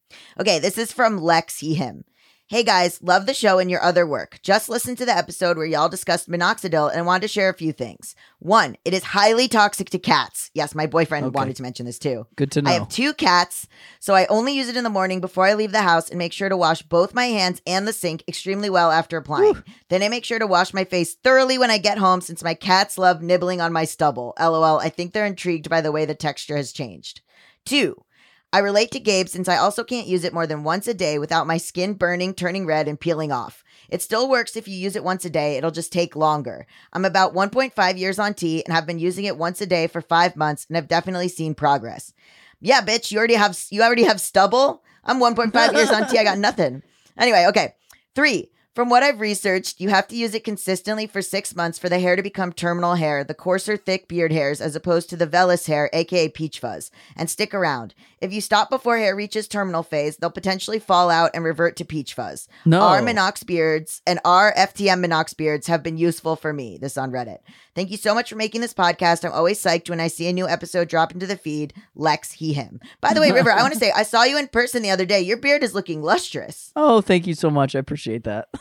Okay, 0.40 0.59
this 0.59 0.79
is 0.79 0.92
from 0.92 1.18
Lex 1.18 1.59
He 1.59 1.75
Him. 1.75 2.05
Hey 2.53 2.65
guys, 2.65 3.03
love 3.03 3.25
the 3.25 3.33
show 3.33 3.59
and 3.59 3.71
your 3.71 3.83
other 3.83 4.07
work. 4.07 4.38
Just 4.43 4.69
listened 4.69 4.99
to 4.99 5.07
the 5.07 5.17
episode 5.17 5.57
where 5.57 5.65
y'all 5.65 5.88
discussed 5.88 6.29
minoxidil 6.29 6.95
and 6.95 7.07
wanted 7.07 7.23
to 7.23 7.29
share 7.29 7.49
a 7.49 7.55
few 7.55 7.73
things. 7.73 8.15
One, 8.41 8.77
it 8.85 8.93
is 8.93 9.03
highly 9.03 9.49
toxic 9.49 9.88
to 9.88 9.99
cats. 9.99 10.51
Yes, 10.53 10.75
my 10.75 10.87
boyfriend 10.87 11.25
Okay. 11.25 11.33
wanted 11.35 11.57
to 11.57 11.62
mention 11.62 11.87
this 11.87 11.99
too. 11.99 12.27
good 12.37 12.51
to 12.51 12.61
know 12.61 12.69
I 12.69 12.75
have 12.75 12.91
two 12.91 13.15
cats, 13.15 13.69
so 14.01 14.15
I 14.15 14.27
only 14.27 14.53
use 14.53 14.69
it 14.69 14.77
in 14.77 14.85
the 14.85 14.91
morning 14.91 15.23
before 15.23 15.47
I 15.47 15.55
leave 15.55 15.73
the 15.73 15.81
house 15.81 16.11
and 16.11 16.19
make 16.19 16.35
sure 16.35 16.51
to 16.51 16.57
wash 16.59 16.83
both 16.83 17.15
my 17.15 17.25
hands 17.25 17.62
and 17.67 17.88
the 17.88 17.93
sink 17.95 18.23
extremely 18.29 18.69
well 18.69 18.91
after 18.91 19.17
applying. 19.17 19.62
Then 19.88 20.03
I 20.03 20.11
make 20.11 20.27
sure 20.27 20.38
to 20.38 20.47
wash 20.47 20.75
my 20.75 20.85
face 20.85 21.15
thoroughly 21.15 21.57
when 21.57 21.71
I 21.71 21.79
get 21.79 21.97
home 21.97 22.21
since 22.21 22.45
my 22.45 22.53
cats 22.53 22.99
love 22.99 23.23
nibbling 23.23 23.62
on 23.62 23.73
my 23.73 23.87
stubble. 23.87 24.35
LOL, 24.38 24.79
I 24.79 24.91
think 24.91 25.15
they're 25.15 25.25
intrigued 25.25 25.71
by 25.71 25.81
the 25.81 25.91
way 25.91 26.05
the 26.05 26.15
texture 26.15 26.59
has 26.59 26.71
changed. 26.71 27.23
Two, 27.65 28.05
I 28.53 28.59
relate 28.59 28.91
to 28.91 29.01
Gabe 29.01 29.29
since 29.29 29.49
I 29.49 29.57
also 29.57 29.83
can't 29.83 30.07
use 30.07 30.25
it 30.25 30.35
more 30.35 30.47
than 30.47 30.62
once 30.62 30.87
a 30.87 30.93
day 30.93 31.19
without 31.19 31.47
my 31.47 31.57
skin 31.57 31.95
burning, 31.95 32.35
turning 32.35 32.67
red, 32.67 32.87
and 32.87 33.01
peeling 33.01 33.33
off. 33.33 33.65
It 33.88 34.03
still 34.03 34.29
works 34.29 34.57
if 34.57 34.69
you 34.69 34.75
use 34.75 34.95
it 34.95 35.05
once 35.05 35.25
a 35.25 35.31
day, 35.31 35.57
it'll 35.57 35.71
just 35.71 35.93
take 35.93 36.17
longer. 36.17 36.67
I'm 36.93 37.05
about 37.05 37.35
1.5 37.35 37.99
years 37.99 38.19
on 38.19 38.35
T 38.35 38.62
and 38.65 38.75
have 38.75 38.87
been 38.87 38.99
using 38.99 39.25
it 39.25 39.38
once 39.38 39.61
a 39.61 39.67
day 39.67 39.87
for 39.87 40.01
five 40.01 40.37
months 40.37 40.67
and 40.69 40.77
have 40.77 40.88
definitely 40.88 41.29
seen 41.29 41.55
progress. 41.55 42.12
Yeah, 42.61 42.83
bitch, 42.83 43.11
you 43.11 43.19
already 43.19 43.35
have 43.35 43.59
you 43.71 43.83
already 43.83 44.05
have 44.05 44.21
stubble. 44.21 44.83
I'm 45.05 45.19
1.5 45.19 45.75
years 45.75 45.91
on 45.91 46.09
T. 46.09 46.19
I 46.19 46.25
got 46.25 46.38
nothing. 46.38 46.83
Anyway, 47.19 47.47
okay. 47.49 47.75
Three. 48.15 48.51
From 48.74 48.88
what 48.88 49.02
I've 49.02 49.20
researched, 49.20 49.80
you 49.82 49.90
have 49.90 50.08
to 50.08 50.16
use 50.16 50.35
it 50.35 50.44
consistently 50.44 51.06
for 51.06 51.20
six 51.20 51.54
months 51.54 51.78
for 51.78 51.90
the 51.90 51.98
hair 51.98 52.16
to 52.16 52.22
become 52.22 52.54
terminal 52.54 52.94
hair, 52.94 53.22
the 53.22 53.35
coarser, 53.35 53.76
thick 53.76 54.08
beard 54.08 54.32
hairs, 54.32 54.62
as 54.62 54.74
opposed 54.74 55.11
to 55.11 55.16
the 55.16 55.26
vellus 55.26 55.66
hair, 55.66 55.90
aka 55.92 56.30
peach 56.30 56.58
fuzz, 56.58 56.90
and 57.14 57.28
stick 57.28 57.52
around. 57.52 57.94
If 58.22 58.32
you 58.32 58.40
stop 58.40 58.70
before 58.70 58.96
hair 58.96 59.14
reaches 59.14 59.46
terminal 59.46 59.82
phase, 59.82 60.16
they'll 60.16 60.30
potentially 60.30 60.78
fall 60.78 61.11
out 61.11 61.32
and 61.35 61.44
revert 61.44 61.76
to 61.76 61.85
peach 61.85 62.14
fuzz. 62.14 62.48
no 62.64 62.80
Our 62.80 63.02
Minox 63.02 63.44
beards 63.44 64.00
and 64.06 64.20
our 64.24 64.54
FTM 64.54 65.04
Minox 65.04 65.37
beards 65.37 65.66
have 65.66 65.82
been 65.82 65.98
useful 65.98 66.35
for 66.35 66.54
me. 66.54 66.78
This 66.78 66.96
on 66.96 67.12
Reddit. 67.12 67.40
Thank 67.74 67.90
you 67.90 67.96
so 67.96 68.14
much 68.14 68.28
for 68.28 68.37
making 68.37 68.61
this 68.61 68.74
podcast. 68.74 69.24
I'm 69.24 69.32
always 69.32 69.62
psyched 69.62 69.88
when 69.88 69.98
I 70.00 70.08
see 70.08 70.28
a 70.28 70.32
new 70.32 70.46
episode 70.46 70.88
drop 70.88 71.12
into 71.12 71.26
the 71.26 71.37
feed. 71.38 71.72
Lex, 71.94 72.32
he, 72.32 72.52
him. 72.52 72.80
By 73.00 73.14
the 73.14 73.20
way, 73.20 73.30
River, 73.32 73.50
I 73.50 73.62
want 73.62 73.72
to 73.72 73.78
say 73.85 73.90
I 73.96 74.02
saw 74.02 74.24
you 74.24 74.38
in 74.38 74.48
person 74.48 74.82
the 74.82 74.90
other 74.90 75.06
day. 75.06 75.20
Your 75.22 75.38
beard 75.38 75.62
is 75.62 75.74
looking 75.74 76.02
lustrous. 76.02 76.70
oh 76.76 77.00
thank 77.00 77.26
you 77.26 77.35
so 77.35 77.50
much 77.50 77.74
i 77.74 77.78
appreciate 77.78 78.24
that 78.24 78.48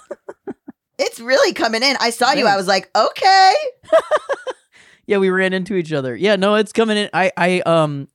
It's 1.03 1.19
really 1.19 1.51
coming 1.53 1.81
in. 1.81 1.95
I 1.99 2.11
saw 2.11 2.33
you. 2.33 2.45
I 2.45 2.55
was 2.55 2.67
like, 2.67 2.87
okay. 2.95 3.53
yeah 5.07 5.17
we 5.17 5.29
ran 5.31 5.51
into 5.51 5.75
each 5.75 5.91
other 5.91 6.15
yeah 6.15 6.35
no 6.35 6.55
it's 6.55 6.71
coming 6.71 6.95
in 6.95 7.09
i 7.13 7.31
i 7.35 7.59
um 7.61 8.07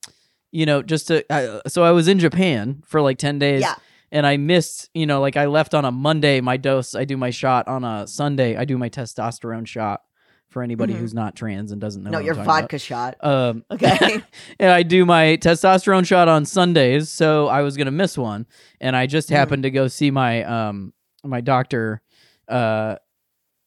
you 0.53 0.65
know 0.65 0.83
just 0.83 1.09
to 1.09 1.25
I, 1.33 1.61
so 1.67 1.83
i 1.83 1.91
was 1.91 2.07
in 2.09 2.19
japan 2.21 2.83
for 2.87 3.01
like 3.03 3.19
10 3.19 3.39
days 3.41 3.61
Yeah. 3.61 3.75
and 4.13 4.25
i 4.27 4.37
missed 4.37 4.89
you 4.95 5.05
know 5.05 5.21
like 5.21 5.37
i 5.37 5.47
left 5.47 5.75
on 5.75 5.85
a 5.85 5.91
monday 5.91 6.41
my 6.41 6.57
dose 6.57 6.95
i 6.95 7.05
do 7.05 7.17
my 7.17 7.31
shot 7.31 7.67
on 7.67 7.83
a 7.85 8.07
sunday 8.07 8.57
i 8.57 8.65
do 8.65 8.79
my 8.79 8.89
testosterone 8.89 9.67
shot 9.67 10.03
for 10.57 10.63
anybody 10.63 10.95
Mhm. 10.95 11.01
who's 11.01 11.13
not 11.13 11.37
trans 11.37 11.71
and 11.71 11.83
doesn't 11.83 12.03
know 12.03 12.09
No, 12.13 12.17
what 12.17 12.21
I'm 12.21 12.25
your 12.25 12.35
talking 12.37 12.49
about. 12.51 12.61
vodka 12.63 12.79
shot. 12.79 13.17
um 13.23 13.63
Okay. 13.71 14.23
and 14.59 14.71
I 14.71 14.83
do 14.85 15.05
my 15.05 15.37
testosterone 15.39 16.07
shot 16.07 16.29
on 16.29 16.47
Sundays, 16.47 17.11
so 17.11 17.47
I 17.47 17.61
was 17.61 17.77
gonna 17.77 17.91
miss 17.91 18.17
one, 18.17 18.47
and 18.81 18.97
I 18.97 19.05
just 19.07 19.29
Mm. 19.29 19.33
happened 19.37 19.63
to 19.65 19.71
go 19.71 19.87
see 19.87 20.11
my 20.11 20.45
um 20.45 20.95
my 21.23 21.43
doctor. 21.43 22.01
Uh, 22.49 22.97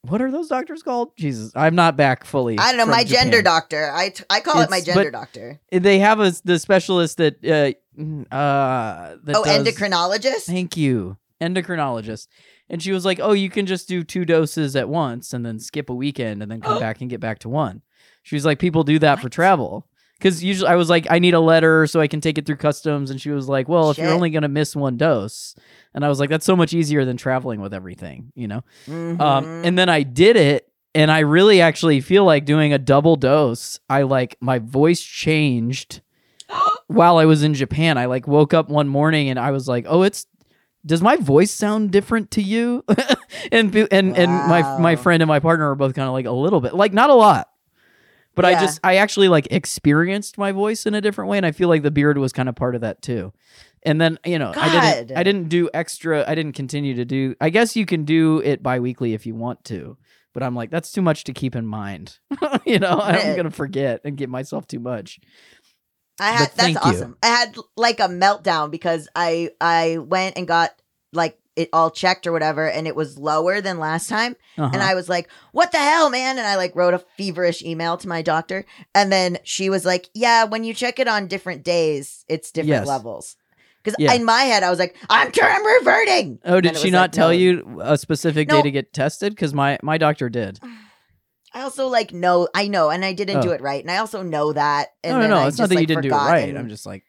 what 0.02 0.20
are 0.20 0.32
those 0.32 0.48
doctors 0.48 0.82
called? 0.82 1.16
Jesus, 1.16 1.52
I'm 1.56 1.76
not 1.76 1.96
back 1.96 2.26
fully. 2.26 2.58
I 2.58 2.72
don't 2.72 2.78
know. 2.78 2.88
My 2.92 3.04
gender 3.04 3.38
Japan. 3.38 3.44
doctor. 3.44 3.92
I, 3.94 4.10
t- 4.10 4.24
I 4.28 4.40
call 4.40 4.62
it 4.62 4.70
my 4.72 4.82
gender 4.82 5.12
doctor. 5.12 5.60
They 5.72 6.00
have 6.00 6.20
a 6.20 6.34
the 6.44 6.58
specialist 6.58 7.18
that 7.18 7.36
uh 7.46 8.02
mm, 8.02 8.24
uh 8.32 9.18
that 9.26 9.36
Oh, 9.36 9.44
does- 9.44 9.68
endocrinologist? 9.68 10.46
Thank 10.48 10.76
you, 10.76 11.18
endocrinologist. 11.40 12.26
And 12.70 12.82
she 12.84 12.92
was 12.92 13.04
like, 13.06 13.20
"Oh, 13.22 13.34
you 13.34 13.50
can 13.50 13.66
just 13.66 13.88
do 13.88 14.04
two 14.04 14.26
doses 14.26 14.76
at 14.76 14.90
once, 14.90 15.34
and 15.34 15.46
then 15.46 15.60
skip 15.60 15.90
a 15.90 15.96
weekend, 15.96 16.42
and 16.44 16.52
then 16.52 16.62
come 16.62 16.80
back 16.80 17.02
and 17.02 17.10
get 17.10 17.20
back 17.20 17.40
to 17.40 17.50
one." 17.50 17.82
She 18.24 18.36
was 18.36 18.46
like, 18.46 18.60
"People 18.60 18.84
do 18.84 19.00
that 19.00 19.20
for 19.20 19.30
travel." 19.30 19.88
Because 20.18 20.44
usually 20.44 20.70
I 20.70 20.76
was 20.76 20.90
like, 20.90 21.08
I 21.10 21.18
need 21.20 21.34
a 21.34 21.40
letter 21.40 21.88
so 21.88 22.02
I 22.02 22.08
can 22.08 22.20
take 22.20 22.38
it 22.38 22.46
through 22.46 22.58
customs. 22.58 23.10
And 23.10 23.22
she 23.22 23.30
was 23.32 23.48
like, 23.48 23.70
Well, 23.70 23.90
if 23.90 23.98
you're 23.98 24.12
only 24.16 24.30
going 24.30 24.42
to 24.42 24.50
miss 24.50 24.76
one 24.76 24.98
dose. 24.98 25.56
And 25.94 26.04
I 26.04 26.10
was 26.10 26.20
like, 26.20 26.30
That's 26.30 26.46
so 26.46 26.58
much 26.58 26.74
easier 26.74 27.06
than 27.06 27.16
traveling 27.16 27.62
with 27.62 27.74
everything, 27.74 28.34
you 28.36 28.50
know? 28.50 28.62
Um, 28.90 29.46
Mhm. 29.46 29.48
and 29.64 29.80
then 29.80 29.88
I 29.88 30.04
did 30.04 30.36
it. 30.36 30.68
And 30.94 31.10
I 31.10 31.20
really 31.20 31.62
actually 31.62 32.02
feel 32.02 32.26
like 32.26 32.44
doing 32.44 32.74
a 32.74 32.78
double 32.78 33.16
dose. 33.16 33.80
I 33.90 34.02
like, 34.02 34.36
my 34.42 34.60
voice 34.60 35.00
changed 35.00 36.02
while 36.88 37.18
I 37.18 37.24
was 37.24 37.42
in 37.42 37.54
Japan. 37.54 37.98
I 37.98 38.06
like 38.08 38.28
woke 38.28 38.54
up 38.54 38.68
one 38.68 38.90
morning 38.90 39.30
and 39.30 39.40
I 39.40 39.52
was 39.52 39.70
like, 39.70 39.86
Oh, 39.88 40.02
it's, 40.04 40.26
does 40.90 41.04
my 41.04 41.18
voice 41.18 41.52
sound 41.52 41.92
different 41.92 42.32
to 42.32 42.42
you? 42.42 42.84
and 43.52 43.74
and 43.92 44.18
and 44.18 44.32
my 44.32 44.80
my 44.80 44.96
friend 44.96 45.22
and 45.22 45.28
my 45.28 45.40
partner 45.40 45.70
are 45.70 45.76
both 45.76 45.94
kind 45.94 46.08
of 46.08 46.14
like 46.14 46.26
a 46.26 46.32
little 46.32 46.60
bit, 46.60 46.74
like 46.74 46.94
not 46.94 47.12
a 47.12 47.14
lot, 47.14 47.48
but 48.34 48.44
I 48.44 48.60
just 48.60 48.80
I 48.84 48.96
actually 48.96 49.28
like 49.28 49.48
experienced 49.52 50.40
my 50.40 50.52
voice 50.52 50.88
in 50.88 50.96
a 50.96 51.02
different 51.02 51.30
way, 51.30 51.38
and 51.38 51.46
I 51.46 51.52
feel 51.52 51.70
like 51.70 51.84
the 51.84 51.92
beard 51.92 52.18
was 52.18 52.34
kind 52.34 52.50
of 52.50 52.56
part 52.56 52.74
of 52.74 52.82
that 52.82 53.04
too. 53.04 53.32
And 53.84 54.02
then 54.02 54.18
you 54.26 54.40
know 54.40 54.52
I 54.56 54.96
didn't 54.96 55.18
I 55.18 55.22
didn't 55.22 55.50
do 55.50 55.70
extra. 55.76 56.26
I 56.28 56.34
didn't 56.34 56.54
continue 56.54 56.96
to 56.96 57.06
do. 57.06 57.36
I 57.40 57.52
guess 57.52 57.76
you 57.76 57.86
can 57.86 58.04
do 58.04 58.40
it 58.40 58.64
biweekly 58.64 59.14
if 59.14 59.28
you 59.28 59.36
want 59.36 59.64
to, 59.66 59.96
but 60.34 60.42
I'm 60.42 60.56
like 60.56 60.72
that's 60.72 60.92
too 60.92 61.04
much 61.04 61.24
to 61.26 61.34
keep 61.34 61.56
in 61.56 61.68
mind. 61.68 62.18
you 62.66 62.80
know 62.80 63.00
I'm 63.00 63.36
gonna 63.36 63.52
forget 63.52 64.02
and 64.04 64.18
give 64.18 64.32
myself 64.32 64.66
too 64.68 64.80
much. 64.80 65.20
I 66.20 66.32
had 66.32 66.52
that's 66.56 66.70
you. 66.70 66.78
awesome. 66.82 67.18
I 67.24 67.28
had 67.28 67.56
like 67.76 68.00
a 68.00 68.08
meltdown 68.08 68.72
because 68.72 69.08
I 69.16 69.52
I 69.62 69.98
went 70.00 70.38
and 70.38 70.48
got 70.48 70.72
like 71.14 71.38
it 71.56 71.70
all 71.74 71.92
checked 71.92 72.26
or 72.26 72.32
whatever, 72.32 72.70
and 72.70 72.88
it 72.88 72.96
was 72.96 73.18
lower 73.18 73.60
than 73.60 73.80
last 73.80 74.08
time. 74.08 74.36
Uh-huh. 74.58 74.70
And 74.72 74.82
I 74.82 74.96
was 74.96 75.10
like, 75.10 75.30
what 75.52 75.72
the 75.74 75.78
hell, 75.78 76.10
man? 76.10 76.38
And 76.38 76.48
I 76.48 76.56
like 76.56 76.74
wrote 76.76 76.94
a 76.94 77.00
feverish 77.18 77.62
email 77.64 77.98
to 77.98 78.08
my 78.08 78.22
doctor. 78.22 78.66
And 78.96 79.12
then 79.12 79.40
she 79.44 79.70
was 79.70 79.86
like, 79.86 80.10
yeah, 80.14 80.46
when 80.46 80.64
you 80.64 80.74
check 80.74 81.00
it 81.00 81.08
on 81.10 81.28
different 81.28 81.64
days, 81.64 82.24
it's 82.30 82.52
different 82.52 82.70
Yes. 82.82 82.88
levels. 82.88 83.36
Because 83.84 83.96
Yeah. 84.00 84.14
in 84.14 84.24
my 84.24 84.44
head, 84.44 84.64
I 84.64 84.70
was 84.70 84.80
like, 84.80 84.96
I'm, 85.10 85.32
I'm 85.42 85.66
reverting. 85.66 86.40
oh, 86.46 86.62
did 86.62 86.78
she 86.78 86.92
not 86.92 87.02
like, 87.02 87.12
tell 87.12 87.30
no. 87.30 87.34
you 87.34 87.80
a 87.82 87.98
specific 87.98 88.48
day 88.48 88.62
to 88.62 88.72
get 88.72 88.94
tested? 88.94 89.34
Because 89.36 89.54
my 89.54 89.78
my 89.84 89.98
doctor 89.98 90.30
did. 90.30 90.60
I 91.54 91.62
also 91.62 91.88
like 91.88 92.14
know, 92.14 92.48
I 92.54 92.68
know, 92.68 92.90
and 92.90 93.04
I 93.04 93.14
didn't 93.14 93.42
do 93.42 93.50
Oh. 93.50 93.54
it 93.54 93.62
right. 93.62 93.82
And 93.84 93.90
I 93.92 93.98
also 93.98 94.22
know 94.22 94.54
that. 94.54 94.90
And 95.04 95.14
no, 95.14 95.18
no, 95.18 95.22
then 95.22 95.30
no. 95.32 95.38
I 95.38 95.48
It's 95.48 95.58
not 95.60 95.70
that 95.70 95.76
like, 95.76 95.82
you 95.82 95.88
didn't 95.88 96.04
do 96.04 96.10
it 96.10 96.12
right. 96.14 96.50
and- 96.50 96.58
I'm 96.58 96.70
just 96.70 96.86
like, 96.86 97.04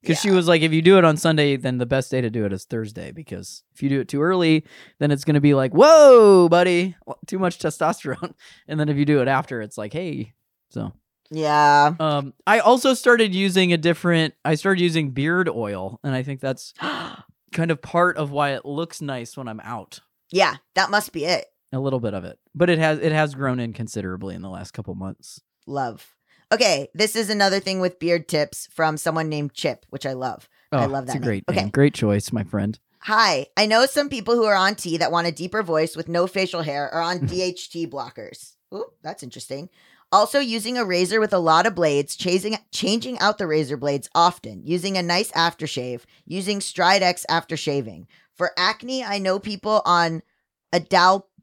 because 0.00 0.20
she 0.20 0.30
was 0.30 0.46
like, 0.46 0.60
if 0.60 0.70
you 0.72 0.82
do 0.82 0.98
it 0.98 1.04
on 1.04 1.16
Sunday, 1.16 1.56
then 1.56 1.78
the 1.78 1.86
best 1.86 2.10
day 2.10 2.20
to 2.20 2.28
do 2.28 2.44
it 2.44 2.52
is 2.52 2.64
Thursday. 2.66 3.10
Because 3.10 3.62
if 3.74 3.82
you 3.82 3.88
do 3.88 4.00
it 4.00 4.08
too 4.08 4.20
early, 4.20 4.66
then 4.98 5.10
it's 5.10 5.24
going 5.24 5.34
to 5.34 5.40
be 5.40 5.54
like, 5.54 5.72
whoa, 5.72 6.46
buddy, 6.50 6.94
too 7.26 7.38
much 7.38 7.58
testosterone. 7.58 8.34
And 8.68 8.78
then 8.78 8.90
if 8.90 8.98
you 8.98 9.06
do 9.06 9.22
it 9.22 9.28
after, 9.28 9.62
it's 9.62 9.78
like, 9.78 9.94
hey. 9.94 10.34
So, 10.68 10.92
Yeah. 11.30 11.94
um, 11.98 12.34
I 12.46 12.58
also 12.58 12.92
started 12.92 13.34
using 13.34 13.72
a 13.72 13.78
different. 13.78 14.34
I 14.44 14.56
started 14.56 14.82
using 14.82 15.10
beard 15.12 15.48
oil, 15.48 16.00
and 16.04 16.14
I 16.14 16.22
think 16.22 16.40
that's 16.40 16.74
kind 17.52 17.70
of 17.70 17.80
part 17.80 18.18
of 18.18 18.30
why 18.30 18.50
it 18.54 18.66
looks 18.66 19.00
nice 19.00 19.36
when 19.38 19.48
I'm 19.48 19.60
out. 19.60 20.00
yeah, 20.30 20.56
that 20.74 20.90
must 20.90 21.12
be 21.12 21.24
it. 21.24 21.46
A 21.74 21.80
little 21.80 21.98
bit 21.98 22.14
of 22.14 22.24
it, 22.24 22.38
but 22.54 22.70
it 22.70 22.78
has 22.78 23.00
it 23.00 23.10
has 23.10 23.34
grown 23.34 23.58
in 23.58 23.72
considerably 23.72 24.36
in 24.36 24.42
the 24.42 24.48
last 24.48 24.70
couple 24.70 24.94
months. 24.94 25.40
Love. 25.66 26.14
Okay, 26.52 26.86
this 26.94 27.16
is 27.16 27.30
another 27.30 27.58
thing 27.58 27.80
with 27.80 27.98
beard 27.98 28.28
tips 28.28 28.68
from 28.70 28.96
someone 28.96 29.28
named 29.28 29.54
Chip, 29.54 29.84
which 29.90 30.06
I 30.06 30.12
love. 30.12 30.48
Oh, 30.70 30.78
I 30.78 30.86
love 30.86 31.02
it's 31.04 31.14
that 31.14 31.22
great 31.22 31.42
Okay. 31.50 31.62
name. 31.62 31.70
Great 31.70 31.92
choice, 31.92 32.30
my 32.30 32.44
friend. 32.44 32.78
Hi, 33.00 33.46
I 33.56 33.66
know 33.66 33.86
some 33.86 34.08
people 34.08 34.36
who 34.36 34.44
are 34.44 34.54
on 34.54 34.76
T 34.76 34.96
that 34.98 35.10
want 35.10 35.26
a 35.26 35.32
deeper 35.32 35.64
voice 35.64 35.96
with 35.96 36.08
no 36.08 36.28
facial 36.28 36.62
hair 36.62 36.88
are 36.94 37.02
on 37.02 37.18
DHT 37.26 37.90
blockers. 37.90 38.52
Ooh, 38.72 38.86
that's 39.02 39.24
interesting. 39.24 39.68
Also, 40.12 40.38
using 40.38 40.78
a 40.78 40.84
razor 40.84 41.18
with 41.18 41.32
a 41.32 41.38
lot 41.40 41.66
of 41.66 41.74
blades, 41.74 42.14
chasing, 42.14 42.56
changing 42.70 43.18
out 43.18 43.38
the 43.38 43.48
razor 43.48 43.76
blades 43.76 44.08
often, 44.14 44.64
using 44.64 44.96
a 44.96 45.02
nice 45.02 45.32
aftershave, 45.32 46.02
using 46.24 46.60
Stridex 46.60 47.24
after 47.28 47.56
shaving. 47.56 48.06
For 48.32 48.52
acne, 48.56 49.02
I 49.02 49.18
know 49.18 49.40
people 49.40 49.82
on 49.84 50.22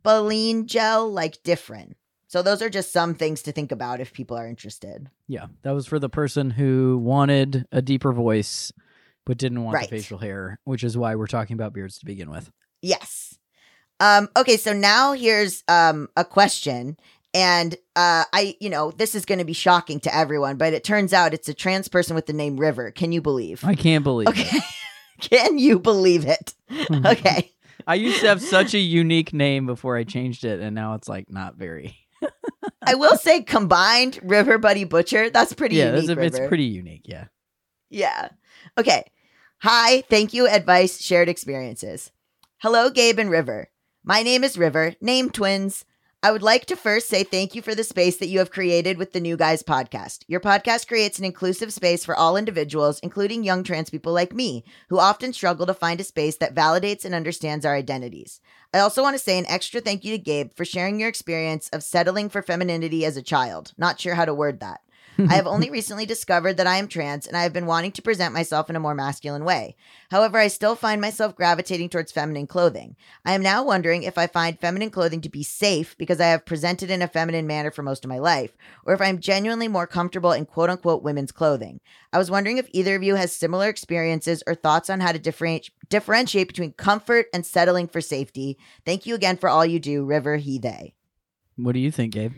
adapalene 0.04 0.66
gel 0.66 1.12
like 1.12 1.42
different. 1.44 1.98
So 2.28 2.42
those 2.42 2.62
are 2.62 2.70
just 2.70 2.94
some 2.94 3.14
things 3.14 3.42
to 3.44 3.52
think 3.52 3.72
about 3.74 4.00
if 4.00 4.14
people 4.14 4.38
are 4.38 4.48
interested. 4.48 5.10
Yeah, 5.28 5.48
that 5.64 5.72
was 5.72 5.86
for 5.86 6.00
the 6.00 6.10
person 6.10 6.50
who 6.52 6.98
wanted 7.04 7.66
a 7.72 7.82
deeper 7.82 8.14
voice 8.14 8.72
but 9.26 9.38
didn't 9.38 9.64
want 9.64 9.76
Right. 9.76 9.90
the 9.90 9.98
facial 9.98 10.18
hair, 10.18 10.60
which 10.64 10.84
is 10.84 10.98
why 10.98 11.16
we're 11.16 11.28
talking 11.28 11.54
about 11.54 11.74
beards 11.74 12.00
to 12.00 12.06
begin 12.06 12.32
with. 12.32 12.50
Yes. 12.82 13.38
Um, 14.00 14.30
okay, 14.36 14.58
so 14.58 14.74
now 14.74 15.14
here's 15.14 15.64
um, 15.68 16.08
a 16.18 16.26
question. 16.26 16.98
And 17.34 17.76
uh, 17.96 18.24
I, 18.34 18.56
you 18.60 18.70
know, 18.70 18.92
this 18.92 19.14
is 19.14 19.26
going 19.26 19.40
to 19.40 19.46
be 19.46 19.54
shocking 19.54 20.00
to 20.02 20.16
everyone, 20.16 20.58
but 20.58 20.74
it 20.74 20.84
turns 20.84 21.14
out 21.14 21.34
it's 21.34 21.48
a 21.48 21.54
trans 21.54 21.88
person 21.88 22.16
with 22.16 22.26
the 22.26 22.34
name 22.34 22.58
River. 22.58 22.92
Can 22.92 23.12
you 23.12 23.22
believe? 23.22 23.64
I 23.64 23.76
can't 23.76 24.04
believe 24.04 24.28
Okay. 24.30 24.60
Can 25.22 25.60
you 25.60 25.80
believe 25.80 26.26
it. 26.26 26.56
Okay. 27.06 27.52
I 27.88 27.96
used 27.96 28.22
to 28.22 28.28
have 28.28 28.41
such 28.41 28.74
a 28.74 28.80
unique 28.80 29.34
name 29.34 29.65
before 29.65 29.98
I 29.98 30.04
changed 30.04 30.46
it, 30.46 30.60
and 30.60 30.76
now 30.76 30.96
it's 30.96 31.08
like 31.10 31.30
not 31.30 31.56
very. 31.56 31.96
I 32.84 32.96
will 32.96 33.17
say 33.17 33.41
combined 33.41 34.20
River 34.24 34.58
Buddy 34.58 34.84
Butcher. 34.84 35.30
That's 35.30 35.54
pretty 35.54 35.76
yeah, 35.76 35.96
unique. 35.96 36.17
a- 36.17 36.22
it's 36.22 36.39
pretty 36.39 36.65
unique. 36.65 37.04
Yeah. 37.06 37.26
Yeah. 37.89 38.30
Okay. 38.78 39.04
Hi, 39.60 40.02
thank 40.10 40.34
you, 40.34 40.48
advice, 40.48 41.00
shared 41.02 41.30
experiences. 41.30 42.12
Hello, 42.58 42.89
Gabe 42.89 43.20
and 43.20 43.30
River. 43.30 43.70
My 44.04 44.24
name 44.24 44.44
is 44.44 44.58
River, 44.58 44.96
name 45.02 45.30
twins. 45.30 45.86
I 46.23 46.31
would 46.31 46.43
like 46.43 46.65
to 46.67 46.75
first 46.75 47.10
say 47.10 47.23
thank 47.23 47.55
you 47.55 47.63
for 47.63 47.73
the 47.73 47.84
space 47.84 48.17
that 48.17 48.27
you 48.27 48.38
have 48.38 48.51
created 48.51 48.99
with 48.99 49.12
the 49.12 49.19
New 49.19 49.36
Guys 49.36 49.63
podcast. 49.63 50.19
Your 50.27 50.39
podcast 50.39 50.88
creates 50.88 51.17
an 51.17 51.25
inclusive 51.25 51.73
space 51.73 52.05
for 52.05 52.15
all 52.15 52.38
individuals, 52.38 52.99
including 52.99 53.43
young 53.43 53.63
trans 53.63 53.89
people 53.89 54.13
like 54.13 54.31
me, 54.31 54.63
who 54.89 54.99
often 54.99 55.34
struggle 55.34 55.65
to 55.65 55.73
find 55.73 55.99
a 55.99 56.03
space 56.03 56.38
that 56.38 56.53
validates 56.53 57.05
and 57.05 57.15
understands 57.15 57.65
our 57.65 57.73
identities. 57.73 58.39
I 58.71 58.77
also 58.77 59.01
want 59.01 59.15
to 59.15 59.23
say 59.23 59.39
an 59.39 59.47
extra 59.47 59.81
thank 59.81 60.05
you 60.05 60.15
to 60.15 60.23
Gabe 60.23 60.53
for 60.53 60.63
sharing 60.63 60.99
your 60.99 61.10
experience 61.10 61.69
of 61.69 61.81
settling 61.81 62.29
for 62.29 62.43
femininity 62.43 63.03
as 63.03 63.17
a 63.17 63.23
child. 63.23 63.73
Not 63.75 63.99
sure 63.99 64.13
how 64.13 64.25
to 64.25 64.34
word 64.36 64.60
that. 64.60 64.81
I 65.29 65.36
have 65.36 65.47
only 65.51 65.69
recently 65.69 66.05
discovered 66.05 66.57
that 66.57 66.67
I 66.67 66.77
am 66.77 66.88
trans 66.88 67.27
and 67.27 67.36
I 67.36 67.43
have 67.43 67.53
been 67.53 67.65
wanting 67.65 67.91
to 67.93 68.01
present 68.01 68.34
myself 68.34 68.69
in 68.69 68.75
a 68.75 68.79
more 68.79 68.95
masculine 68.95 69.43
way. 69.43 69.75
However, 70.10 70.38
I 70.38 70.47
still 70.47 70.75
find 70.75 71.01
myself 71.01 71.36
gravitating 71.36 71.89
towards 71.89 72.12
feminine 72.12 72.47
clothing. 72.47 72.95
I 73.25 73.34
am 73.34 73.41
now 73.41 73.63
wondering 73.63 74.03
if 74.03 74.17
I 74.17 74.27
find 74.27 74.60
feminine 74.60 74.89
clothing 74.89 75.21
to 75.21 75.29
be 75.29 75.43
safe 75.43 75.97
because 75.97 76.19
I 76.19 76.27
have 76.27 76.45
presented 76.45 76.89
in 76.89 77.01
a 77.01 77.07
feminine 77.07 77.47
manner 77.47 77.71
for 77.71 77.84
most 77.84 78.05
of 78.05 78.10
my 78.10 78.19
life, 78.19 78.55
or 78.86 78.93
if 78.93 79.01
I'm 79.01 79.19
genuinely 79.19 79.67
more 79.67 79.88
comfortable 79.88 80.31
in 80.31 80.45
quote 80.45 80.69
unquote 80.69 81.03
women's 81.03 81.31
clothing. 81.31 81.79
I 82.13 82.17
was 82.17 82.31
wondering 82.31 82.57
if 82.57 82.67
either 82.71 82.95
of 82.95 83.03
you 83.03 83.15
has 83.15 83.36
similar 83.36 83.69
experiences 83.69 84.43
or 84.45 84.55
thoughts 84.55 84.89
on 84.89 84.99
how 84.99 85.12
to 85.12 85.19
differenti- 85.19 85.69
differentiate 85.89 86.47
between 86.47 86.73
comfort 86.73 87.27
and 87.34 87.45
settling 87.45 87.88
for 87.88 88.01
safety. 88.01 88.57
Thank 88.86 89.05
you 89.05 89.15
again 89.15 89.38
for 89.38 89.49
all 89.49 89.65
you 89.65 89.79
do, 89.79 90.03
River, 90.05 90.38
he, 90.38 90.60
they. 90.60 90.93
What 91.55 91.73
do 91.73 91.79
you 91.79 91.91
think, 91.91 92.13
Gabe? 92.13 92.34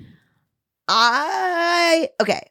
I 0.88 2.10
okay. 2.22 2.42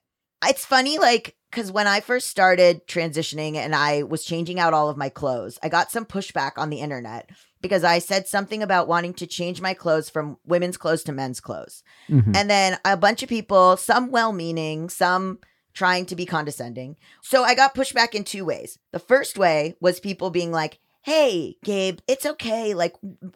It's 0.45 0.65
funny, 0.65 0.99
like, 0.99 1.37
because 1.51 1.71
when 1.71 1.87
I 1.87 2.01
first 2.01 2.29
started 2.29 2.87
transitioning 2.87 3.57
and 3.57 3.75
I 3.75 4.03
was 4.03 4.25
changing 4.25 4.59
out 4.59 4.73
all 4.75 4.89
of 4.89 4.97
my 4.97 5.09
clothes, 5.09 5.59
I 5.63 5.69
got 5.69 5.91
some 5.91 6.07
pushback 6.07 6.53
on 6.57 6.71
the 6.71 6.81
internet 6.81 7.31
because 7.61 7.85
I 7.85 7.99
said 7.99 8.27
something 8.27 8.63
about 8.63 8.89
wanting 8.89 9.15
to 9.15 9.27
change 9.27 9.61
my 9.61 9.75
clothes 9.75 10.09
from 10.09 10.39
women's 10.47 10.77
clothes 10.77 11.05
to 11.05 11.13
men's 11.13 11.41
clothes. 11.41 11.83
Mhm. 12.09 12.35
And 12.35 12.51
then 12.51 12.79
a 12.85 12.97
bunch 12.97 13.23
of 13.23 13.29
people, 13.29 13.77
some 13.77 14.11
well 14.11 14.33
meaning, 14.33 14.89
some 14.89 15.39
trying 15.75 16.07
to 16.07 16.17
be 16.17 16.27
condescending. 16.27 16.97
So 17.23 17.45
I 17.45 17.55
got 17.55 17.75
pushback 17.75 18.15
in 18.15 18.25
two 18.25 18.45
ways. 18.45 18.79
The 18.93 18.99
first 18.99 19.39
way 19.39 19.77
was 19.81 20.01
people 20.01 20.31
being 20.31 20.53
like, 20.53 20.79
hey, 21.03 21.57
Gabe, 21.65 21.99
it's 22.07 22.25
okay. 22.25 22.75
Like, 22.75 22.95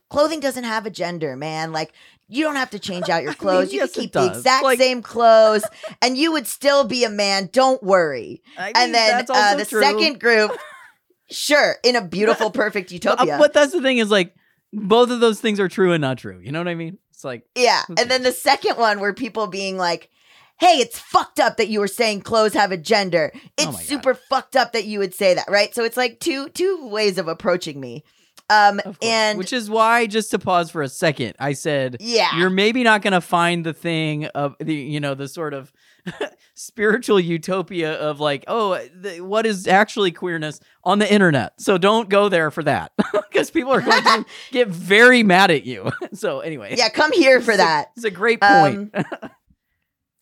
clothing 0.08 0.40
doesn't 0.40 0.64
have 0.64 0.86
a 0.86 0.90
gender, 0.90 1.36
man. 1.36 1.72
Like, 1.72 1.92
you 2.28 2.42
don't 2.44 2.56
have 2.56 2.70
to 2.70 2.78
change 2.78 3.08
out 3.08 3.22
your 3.22 3.30
I 3.32 3.34
mean, 3.34 3.38
clothes. 3.38 3.72
you 3.72 3.80
yes, 3.80 3.92
can 3.92 4.02
keep 4.02 4.12
the 4.12 4.26
exact 4.26 4.64
Like- 4.64 4.78
same 4.78 5.02
clothes 5.02 5.64
and 6.02 6.16
you 6.18 6.32
would 6.32 6.46
still 6.46 6.84
be 6.84 7.04
a 7.04 7.10
man. 7.10 7.48
Don't 7.52 7.82
worry. 7.82 8.42
I 8.58 8.66
mean, 8.66 8.72
And 8.76 8.94
then 8.94 9.26
uh, 9.28 9.54
the 9.56 9.64
true. 9.64 9.80
second 9.82 10.20
group, 10.20 10.52
sure, 11.30 11.76
in 11.84 11.96
a 11.96 12.02
beautiful, 12.02 12.50
perfect 12.62 12.90
Uh, 12.90 12.94
utopia. 12.94 13.36
But 13.38 13.52
that's 13.52 13.72
the 13.72 13.82
thing 13.82 13.98
is 13.98 14.10
like 14.10 14.34
both 14.72 15.10
of 15.10 15.20
those 15.20 15.40
things 15.40 15.60
are 15.60 15.68
true 15.68 15.92
and 15.92 16.00
not 16.00 16.18
true. 16.18 16.38
You 16.40 16.52
know 16.52 16.58
what 16.60 16.68
I 16.68 16.74
mean? 16.74 16.98
It's 17.10 17.24
like 17.24 17.44
Yeah. 17.54 17.82
And 17.96 18.10
then 18.10 18.22
the 18.22 18.32
second 18.32 18.76
one 18.76 19.00
where 19.00 19.14
people 19.14 19.46
being 19.46 19.76
like, 19.78 20.10
hey, 20.58 20.78
it's 20.78 20.98
fucked 20.98 21.38
up 21.38 21.56
that 21.58 21.68
you 21.68 21.80
were 21.80 21.88
saying 21.88 22.22
clothes 22.22 22.54
have 22.54 22.72
a 22.72 22.76
gender. 22.76 23.30
It's 23.56 23.66
Oh 23.68 23.72
super 23.72 24.14
fucked 24.14 24.56
up 24.56 24.72
that 24.72 24.84
you 24.86 24.98
would 24.98 25.14
say 25.14 25.34
that, 25.34 25.48
right? 25.50 25.74
So 25.74 25.84
it's 25.84 25.96
like 25.96 26.18
two 26.20 26.48
two 26.50 26.88
ways 26.88 27.18
of 27.18 27.28
approaching 27.28 27.80
me. 27.80 28.04
Um 28.48 28.78
course. 28.80 28.96
and 29.02 29.38
which 29.38 29.52
is 29.52 29.68
why 29.68 30.06
just 30.06 30.30
to 30.30 30.38
pause 30.38 30.70
for 30.70 30.82
a 30.82 30.88
second, 30.88 31.34
I 31.40 31.52
said 31.52 31.96
yeah. 32.00 32.38
you're 32.38 32.50
maybe 32.50 32.84
not 32.84 33.02
going 33.02 33.12
to 33.12 33.20
find 33.20 33.66
the 33.66 33.72
thing 33.72 34.26
of 34.26 34.54
the 34.60 34.74
you 34.74 35.00
know 35.00 35.14
the 35.14 35.26
sort 35.28 35.52
of 35.54 35.72
spiritual 36.54 37.18
utopia 37.18 37.94
of 37.94 38.20
like 38.20 38.44
oh 38.46 38.78
the, 38.94 39.20
what 39.20 39.44
is 39.46 39.66
actually 39.66 40.12
queerness 40.12 40.60
on 40.84 41.00
the 41.00 41.12
internet 41.12 41.60
so 41.60 41.76
don't 41.76 42.08
go 42.08 42.28
there 42.28 42.50
for 42.52 42.62
that 42.62 42.92
because 43.12 43.50
people 43.50 43.72
are 43.72 43.80
going 43.80 44.02
to 44.04 44.24
get 44.52 44.68
very 44.68 45.24
mad 45.24 45.50
at 45.50 45.64
you 45.66 45.90
so 46.12 46.38
anyway 46.40 46.74
yeah, 46.78 46.88
come 46.88 47.10
here 47.12 47.40
for 47.40 47.50
It's 47.50 47.60
a- 47.60 47.64
that. 47.64 47.88
it's 47.96 48.04
a 48.04 48.10
great 48.12 48.40
point 48.40 48.94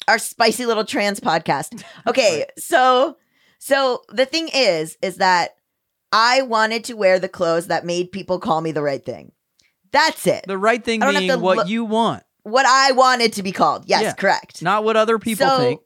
Our 0.09 0.19
spicy 0.19 0.67
little 0.67 0.85
trans 0.85 1.19
podcast. 1.19 1.83
Okay, 2.07 2.45
so 2.59 3.17
so 3.59 4.03
the 4.11 4.27
thing 4.27 4.49
is 4.53 4.99
is 5.01 5.17
that 5.17 5.57
I 6.17 6.43
wanted 6.43 6.85
to 6.85 6.95
wear 6.95 7.19
the 7.19 7.29
clothes 7.29 7.67
that 7.67 7.85
made 7.85 8.13
people 8.13 8.39
call 8.39 8.61
me 8.61 8.71
the 8.73 8.83
right 8.83 9.05
thing. 9.05 9.33
That's 9.93 10.27
it. 10.27 10.45
the 10.47 10.57
right 10.59 10.83
thing 10.83 11.01
being 11.01 11.41
what 11.41 11.57
look- 11.59 11.69
you 11.69 11.85
want 11.85 12.23
what 12.45 12.67
I 12.67 12.93
wanted 12.93 13.33
to 13.35 13.43
be 13.43 13.53
called. 13.53 13.85
Yes, 13.87 14.03
Yeah. 14.03 14.13
correct. 14.13 14.63
not 14.63 14.85
what 14.85 14.97
other 14.97 15.19
people 15.19 15.47
So- 15.47 15.59
think 15.59 15.81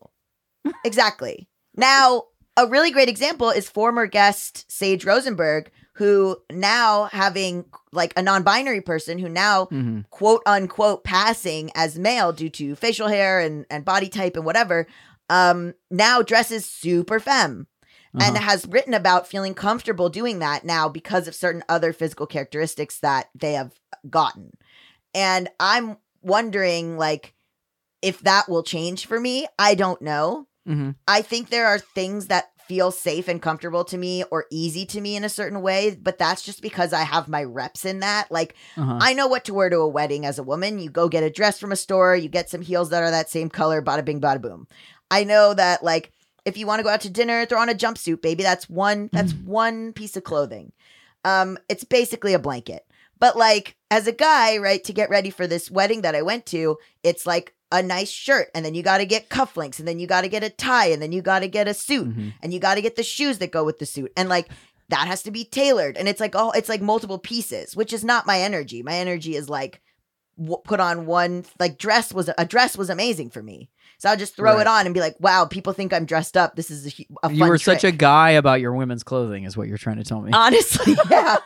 exactly. 0.85 1.49
Now, 1.77 2.25
a 2.57 2.66
really 2.66 2.91
great 2.91 3.09
example 3.09 3.51
is 3.51 3.68
former 3.70 4.07
guest 4.07 4.70
Sage 4.70 5.05
Rosenberg, 5.05 5.70
who 5.95 6.37
now 6.51 7.05
having 7.12 7.64
like 7.93 8.12
a 8.16 8.22
non-binary 8.22 8.81
person 8.81 9.18
who 9.18 9.29
now 9.29 9.66
Mhm. 9.66 10.09
quote 10.11 10.43
unquote 10.47 11.05
passing 11.05 11.70
as 11.74 11.99
male 11.99 12.33
due 12.33 12.51
to 12.51 12.74
facial 12.74 13.09
hair 13.09 13.39
and, 13.41 13.64
and 13.70 13.85
body 13.85 14.09
type 14.09 14.35
and 14.37 14.45
whatever, 14.45 14.87
um, 15.31 15.74
now 15.91 16.22
dresses 16.22 16.66
super 16.66 17.20
femme 17.20 17.66
and 18.15 18.37
Uh-huh. 18.37 18.41
has 18.45 18.67
written 18.67 18.95
about 18.95 19.27
feeling 19.29 19.55
comfortable 19.55 20.09
doing 20.09 20.39
that 20.39 20.65
now 20.65 20.89
because 20.89 21.29
of 21.29 21.35
certain 21.35 21.63
other 21.69 21.93
physical 21.93 22.27
characteristics 22.27 22.99
that 23.01 23.29
they 23.35 23.53
have 23.55 23.73
gotten. 24.09 24.53
And 25.15 25.49
I'm 25.61 25.97
wondering 26.23 26.97
like 26.97 27.35
if 28.03 28.21
that 28.21 28.49
will 28.49 28.63
change 28.63 29.07
for 29.07 29.19
me. 29.19 29.47
I 29.59 29.75
don't 29.75 30.01
know. 30.03 30.47
Mhm. 30.69 30.95
I 31.09 31.23
think 31.23 31.49
there 31.51 31.67
are 31.67 31.79
things 31.79 32.27
that 32.27 32.51
feel 32.69 32.91
safe 32.91 33.29
and 33.29 33.41
comfortable 33.41 33.83
to 33.83 33.97
me 33.97 34.23
or 34.31 34.45
easy 34.51 34.85
to 34.85 35.01
me 35.01 35.17
in 35.17 35.25
a 35.25 35.29
certain 35.31 35.63
way, 35.63 35.97
but 36.01 36.19
that's 36.19 36.43
just 36.43 36.61
because 36.61 36.93
I 36.93 37.01
have 37.03 37.27
my 37.27 37.43
reps 37.43 37.87
in 37.87 38.01
that. 38.01 38.31
Like 38.31 38.55
Uh-huh. 38.77 38.99
I 39.01 39.15
know 39.15 39.27
what 39.27 39.47
to 39.47 39.55
wear 39.55 39.71
to 39.71 39.79
a 39.79 39.89
wedding 39.89 40.27
as 40.27 40.39
a 40.39 40.43
woman. 40.43 40.79
You 40.79 40.91
go 40.91 41.09
get 41.09 41.23
a 41.23 41.31
dress 41.31 41.59
from 41.59 41.73
a 41.73 41.77
store, 41.77 42.15
you 42.15 42.29
get 42.29 42.51
some 42.51 42.61
heels 42.61 42.91
that 42.91 43.03
are 43.03 43.11
that 43.11 43.31
same 43.31 43.49
color, 43.49 43.81
bada 43.83 44.05
bing, 44.05 44.21
bada 44.21 44.41
boom. 44.41 44.69
I 45.11 45.25
know 45.25 45.55
that 45.55 45.83
like 45.83 46.13
if 46.49 46.57
you 46.59 46.66
want 46.66 46.80
to 46.80 46.82
go 46.82 46.88
out 46.90 47.03
to 47.03 47.11
dinner, 47.11 47.46
throw 47.46 47.61
on 47.61 47.68
a 47.68 47.74
jumpsuit, 47.74 48.20
baby. 48.22 48.42
That's 48.42 48.68
one 48.68 49.09
that's 49.12 49.32
one 49.34 49.92
piece 49.92 50.16
of 50.16 50.24
clothing. 50.24 50.72
Um, 51.24 51.59
it's 51.68 51.84
basically 51.84 52.34
a 52.34 52.38
blanket. 52.38 52.84
But 53.20 53.36
like 53.36 53.76
as 53.90 54.07
a 54.07 54.12
guy, 54.12 54.59
right, 54.59 54.82
to 54.84 54.92
get 54.92 55.11
ready 55.11 55.30
for 55.30 55.46
this 55.46 55.70
wedding 55.70 56.03
that 56.03 56.14
I 56.14 56.22
went 56.22 56.46
to, 56.46 56.78
it's 57.03 57.26
like 57.26 57.55
a 57.70 57.82
nice 57.82 58.09
shirt, 58.11 58.49
and 58.55 58.64
then 58.64 58.74
you 58.74 58.82
got 58.82 58.99
to 58.99 59.07
get 59.07 59.28
cufflinks, 59.28 59.78
and 59.78 59.86
then 59.86 59.99
you 59.99 60.07
got 60.07 60.22
to 60.22 60.28
get 60.28 60.42
a 60.42 60.49
tie, 60.51 60.86
and 60.86 61.03
then 61.03 61.12
you 61.12 61.20
got 61.20 61.40
to 61.40 61.49
get 61.49 61.68
a 61.68 61.74
suit, 61.74 62.09
Mhm. 62.16 62.32
and 62.42 62.53
you 62.55 62.59
got 62.61 62.76
to 62.76 62.80
get 62.82 62.96
the 62.96 63.03
shoes 63.03 63.38
that 63.38 63.51
go 63.51 63.62
with 63.62 63.78
the 63.78 63.84
suit, 63.86 64.11
and 64.16 64.28
like 64.30 64.49
that 64.88 65.07
has 65.07 65.22
to 65.24 65.30
be 65.30 65.44
tailored, 65.44 65.96
and 65.99 66.09
it's 66.09 66.20
like 66.20 66.34
oh, 66.34 66.51
it's 66.53 66.68
like 66.70 66.80
multiple 66.80 67.18
pieces, 67.18 67.76
which 67.76 67.92
is 67.92 68.05
not 68.05 68.24
my 68.26 68.40
energy. 68.40 68.82
My 68.82 68.94
energy 68.94 69.36
is 69.36 69.51
like 69.51 69.82
w- 70.38 70.62
put 70.64 70.80
on 70.80 71.05
one 71.05 71.44
like 71.61 71.76
dress 71.76 72.14
was 72.14 72.30
a 72.38 72.44
dress 72.46 72.78
was 72.78 72.88
amazing 72.88 73.28
for 73.30 73.42
me. 73.42 73.68
So 73.99 74.09
I'll 74.09 74.16
just 74.16 74.36
throw 74.36 74.53
Right. 74.55 74.61
it 74.62 74.66
on 74.66 74.86
and 74.86 74.94
be 74.94 75.01
like, 75.01 75.16
"Wow, 75.18 75.44
people 75.44 75.72
think 75.72 75.92
I'm 75.92 76.05
dressed 76.05 76.36
up. 76.36 76.55
This 76.57 76.70
is 76.70 76.86
a, 76.86 77.07
a 77.24 77.28
fun 77.28 77.34
You 77.36 77.46
were 77.46 77.59
such 77.59 77.84
a 77.84 77.90
guy 77.90 78.30
about 78.30 78.61
your 78.61 78.72
women's 78.72 79.03
clothing, 79.03 79.44
is 79.44 79.57
what 79.57 79.66
you're 79.68 79.78
trying 79.78 79.96
to 79.96 80.05
tell 80.05 80.20
me. 80.20 80.30
Honestly, 80.32 80.94
yeah. 81.11 81.38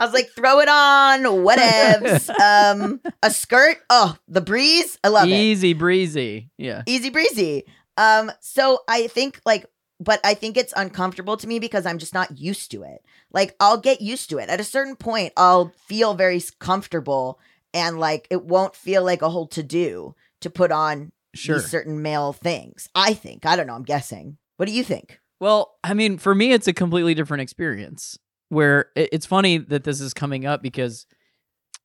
I 0.00 0.04
was 0.04 0.12
like, 0.14 0.28
throw 0.30 0.60
it 0.60 0.68
on, 0.68 1.22
whatevs. 1.22 2.30
Um, 2.40 3.00
a 3.22 3.30
skirt. 3.30 3.78
Oh, 3.90 4.16
the 4.28 4.40
breeze. 4.40 4.98
I 5.04 5.08
love 5.08 5.28
it. 5.28 5.32
Easy 5.32 5.72
breezy. 5.74 6.50
Yeah. 6.58 6.82
Easy 6.86 7.10
breezy. 7.10 7.64
Um, 7.96 8.32
so 8.40 8.80
I 8.88 9.06
think 9.08 9.40
like, 9.44 9.66
but 10.00 10.18
I 10.24 10.34
think 10.34 10.56
it's 10.56 10.72
uncomfortable 10.76 11.36
to 11.36 11.46
me 11.46 11.58
because 11.58 11.86
I'm 11.86 11.98
just 11.98 12.14
not 12.14 12.38
used 12.38 12.70
to 12.72 12.82
it. 12.82 13.04
Like, 13.32 13.54
I'll 13.60 13.78
get 13.78 14.00
used 14.00 14.30
to 14.30 14.38
it. 14.38 14.48
At 14.48 14.60
a 14.60 14.64
certain 14.64 14.96
point, 14.96 15.32
I'll 15.36 15.72
feel 15.86 16.14
very 16.14 16.42
comfortable 16.58 17.38
and 17.72 17.98
like 18.00 18.26
it 18.30 18.44
won't 18.44 18.74
feel 18.74 19.04
like 19.04 19.22
a 19.22 19.30
whole 19.30 19.46
to 19.48 19.62
do 19.62 20.14
to 20.40 20.50
put 20.50 20.72
on 20.72 21.12
Sure. 21.34 21.58
these 21.58 21.70
certain 21.70 22.02
male 22.02 22.32
things. 22.32 22.88
I 22.94 23.14
think. 23.14 23.46
I 23.46 23.56
don't 23.56 23.66
know. 23.66 23.74
I'm 23.74 23.84
guessing. 23.84 24.38
What 24.56 24.66
do 24.66 24.72
you 24.72 24.84
think? 24.84 25.18
Well, 25.40 25.74
I 25.82 25.94
mean, 25.94 26.18
for 26.18 26.34
me, 26.34 26.52
it's 26.52 26.68
a 26.68 26.72
completely 26.72 27.14
different 27.14 27.40
experience. 27.40 28.18
Where 28.48 28.90
it's 28.94 29.24
funny 29.24 29.58
that 29.58 29.82
this 29.84 30.00
is 30.00 30.12
coming 30.12 30.44
up 30.44 30.62
because 30.62 31.06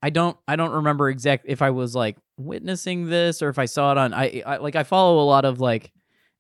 I 0.02 0.10
don't, 0.10 0.36
I 0.48 0.58
don't 0.58 0.72
remember 0.72 1.10
exact 1.10 1.46
if 1.48 1.62
I 1.62 1.70
was 1.70 1.96
like 1.96 2.18
witnessing 2.38 3.10
this 3.10 3.42
or 3.42 3.48
if 3.50 3.58
I 3.58 3.66
saw 3.66 3.94
it 3.94 3.98
on. 3.98 4.14
I, 4.14 4.44
I 4.46 4.58
like 4.58 4.76
I 4.76 4.84
follow 4.84 5.20
a 5.20 5.26
lot 5.26 5.46
of 5.46 5.60
like. 5.62 5.92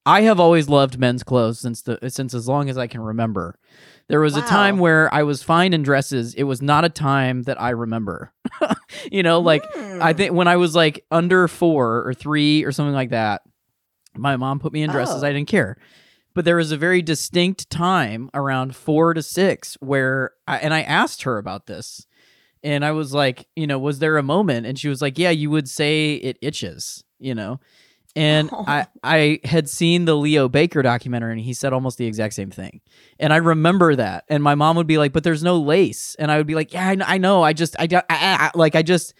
I 0.07 0.21
have 0.21 0.39
always 0.39 0.69
loved 0.69 0.97
men's 0.97 1.21
clothes 1.23 1.59
since 1.59 1.81
the 1.81 1.99
since 2.09 2.33
as 2.33 2.47
long 2.47 2.69
as 2.69 2.77
I 2.77 2.87
can 2.87 3.01
remember. 3.01 3.59
There 4.07 4.21
was 4.21 4.37
a 4.37 4.41
time 4.41 4.77
where 4.77 5.13
I 5.13 5.23
was 5.23 5.43
fine 5.43 5.73
in 5.73 5.83
dresses. 5.83 6.33
It 6.33 6.43
was 6.43 6.61
not 6.61 6.85
a 6.85 6.89
time 6.89 7.43
that 7.43 7.61
I 7.61 7.71
remember. 7.71 8.31
you 9.11 9.21
know, 9.21 9.39
like 9.41 9.63
I 9.75 10.13
Hmm. 10.13 10.17
think 10.17 10.33
when 10.33 10.47
I 10.47 10.55
was 10.55 10.75
like 10.75 11.05
under 11.11 11.47
four 11.49 12.07
or 12.07 12.13
three 12.13 12.63
or 12.63 12.71
something 12.71 12.93
like 12.95 13.09
that, 13.09 13.41
my 14.15 14.37
mom 14.37 14.59
put 14.59 14.71
me 14.71 14.81
in 14.81 14.91
dresses. 14.91 15.23
Oh. 15.23 15.27
I 15.27 15.33
didn't 15.33 15.49
care. 15.49 15.77
But 16.33 16.45
there 16.45 16.55
was 16.55 16.71
a 16.71 16.77
very 16.77 17.01
distinct 17.01 17.69
time 17.69 18.29
around 18.33 18.75
four 18.75 19.13
to 19.13 19.21
six 19.23 19.75
where, 19.81 20.31
I, 20.47 20.57
and 20.59 20.73
I 20.73 20.83
asked 20.83 21.23
her 21.23 21.37
about 21.37 21.65
this. 21.65 22.05
And 22.63 22.85
I 22.85 22.91
was 22.91 23.13
like, 23.13 23.47
you 23.55 23.67
know, 23.67 23.79
was 23.79 23.99
there 23.99 24.17
a 24.17 24.23
moment? 24.23 24.65
And 24.67 24.77
she 24.79 24.87
was 24.87 25.01
like, 25.01 25.17
yeah, 25.17 25.31
you 25.31 25.49
would 25.49 25.67
say 25.67 26.13
it 26.15 26.37
itches, 26.41 27.03
you 27.19 27.33
know? 27.35 27.59
And 28.17 28.49
Oh. 28.57 28.63
I, 28.67 28.87
I 29.03 29.39
had 29.43 29.69
seen 29.69 30.05
the 30.05 30.15
Leo 30.15 30.49
Baker 30.49 30.81
documentary 30.81 31.33
and 31.33 31.41
he 31.41 31.53
said 31.53 31.71
almost 31.71 31.97
the 31.99 32.05
exact 32.07 32.33
same 32.33 32.49
thing. 32.49 32.81
And 33.19 33.31
I 33.31 33.37
remember 33.37 33.95
that. 33.95 34.25
And 34.27 34.41
my 34.43 34.55
mom 34.55 34.75
would 34.77 34.87
be 34.87 34.97
like, 34.97 35.13
but 35.13 35.23
there's 35.23 35.43
no 35.43 35.57
lace. 35.57 36.15
And 36.17 36.31
I 36.31 36.37
would 36.37 36.47
be 36.47 36.55
like, 36.55 36.73
yeah, 36.73 36.89
I, 36.89 36.97
I 37.15 37.17
know. 37.19 37.43
I 37.43 37.53
just, 37.53 37.75
I, 37.79 37.85
don't- 37.87 38.05
I, 38.09 38.15
I, 38.15 38.45
I- 38.47 38.51
like, 38.55 38.75
I 38.75 38.81
just 38.81 39.13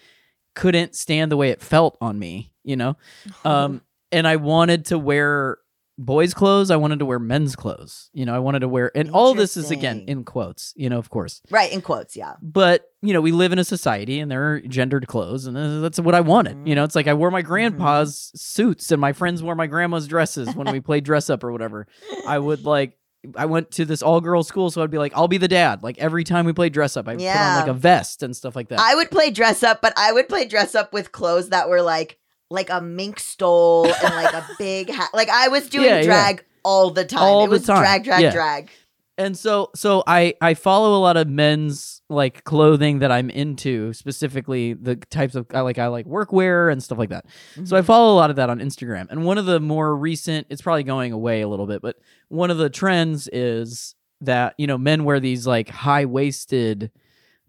couldn't 0.54 0.96
stand 0.96 1.30
the 1.30 1.36
way 1.36 1.50
it 1.50 1.62
felt 1.62 1.96
on 2.00 2.18
me, 2.18 2.50
you 2.64 2.76
know? 2.76 2.96
Um, 3.44 3.82
and 4.10 4.26
I 4.26 4.36
wanted 4.36 4.86
to 4.86 4.98
wear 4.98 5.58
boys' 5.98 6.32
clothes. 6.32 6.70
I 6.70 6.76
wanted 6.76 7.00
to 7.00 7.04
wear 7.04 7.18
men's 7.18 7.56
clothes. 7.56 8.08
You 8.14 8.24
know, 8.24 8.34
I 8.34 8.38
wanted 8.38 8.60
to 8.60 8.68
wear, 8.68 8.90
and 8.94 9.10
all 9.10 9.34
this 9.34 9.56
is 9.56 9.70
again 9.70 10.04
in 10.06 10.24
quotes, 10.24 10.72
you 10.76 10.88
know, 10.88 10.98
of 10.98 11.10
course. 11.10 11.42
right 11.50 11.70
in 11.70 11.82
quotes. 11.82 12.16
Yeah. 12.16 12.34
But, 12.40 12.90
you 13.02 13.12
know, 13.12 13.20
we 13.20 13.32
live 13.32 13.52
in 13.52 13.58
a 13.58 13.64
society 13.64 14.20
and 14.20 14.30
there 14.30 14.52
are 14.52 14.60
gendered 14.60 15.08
clothes, 15.08 15.46
and 15.46 15.84
that's 15.84 15.98
what 16.00 16.14
I 16.14 16.20
wanted. 16.20 16.66
You 16.66 16.74
know, 16.74 16.84
it's 16.84 16.94
like 16.94 17.08
I 17.08 17.14
wore 17.14 17.30
my 17.30 17.42
grandpa's 17.42 18.14
mm-hmm. 18.14 18.38
suits 18.38 18.92
and 18.92 19.00
my 19.00 19.12
friends 19.12 19.42
wore 19.42 19.54
my 19.54 19.66
grandma's 19.66 20.06
dresses 20.06 20.54
when 20.54 20.72
we 20.72 20.80
played 20.80 21.04
dress 21.04 21.28
up 21.28 21.42
or 21.44 21.52
whatever. 21.52 21.86
I 22.26 22.38
would 22.38 22.64
like, 22.64 22.96
I 23.36 23.46
went 23.46 23.72
to 23.72 23.84
this 23.84 24.00
all 24.00 24.20
girls 24.20 24.46
school, 24.46 24.70
so 24.70 24.80
I'd 24.82 24.92
be 24.92 24.98
like, 24.98 25.12
I'll 25.16 25.28
be 25.28 25.38
the 25.38 25.48
dad. 25.48 25.82
Like 25.82 25.98
every 25.98 26.22
time 26.22 26.46
we 26.46 26.52
played 26.52 26.72
dress 26.72 26.96
up, 26.96 27.08
I 27.08 27.16
put 27.16 27.26
on 27.26 27.60
like 27.60 27.68
a 27.68 27.74
vest 27.74 28.22
and 28.22 28.34
stuff 28.34 28.54
like 28.54 28.68
that. 28.68 28.78
I 28.78 28.94
would 28.94 29.10
play 29.10 29.30
dress 29.30 29.64
up, 29.64 29.82
but 29.82 29.92
I 29.96 30.12
would 30.12 30.28
play 30.28 30.46
dress 30.46 30.76
up 30.76 30.92
with 30.92 31.10
clothes 31.10 31.48
that 31.48 31.68
were 31.68 31.82
like 31.82 32.18
like 32.50 32.70
a 32.70 32.80
mink 32.80 33.20
stole 33.20 33.86
and 33.86 34.14
like 34.14 34.32
a 34.34 34.46
big 34.58 34.90
hat. 34.90 35.10
Like 35.14 35.28
I 35.28 35.48
was 35.48 35.68
doing 35.68 35.84
Yeah, 35.86 35.96
yeah. 35.98 36.02
drag 36.04 36.44
all 36.64 36.90
the 36.90 37.04
time. 37.04 37.20
All 37.22 37.44
it 37.44 37.48
the 37.48 37.50
was 37.52 37.66
time. 37.66 37.78
drag, 37.82 38.04
drag, 38.04 38.22
Yeah. 38.22 38.30
drag. 38.32 38.70
and 39.18 39.36
so 39.36 39.68
so 39.74 40.02
i 40.06 40.32
i 40.40 40.54
follow 40.54 40.96
a 40.96 41.00
lot 41.00 41.16
of 41.16 41.26
men's 41.28 42.02
like 42.08 42.44
clothing 42.44 43.00
that 43.00 43.10
i'm 43.10 43.28
into 43.30 43.92
specifically 43.92 44.74
the 44.74 44.94
types 44.96 45.34
of 45.34 45.44
i 45.52 45.60
like 45.60 45.76
i 45.78 45.88
like 45.88 46.06
workwear 46.06 46.70
and 46.70 46.80
stuff 46.82 46.98
like 46.98 47.08
that 47.10 47.24
so 47.64 47.76
i 47.76 47.82
follow 47.82 48.14
a 48.14 48.16
lot 48.16 48.30
of 48.30 48.36
that 48.36 48.48
on 48.48 48.60
instagram 48.60 49.06
and 49.10 49.24
one 49.24 49.36
of 49.36 49.44
the 49.44 49.58
more 49.58 49.96
recent 49.96 50.46
it's 50.50 50.62
probably 50.62 50.84
going 50.84 51.10
away 51.12 51.40
a 51.40 51.48
little 51.48 51.66
bit 51.66 51.82
but 51.82 51.96
one 52.28 52.48
of 52.50 52.58
the 52.58 52.70
trends 52.70 53.28
is 53.32 53.96
that 54.20 54.54
you 54.56 54.68
know 54.68 54.78
men 54.78 55.02
wear 55.02 55.18
these 55.18 55.48
like 55.48 55.68
high 55.68 56.04
waisted 56.04 56.90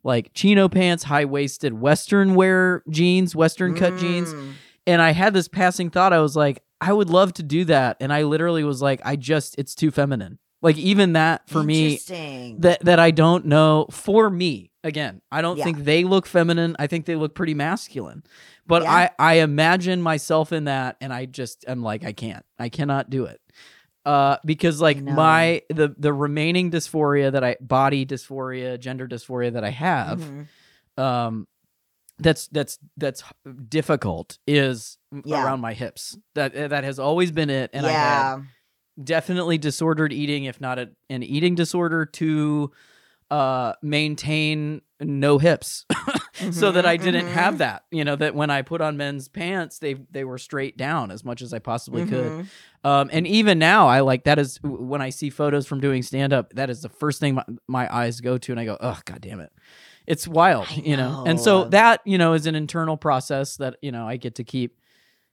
like 0.03 0.31
chino 0.33 0.67
pants 0.69 1.03
high 1.03 1.25
waisted 1.25 1.73
western 1.73 2.33
wear 2.33 2.81
jeans 2.89 3.35
western 3.35 3.75
cut 3.75 3.95
jeans 3.97 4.33
Mm. 4.33 4.53
And 4.87 5.01
I 5.01 5.11
had 5.11 5.33
this 5.33 5.47
passing 5.47 5.89
thought. 5.89 6.13
I 6.13 6.19
was 6.19 6.35
like, 6.35 6.61
I 6.81 6.93
would 6.93 7.09
love 7.09 7.33
to 7.33 7.43
do 7.43 7.65
that. 7.65 7.97
And 7.99 8.11
I 8.13 8.23
literally 8.23 8.63
was 8.63 8.81
like, 8.81 9.01
I 9.03 9.15
just, 9.15 9.55
it's 9.57 9.75
too 9.75 9.91
feminine. 9.91 10.39
Like, 10.61 10.77
even 10.77 11.13
that 11.13 11.47
for 11.49 11.63
me, 11.63 11.97
that 12.59 12.79
that 12.81 12.99
I 12.99 13.11
don't 13.11 13.45
know 13.45 13.87
for 13.91 14.29
me, 14.29 14.71
again, 14.83 15.21
I 15.31 15.41
don't 15.41 15.57
Yeah. 15.57 15.63
think 15.63 15.79
they 15.85 16.03
look 16.03 16.25
feminine. 16.25 16.75
I 16.77 16.87
think 16.87 17.05
they 17.05 17.15
look 17.15 17.33
pretty 17.33 17.53
masculine. 17.53 18.23
But 18.67 18.83
Yeah. 18.83 18.91
I, 18.91 19.09
I 19.19 19.33
imagine 19.35 20.01
myself 20.01 20.51
in 20.51 20.65
that. 20.65 20.97
And 20.99 21.13
I 21.13 21.25
just 21.25 21.63
am 21.67 21.81
like, 21.81 22.03
I 22.03 22.11
can't, 22.11 22.45
I 22.57 22.67
cannot 22.69 23.09
do 23.09 23.23
it. 23.25 23.39
Uh, 24.05 24.37
because 24.45 24.81
like 24.81 25.01
my 25.01 25.61
the 25.69 25.93
the 25.97 26.11
remaining 26.13 26.71
dysphoria 26.71 27.31
that 27.31 27.43
I 27.43 27.57
body 27.61 28.05
dysphoria 28.05 28.79
gender 28.79 29.07
dysphoria 29.07 29.53
that 29.53 29.63
I 29.63 29.69
have 29.69 30.19
Mhm. 30.21 30.47
um 30.97 31.47
that's 32.19 32.47
that's 32.47 32.77
that's 32.97 33.23
difficult 33.67 34.37
is 34.47 34.97
Yeah. 35.25 35.43
around 35.43 35.61
my 35.61 35.73
hips 35.73 36.17
that 36.35 36.53
that 36.53 36.83
has 36.83 36.99
always 36.99 37.31
been 37.31 37.49
it 37.49 37.69
and 37.73 37.85
i 37.85 37.93
had 37.93 38.43
definitely 39.03 39.57
disordered 39.57 40.11
eating 40.11 40.43
if 40.45 40.59
not 40.59 40.77
a, 40.77 40.89
an 41.09 41.23
eating 41.23 41.55
disorder 41.55 42.05
to 42.05 42.71
uh 43.31 43.73
maintain 43.81 44.81
no 44.99 45.37
hips 45.37 45.85
so 46.51 46.71
that 46.71 46.85
Mhm, 46.85 46.89
i 46.89 46.97
didn't 46.97 47.27
mhm. 47.27 47.29
have 47.29 47.57
that 47.59 47.83
you 47.91 48.03
know 48.03 48.15
that 48.15 48.33
when 48.35 48.49
i 48.49 48.61
put 48.61 48.81
on 48.81 48.97
men's 48.97 49.27
pants 49.29 49.79
they 49.79 49.93
they 50.11 50.23
were 50.23 50.37
straight 50.37 50.75
down 50.77 51.11
as 51.11 51.23
much 51.23 51.41
as 51.41 51.53
i 51.53 51.59
possibly 51.59 52.05
could 52.05 52.33
Mhm. 52.33 52.45
um, 52.83 53.09
and 53.11 53.27
even 53.27 53.59
now, 53.59 53.87
I 53.89 53.99
like 53.99 54.23
that 54.23 54.39
is 54.39 54.57
when 54.63 55.01
I 55.01 55.09
see 55.09 55.29
photos 55.29 55.67
from 55.67 55.81
doing 55.81 56.01
stand 56.01 56.31
up, 56.31 56.53
that 56.53 56.69
is 56.69 56.81
the 56.81 56.87
first 56.87 57.19
thing 57.19 57.35
my, 57.35 57.43
my 57.67 57.93
eyes 57.93 58.21
go 58.21 58.37
to, 58.37 58.53
and 58.53 58.59
I 58.59 58.63
go, 58.63 58.77
oh 58.79 58.97
god 59.03 59.19
damn 59.19 59.41
it, 59.41 59.51
it's 60.09 60.27
wild, 60.27 60.67
I 60.69 60.73
you 60.73 60.97
know. 60.97 61.23
And 61.25 61.39
so 61.39 61.65
that 61.65 62.01
you 62.03 62.17
know 62.17 62.33
is 62.33 62.45
an 62.47 62.55
internal 62.55 62.97
process 62.97 63.55
that 63.57 63.77
you 63.81 63.91
know 63.93 64.05
I 64.05 64.17
get 64.17 64.35
to 64.35 64.43
keep 64.43 64.75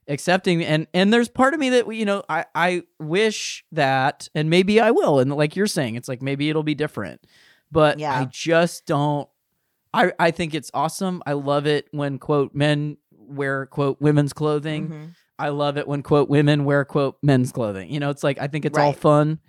accepting, 0.07 0.63
and 0.63 0.87
and 0.93 1.11
there's 1.11 1.27
part 1.27 1.53
of 1.53 1.59
me 1.59 1.71
that 1.71 1.93
you 1.93 2.05
know 2.05 2.23
I 2.29 2.45
I 2.55 2.83
wish 2.99 3.65
that, 3.73 4.29
and 4.33 4.49
maybe 4.49 4.79
I 4.79 4.91
will, 4.91 5.19
and 5.19 5.33
like 5.35 5.55
you're 5.57 5.67
saying, 5.67 5.95
it's 5.95 6.07
like 6.07 6.21
maybe 6.21 6.49
it'll 6.49 6.63
be 6.63 6.75
different, 6.75 7.25
but 7.71 7.99
Yeah. 7.99 8.17
I 8.17 8.25
just 8.25 8.85
don't. 8.85 9.27
I 9.93 10.13
I 10.19 10.31
think 10.31 10.53
it's 10.53 10.71
awesome. 10.73 11.21
I 11.25 11.33
love 11.33 11.65
it 11.65 11.87
when 11.91 12.19
quote 12.19 12.53
men 12.53 12.97
wear 13.11 13.65
quote 13.65 13.99
women's 13.99 14.31
clothing. 14.31 14.87
Mhm. 14.89 15.07
I 15.39 15.49
love 15.49 15.77
it 15.77 15.87
when 15.87 16.01
quote 16.03 16.29
women 16.29 16.65
wear 16.65 16.85
quote 16.85 17.17
men's 17.21 17.51
clothing. 17.51 17.91
You 17.91 17.99
know, 17.99 18.09
it's 18.09 18.23
like 18.23 18.39
I 18.39 18.47
think 18.47 18.65
it's 18.65 18.77
all 18.77 18.93
fun. 18.93 19.39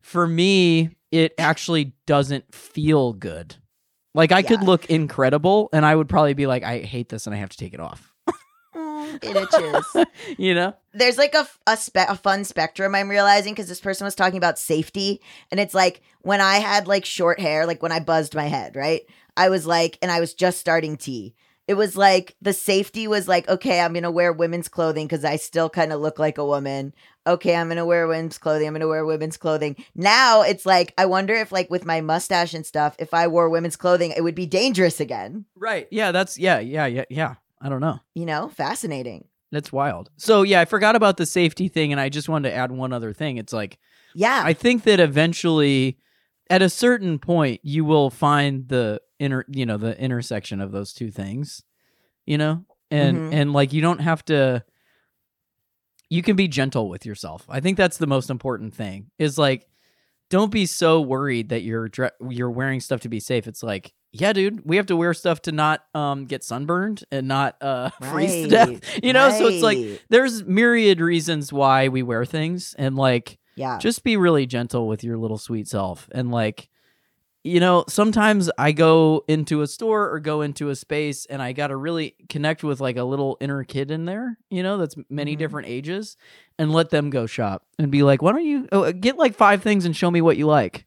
For 0.00 0.26
me, 0.26 0.90
it 1.10 1.32
actually 1.38 1.94
doesn't 2.06 2.54
feel 2.54 3.12
good. 3.12 3.56
Like 4.14 4.32
I 4.32 4.42
could 4.42 4.62
look 4.62 4.86
incredible 4.86 5.68
and 5.72 5.84
I 5.84 5.94
would 5.94 6.08
probably 6.08 6.34
be 6.34 6.46
like 6.46 6.62
I 6.62 6.78
hate 6.78 7.08
this 7.08 7.26
and 7.26 7.34
I 7.34 7.38
have 7.38 7.50
to 7.50 7.56
take 7.56 7.74
it 7.74 7.80
off. 7.80 8.12
Mm, 8.74 9.22
it 9.22 9.36
itches. 9.36 10.06
you 10.38 10.54
know? 10.54 10.74
there's 10.92 11.18
like 11.18 11.34
a 11.34 11.46
a, 11.66 11.76
spe- 11.76 12.08
a 12.08 12.16
fun 12.16 12.44
spectrum 12.44 12.94
I'm 12.94 13.08
realizing 13.08 13.54
because 13.54 13.68
this 13.68 13.80
person 13.80 14.04
was 14.04 14.14
talking 14.14 14.36
about 14.38 14.58
safety 14.58 15.20
and 15.50 15.60
it's 15.60 15.74
like 15.74 16.02
when 16.22 16.40
I 16.40 16.56
had 16.56 16.86
like 16.86 17.04
short 17.04 17.40
hair 17.40 17.66
like 17.66 17.82
when 17.82 17.92
I 17.92 18.00
buzzed 18.00 18.34
my 18.34 18.46
head 18.46 18.76
right 18.76 19.02
I 19.36 19.48
was 19.48 19.66
like 19.66 19.98
and 20.02 20.10
I 20.10 20.20
was 20.20 20.34
just 20.34 20.58
starting 20.58 20.96
T 20.96 21.34
it 21.68 21.74
was 21.74 21.96
like 21.98 22.34
the 22.40 22.54
safety 22.54 23.06
was 23.06 23.28
like, 23.28 23.46
okay, 23.46 23.80
I'm 23.80 23.92
gonna 23.92 24.10
wear 24.10 24.32
women's 24.32 24.68
clothing 24.68 25.06
because 25.06 25.22
I 25.24 25.36
still 25.36 25.68
kind 25.68 25.92
of 25.92 26.00
look 26.00 26.18
like 26.18 26.38
a 26.38 26.44
woman. 26.46 26.94
Okay, 27.26 27.54
I'm 27.54 27.68
gonna 27.68 27.84
wear 27.84 28.08
women's 28.08 28.38
clothing. 28.38 28.66
I'm 28.66 28.72
gonna 28.72 28.88
wear 28.88 29.04
women's 29.04 29.36
clothing. 29.36 29.76
Now 29.94 30.40
it's 30.40 30.64
like 30.64 30.94
I 30.96 31.04
wonder 31.04 31.34
if 31.34 31.52
like 31.52 31.68
with 31.68 31.84
my 31.84 32.00
mustache 32.00 32.54
and 32.54 32.64
stuff, 32.64 32.96
if 32.98 33.12
I 33.12 33.28
wore 33.28 33.50
women's 33.50 33.76
clothing, 33.76 34.12
it 34.16 34.22
would 34.22 34.34
be 34.34 34.46
dangerous 34.46 34.98
again. 34.98 35.44
Right. 35.54 35.86
Yeah, 35.90 36.10
that's 36.10 36.38
yeah, 36.38 36.58
yeah, 36.58 36.86
yeah, 36.86 37.04
yeah. 37.10 37.34
I 37.60 37.68
don't 37.68 37.82
know. 37.82 38.00
You 38.14 38.24
know, 38.24 38.48
fascinating. 38.48 39.26
That's 39.52 39.70
wild. 39.70 40.10
So 40.16 40.42
yeah, 40.42 40.60
I 40.60 40.64
forgot 40.64 40.96
about 40.96 41.18
the 41.18 41.26
safety 41.26 41.68
thing 41.68 41.92
and 41.92 42.00
I 42.00 42.08
just 42.08 42.30
wanted 42.30 42.48
to 42.48 42.56
add 42.56 42.72
one 42.72 42.94
other 42.94 43.12
thing. 43.12 43.36
It's 43.36 43.52
like 43.52 43.78
Yeah. 44.14 44.40
I 44.42 44.54
think 44.54 44.84
that 44.84 45.00
eventually 45.00 45.98
at 46.48 46.62
a 46.62 46.70
certain 46.70 47.18
point 47.18 47.60
you 47.62 47.84
will 47.84 48.08
find 48.08 48.68
the 48.68 49.02
inner 49.18 49.44
you 49.48 49.66
know 49.66 49.76
the 49.76 49.98
intersection 50.00 50.60
of 50.60 50.72
those 50.72 50.92
two 50.92 51.10
things 51.10 51.62
you 52.26 52.36
know? 52.36 52.64
And 52.90 53.16
Mhm. 53.16 53.32
and 53.32 53.52
like 53.54 53.72
you 53.72 53.80
don't 53.82 54.00
have 54.00 54.22
to 54.26 54.62
you 56.10 56.22
can 56.22 56.36
be 56.36 56.48
gentle 56.48 56.88
with 56.88 57.04
yourself. 57.04 57.44
I 57.48 57.60
think 57.60 57.76
that's 57.76 57.98
the 57.98 58.06
most 58.06 58.30
important 58.30 58.74
thing 58.74 59.10
is 59.18 59.38
like 59.38 59.66
don't 60.30 60.50
be 60.52 60.66
so 60.66 61.00
worried 61.00 61.48
that 61.50 61.62
you're 61.62 61.88
dre- 61.88 62.10
you're 62.28 62.50
wearing 62.50 62.80
stuff 62.80 63.00
to 63.00 63.08
be 63.08 63.20
safe. 63.20 63.46
It's 63.46 63.62
like 63.62 63.92
yeah 64.12 64.32
dude 64.32 64.64
we 64.64 64.76
have 64.76 64.86
to 64.86 64.96
wear 64.96 65.12
stuff 65.12 65.42
to 65.42 65.52
not 65.52 65.84
um 65.94 66.24
get 66.24 66.42
sunburned 66.42 67.04
and 67.12 67.28
not 67.28 67.56
uh 67.62 67.90
freeze 68.02 68.44
to 68.44 68.48
death 68.48 68.80
you 69.02 69.12
know? 69.12 69.30
So 69.30 69.48
it's 69.48 69.62
like 69.62 70.02
there's 70.08 70.44
myriad 70.44 71.00
reasons 71.00 71.52
why 71.52 71.88
we 71.88 72.02
wear 72.02 72.24
things 72.24 72.74
and 72.78 72.96
like 72.96 73.38
yeah. 73.56 73.76
just 73.78 74.04
be 74.04 74.16
really 74.16 74.46
gentle 74.46 74.86
with 74.86 75.02
your 75.02 75.18
little 75.18 75.36
sweet 75.38 75.66
self 75.68 76.08
and 76.12 76.30
like 76.30 76.68
you 77.48 77.60
know 77.60 77.84
sometimes 77.88 78.50
i 78.58 78.72
go 78.72 79.24
into 79.28 79.62
a 79.62 79.66
store 79.66 80.10
or 80.12 80.20
go 80.20 80.42
into 80.42 80.68
a 80.70 80.76
space 80.76 81.24
and 81.26 81.40
i 81.40 81.52
gotta 81.52 81.74
really 81.76 82.14
connect 82.28 82.62
with 82.62 82.80
like 82.80 82.96
a 82.96 83.04
little 83.04 83.36
inner 83.40 83.64
kid 83.64 83.90
in 83.90 84.04
there 84.04 84.36
you 84.50 84.62
know 84.62 84.76
that's 84.76 84.96
many 85.08 85.34
Mhm. 85.34 85.38
different 85.38 85.68
ages 85.68 86.16
and 86.58 86.72
let 86.72 86.90
them 86.90 87.10
go 87.10 87.26
shop 87.26 87.64
and 87.78 87.90
be 87.90 88.02
like 88.02 88.22
why 88.22 88.32
don't 88.32 88.44
you 88.44 88.68
oh, 88.72 88.92
get 88.92 89.16
like 89.16 89.34
five 89.34 89.62
things 89.62 89.84
and 89.86 89.96
show 89.96 90.10
me 90.10 90.20
what 90.20 90.36
you 90.36 90.46
like 90.46 90.84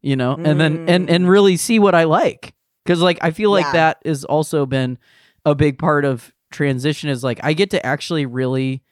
you 0.00 0.16
know 0.16 0.34
and 0.34 0.58
then 0.60 0.88
and 0.88 1.10
and 1.10 1.24
Mm. 1.26 1.28
really 1.28 1.56
see 1.56 1.78
what 1.78 1.94
i 1.94 2.04
like 2.04 2.54
because 2.84 3.00
like 3.02 3.18
i 3.22 3.30
feel 3.30 3.50
like 3.50 3.66
Yeah. 3.66 3.72
that 3.72 3.98
has 4.04 4.24
also 4.24 4.66
been 4.66 4.98
a 5.44 5.54
big 5.54 5.78
part 5.78 6.04
of 6.04 6.32
transition 6.50 7.10
is 7.10 7.22
like 7.22 7.38
i 7.42 7.52
get 7.52 7.70
to 7.70 7.84
actually 7.84 8.26
really 8.26 8.82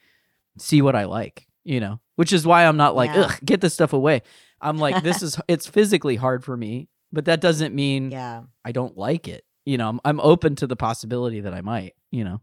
see 0.59 0.83
what 0.83 0.97
I 0.97 1.05
like, 1.05 1.47
you 1.63 1.79
know, 1.79 2.01
which 2.17 2.33
is 2.33 2.45
why 2.45 2.67
I'm 2.67 2.77
not 2.77 2.97
like, 2.97 3.13
Yeah. 3.15 3.27
ugh, 3.27 3.39
get 3.45 3.61
this 3.61 3.75
stuff 3.75 3.93
away. 3.93 4.23
I'm 4.61 4.77
like, 4.79 5.05
this 5.05 5.23
is, 5.23 5.41
it's 5.47 5.69
physically 5.69 6.17
hard 6.17 6.43
for 6.45 6.57
me, 6.57 6.89
but 7.13 7.25
that 7.27 7.41
doesn't 7.41 7.75
mean 7.75 8.11
yeah. 8.11 8.43
I 8.65 8.73
don't 8.73 8.97
like 8.97 9.29
it. 9.29 9.45
You 9.65 9.77
know, 9.79 9.89
I'm, 9.89 10.01
I'm 10.05 10.21
open 10.21 10.57
to 10.57 10.67
the 10.67 10.77
possibility 10.77 11.41
that 11.41 11.53
I 11.55 11.61
might, 11.61 11.95
you 12.11 12.25
know. 12.25 12.41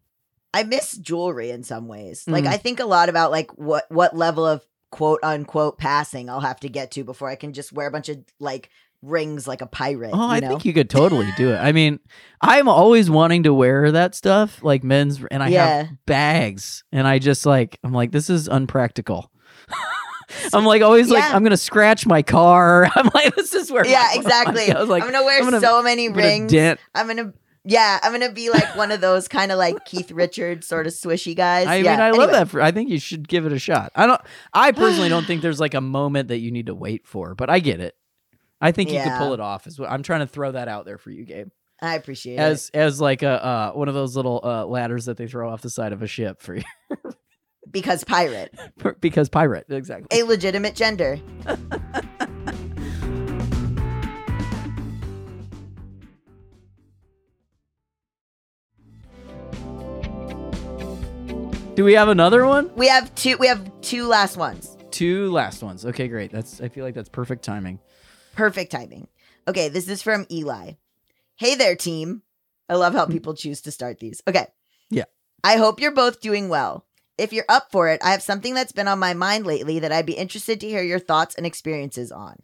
I 0.54 0.64
miss 0.64 0.94
jewelry 0.98 1.52
in 1.52 1.64
some 1.64 1.88
ways. 1.88 2.24
Like 2.28 2.46
Mhm. 2.46 2.50
I 2.50 2.58
think 2.58 2.80
a 2.80 2.86
lot 2.86 3.10
about 3.10 3.32
like 3.32 3.52
what 3.58 3.86
what 3.90 4.16
level 4.16 4.46
of 4.46 4.66
quote 4.92 5.20
unquote 5.24 5.78
passing 5.78 6.30
I'll 6.30 6.40
have 6.40 6.60
to 6.62 6.70
get 6.70 6.92
to 6.92 7.04
before 7.04 7.30
I 7.30 7.36
can 7.36 7.52
just 7.52 7.74
wear 7.74 7.88
a 7.88 7.92
bunch 7.92 8.08
of 8.10 8.20
like 8.40 8.70
rings 9.02 9.48
like 9.48 9.62
a 9.62 9.68
pirate. 9.68 10.12
Oh, 10.14 10.18
you 10.18 10.24
I 10.32 10.40
know? 10.40 10.48
think 10.50 10.66
you 10.66 10.74
could 10.74 10.90
totally 10.90 11.28
do 11.36 11.52
it. 11.52 11.58
I 11.58 11.72
mean, 11.80 12.00
I'm 12.42 12.68
always 12.70 13.10
wanting 13.10 13.44
to 13.44 13.54
wear 13.54 13.92
that 13.92 14.16
stuff, 14.16 14.64
like 14.64 14.84
men's, 14.84 15.24
and 15.30 15.44
I 15.44 15.50
yeah. 15.50 15.68
have 15.84 16.06
bags, 16.06 16.84
and 16.92 17.06
I 17.08 17.20
just 17.20 17.46
like, 17.46 17.78
I'm 17.84 17.92
like, 17.94 18.12
this 18.12 18.30
is 18.30 18.48
unpractical. 18.48 19.30
I'm 20.54 20.66
like 20.66 20.82
always 20.82 21.10
like, 21.10 21.24
I'm 21.24 21.44
gonna 21.44 21.58
scratch 21.58 22.06
my 22.06 22.22
car. 22.22 22.90
I'm 22.96 23.10
like, 23.14 23.36
this 23.36 23.54
is 23.54 23.72
where. 23.72 23.86
Yeah, 23.86 24.14
exactly. 24.14 24.72
I 24.72 24.80
was 24.80 24.90
like, 24.90 25.04
I'm 25.04 25.12
gonna 25.12 25.26
wear 25.26 25.40
I'm 25.40 25.46
gonna- 25.46 25.62
so 25.62 25.82
many 25.82 26.08
I'm 26.08 26.14
gonna 26.14 26.28
rings. 26.28 26.52
dent 26.52 26.80
I'm 26.94 27.08
gonna 27.08 27.34
yeah, 27.68 28.00
I'm 28.04 28.12
gonna 28.12 28.32
be 28.32 28.52
like 28.52 28.76
one 28.76 28.92
of 28.92 29.02
those 29.02 29.28
kind 29.28 29.52
of 29.52 29.58
like 29.58 29.86
Keith 29.86 30.12
Richards 30.12 30.68
sort 30.68 30.86
of 30.86 30.94
swishy 30.94 31.36
guys. 31.36 31.66
I 31.66 31.78
yeah. 31.78 31.92
mean, 31.92 32.00
I 32.00 32.12
love 32.12 32.32
that. 32.32 32.50
For, 32.50 32.62
I 32.62 32.72
think 32.72 32.92
you 32.92 33.00
should 33.00 33.28
give 33.28 33.46
it 33.48 33.52
a 33.52 33.58
shot. 33.60 33.92
I 33.96 34.06
don't. 34.06 34.22
I 34.54 34.72
personally 34.72 35.10
don't 35.10 35.26
think 35.28 35.42
there's 35.42 35.60
like 35.60 35.74
a 35.74 35.82
moment 35.82 36.28
that 36.28 36.38
you 36.38 36.52
need 36.52 36.68
to 36.68 36.76
wait 36.76 37.08
for, 37.08 37.34
but 37.34 37.50
I 37.50 37.60
get 37.60 37.80
it. 37.80 37.96
I 38.62 38.72
think 38.72 38.92
you 38.92 39.02
could 39.02 39.18
pull 39.18 39.34
it 39.34 39.40
off. 39.40 39.66
Is 39.66 39.80
what 39.80 39.90
I'm 39.90 40.04
trying 40.04 40.20
to 40.22 40.28
throw 40.28 40.52
that 40.52 40.68
out 40.68 40.86
there 40.86 41.00
for 41.00 41.10
you, 41.10 41.26
Gabe. 41.26 41.50
I 41.82 41.96
appreciate 41.96 42.36
it. 42.36 42.40
As 42.40 42.70
as 42.74 43.02
like 43.02 43.24
a 43.24 43.44
uh, 43.44 43.72
one 43.72 43.88
of 43.88 43.96
those 43.96 44.16
little 44.16 44.42
uh, 44.44 44.66
ladders 44.66 45.06
that 45.06 45.18
they 45.18 45.28
throw 45.28 45.50
off 45.50 45.62
the 45.62 45.70
side 45.70 45.92
of 45.92 46.04
a 46.04 46.08
ship 46.08 46.42
for 46.42 46.56
you, 46.56 46.64
Because 47.76 48.06
pirate. 48.06 48.58
because 49.02 49.28
pirate 49.28 49.66
exactly. 49.68 50.08
A 50.18 50.24
legitimate 50.24 50.76
gender. 50.76 51.20
Do 61.76 61.84
we 61.84 61.96
have 61.96 62.08
another 62.08 62.46
one? 62.46 62.74
We 62.78 62.88
have 62.88 63.14
two 63.14 63.36
we 63.40 63.48
have 63.48 63.70
two 63.82 64.08
last 64.08 64.38
ones. 64.38 64.78
Two 64.92 65.30
last 65.34 65.62
ones. 65.62 65.86
Okay, 65.86 66.08
great. 66.08 66.32
That's. 66.32 66.62
I 66.62 66.70
feel 66.70 66.86
like 66.86 66.96
that's 66.96 67.10
perfect 67.10 67.44
timing. 67.44 67.82
Perfect 68.38 68.72
timing. 68.72 69.10
Okay, 69.50 69.68
this 69.68 69.90
is 69.90 70.02
from 70.02 70.26
Eli. 70.32 70.76
Hey 71.36 71.56
there, 71.56 71.76
team. 71.76 72.22
I 72.70 72.76
love 72.76 72.94
how 72.94 73.06
hmm. 73.06 73.12
people 73.12 73.34
choose 73.34 73.60
to 73.64 73.72
start 73.72 74.00
these. 74.00 74.22
Okay. 74.26 74.48
Yeah. 74.90 75.04
I 75.44 75.58
hope 75.58 75.82
you're 75.82 75.92
both 75.92 76.22
doing 76.22 76.48
well. 76.48 76.85
If 77.18 77.32
you're 77.32 77.46
up 77.48 77.72
for 77.72 77.88
it, 77.88 78.02
I 78.04 78.12
have 78.12 78.22
something 78.22 78.54
that's 78.54 78.74
been 78.74 78.90
on 78.90 79.00
my 79.00 79.14
mind 79.14 79.46
lately 79.46 79.80
that 79.80 79.92
I'd 79.92 80.06
be 80.06 80.14
interested 80.14 80.60
to 80.60 80.68
hear 80.68 80.84
your 80.84 81.00
thoughts 81.00 81.36
and 81.36 81.46
experiences 81.46 82.12
on. 82.12 82.42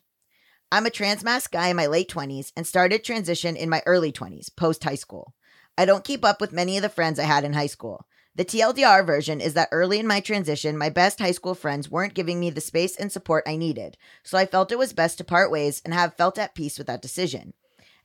I'm 0.72 0.86
a 0.86 0.90
trans 0.90 1.26
masc 1.26 1.52
guy 1.52 1.68
in 1.68 1.76
my 1.76 1.88
late 1.88 2.10
20s 2.10 2.54
and 2.56 2.66
started 2.66 3.04
transition 3.04 3.58
in 3.58 3.70
my 3.70 3.84
early 3.86 4.14
20s, 4.14 4.56
post 4.56 4.86
high 4.86 4.96
school. 4.96 5.34
I 5.78 5.84
don't 5.84 6.06
keep 6.06 6.24
up 6.24 6.40
with 6.40 6.54
many 6.54 6.78
of 6.78 6.84
the 6.84 6.90
friends 6.90 7.20
I 7.20 7.24
had 7.24 7.44
in 7.44 7.52
high 7.52 7.68
school. 7.68 8.06
The 8.34 8.46
TLDR 8.46 9.06
version 9.06 9.42
is 9.42 9.56
that 9.56 9.68
early 9.74 10.00
in 10.00 10.08
my 10.08 10.22
transition, 10.22 10.78
my 10.78 10.90
best 10.90 11.20
high 11.20 11.34
school 11.34 11.54
friends 11.54 11.92
weren't 11.92 12.14
giving 12.14 12.40
me 12.40 12.50
the 12.50 12.62
space 12.62 12.96
and 12.96 13.12
support 13.12 13.44
I 13.46 13.58
needed, 13.58 13.98
so 14.24 14.38
I 14.38 14.46
felt 14.46 14.72
it 14.72 14.78
was 14.78 14.94
best 14.94 15.18
to 15.18 15.26
part 15.26 15.52
ways 15.52 15.82
and 15.84 15.94
have 15.94 16.16
felt 16.16 16.40
at 16.40 16.56
peace 16.56 16.78
with 16.78 16.88
that 16.88 17.02
decision. 17.02 17.54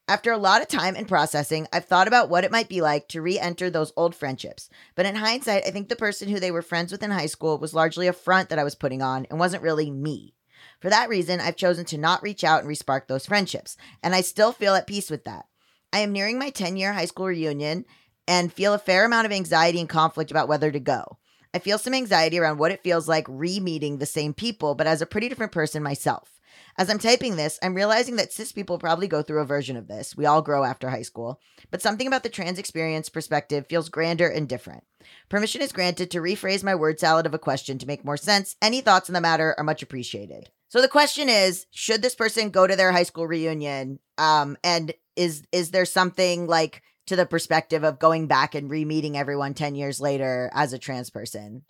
After 0.08 0.30
a 0.30 0.38
lot 0.38 0.62
of 0.62 0.68
time 0.68 0.94
and 0.94 1.08
processing, 1.08 1.66
I've 1.72 1.86
thought 1.86 2.06
about 2.06 2.28
what 2.28 2.44
it 2.44 2.52
might 2.52 2.68
be 2.68 2.80
like 2.80 3.08
to 3.08 3.20
re 3.20 3.40
enter 3.40 3.70
those 3.70 3.92
old 3.96 4.14
friendships. 4.14 4.70
But 4.94 5.04
in 5.04 5.16
hindsight, 5.16 5.64
I 5.66 5.72
think 5.72 5.88
the 5.88 5.96
person 5.96 6.28
who 6.28 6.38
they 6.38 6.52
were 6.52 6.62
friends 6.62 6.92
with 6.92 7.02
in 7.02 7.10
high 7.10 7.26
school 7.26 7.58
was 7.58 7.74
largely 7.74 8.06
a 8.06 8.12
front 8.12 8.48
that 8.50 8.58
I 8.58 8.64
was 8.64 8.76
putting 8.76 9.02
on 9.02 9.26
and 9.28 9.40
wasn't 9.40 9.64
really 9.64 9.90
me. 9.90 10.34
For 10.80 10.90
that 10.90 11.08
reason, 11.08 11.40
I've 11.40 11.56
chosen 11.56 11.84
to 11.86 11.98
not 11.98 12.22
reach 12.22 12.44
out 12.44 12.62
and 12.62 12.70
respark 12.70 13.08
those 13.08 13.26
friendships, 13.26 13.76
and 14.00 14.14
I 14.14 14.20
still 14.20 14.52
feel 14.52 14.76
at 14.76 14.86
peace 14.86 15.10
with 15.10 15.24
that. 15.24 15.46
I 15.92 16.00
am 16.00 16.12
nearing 16.12 16.38
my 16.38 16.50
10 16.50 16.76
year 16.76 16.92
high 16.92 17.06
school 17.06 17.26
reunion 17.26 17.84
and 18.28 18.52
feel 18.52 18.74
a 18.74 18.78
fair 18.78 19.04
amount 19.06 19.26
of 19.26 19.32
anxiety 19.32 19.80
and 19.80 19.88
conflict 19.88 20.30
about 20.30 20.46
whether 20.46 20.70
to 20.70 20.78
go. 20.78 21.18
I 21.52 21.58
feel 21.58 21.78
some 21.78 21.94
anxiety 21.94 22.38
around 22.38 22.58
what 22.58 22.70
it 22.70 22.84
feels 22.84 23.08
like 23.08 23.26
re 23.28 23.58
meeting 23.58 23.98
the 23.98 24.06
same 24.06 24.34
people, 24.34 24.76
but 24.76 24.86
as 24.86 25.02
a 25.02 25.06
pretty 25.06 25.28
different 25.28 25.52
person 25.52 25.82
myself. 25.82 26.35
As 26.78 26.90
I'm 26.90 26.98
typing 26.98 27.36
this, 27.36 27.58
I'm 27.62 27.74
realizing 27.74 28.16
that 28.16 28.32
cis 28.32 28.52
people 28.52 28.78
probably 28.78 29.08
go 29.08 29.22
through 29.22 29.40
a 29.40 29.46
version 29.46 29.76
of 29.76 29.88
this. 29.88 30.14
We 30.14 30.26
all 30.26 30.42
grow 30.42 30.62
after 30.62 30.90
high 30.90 31.02
school, 31.02 31.40
but 31.70 31.80
something 31.80 32.06
about 32.06 32.22
the 32.22 32.28
trans 32.28 32.58
experience 32.58 33.08
perspective 33.08 33.66
feels 33.66 33.88
grander 33.88 34.28
and 34.28 34.46
different. 34.46 34.84
Permission 35.30 35.62
is 35.62 35.72
granted 35.72 36.10
to 36.10 36.20
rephrase 36.20 36.62
my 36.62 36.74
word 36.74 37.00
salad 37.00 37.24
of 37.24 37.32
a 37.32 37.38
question 37.38 37.78
to 37.78 37.86
make 37.86 38.04
more 38.04 38.18
sense. 38.18 38.56
Any 38.60 38.82
thoughts 38.82 39.08
on 39.08 39.14
the 39.14 39.22
matter 39.22 39.54
are 39.56 39.64
much 39.64 39.82
appreciated. 39.82 40.50
So 40.68 40.82
the 40.82 40.88
question 40.88 41.30
is, 41.30 41.66
should 41.70 42.02
this 42.02 42.14
person 42.14 42.50
go 42.50 42.66
to 42.66 42.76
their 42.76 42.92
high 42.92 43.04
school 43.04 43.26
reunion? 43.26 43.98
Um, 44.18 44.58
and 44.62 44.92
is 45.14 45.44
is 45.52 45.70
there 45.70 45.86
something 45.86 46.46
like 46.46 46.82
to 47.06 47.16
the 47.16 47.24
perspective 47.24 47.84
of 47.84 47.98
going 47.98 48.26
back 48.26 48.54
and 48.54 48.68
re-meeting 48.68 49.16
everyone 49.16 49.54
10 49.54 49.76
years 49.76 50.00
later 50.00 50.50
as 50.52 50.72
a 50.72 50.78
trans 50.78 51.08
person? 51.08 51.62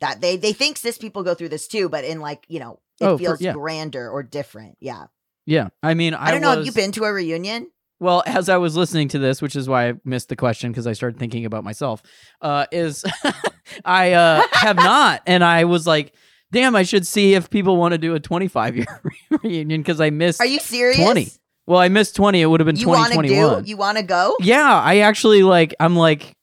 That 0.00 0.20
they 0.20 0.36
they 0.36 0.52
think 0.52 0.76
cis 0.76 0.98
people 0.98 1.22
go 1.22 1.34
through 1.34 1.50
this 1.50 1.68
too, 1.68 1.88
but 1.88 2.04
in 2.04 2.20
like, 2.20 2.44
you 2.48 2.58
know, 2.58 2.80
it 3.00 3.04
Oh, 3.06 3.16
for- 3.16 3.24
feels 3.24 3.40
yeah. 3.40 3.52
grander 3.52 4.08
or 4.10 4.22
different. 4.22 4.76
Yeah. 4.80 5.04
Yeah, 5.46 5.68
I 5.82 5.94
mean, 5.94 6.14
I, 6.14 6.26
I, 6.26 6.30
don't 6.30 6.42
know. 6.42 6.48
Was, 6.50 6.58
Have 6.58 6.66
you 6.66 6.72
been 6.72 6.92
to 6.92 7.04
a 7.04 7.12
reunion? 7.12 7.70
Well, 7.98 8.22
as 8.24 8.48
I 8.48 8.58
was 8.58 8.76
listening 8.76 9.08
to 9.08 9.18
this, 9.18 9.42
which 9.42 9.56
is 9.56 9.68
why 9.68 9.88
I 9.88 9.94
missed 10.04 10.28
the 10.28 10.36
question 10.36 10.70
because 10.70 10.86
I 10.86 10.92
started 10.92 11.18
thinking 11.18 11.44
about 11.44 11.64
myself, 11.64 12.02
uh, 12.40 12.66
is 12.70 13.04
I 13.84 14.12
uh, 14.12 14.42
have 14.52 14.76
not, 14.76 15.22
and 15.26 15.42
I 15.42 15.64
was 15.64 15.86
like, 15.86 16.14
"Damn, 16.52 16.76
I 16.76 16.82
should 16.82 17.06
see 17.06 17.34
if 17.34 17.50
people 17.50 17.76
want 17.76 17.92
to 17.92 17.98
do 17.98 18.14
a 18.14 18.20
25 18.20 18.76
year 18.76 18.86
reunion 19.42 19.80
because 19.82 20.00
I 20.00 20.10
missed." 20.10 20.40
Are 20.40 20.46
you 20.46 20.60
serious? 20.60 20.96
20. 20.98 21.28
Well, 21.66 21.78
I 21.80 21.88
missed 21.88 22.16
20. 22.16 22.40
It 22.40 22.46
would 22.46 22.60
have 22.60 22.66
been 22.66 22.76
You 22.76 22.88
want 22.88 23.08
to 23.12 23.18
2021. 23.18 23.64
do? 23.64 23.68
You 23.70 23.76
want 23.76 23.98
to 23.98 24.04
go? 24.04 24.36
yeah, 24.40 24.80
I 24.80 24.98
actually 25.00 25.42
like. 25.42 25.74
I'm 25.80 25.96
like, 25.96 26.36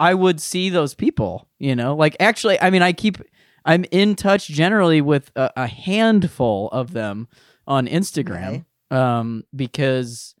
I 0.00 0.14
would 0.14 0.40
see 0.40 0.70
those 0.70 0.94
people. 0.94 1.48
You 1.58 1.76
know, 1.76 1.94
like 1.94 2.16
actually, 2.20 2.60
I 2.60 2.70
mean, 2.70 2.82
I 2.82 2.92
keep. 2.92 3.18
I'm 3.66 3.84
in 3.90 4.14
touch 4.14 4.48
generally 4.48 5.00
with 5.02 5.30
a, 5.36 5.50
a 5.56 5.66
handful 5.66 6.68
of 6.68 6.92
them 6.92 7.28
on 7.66 7.86
Instagram, 7.88 8.48
Okay. 8.48 8.64
um, 8.92 9.44
because 9.54 10.34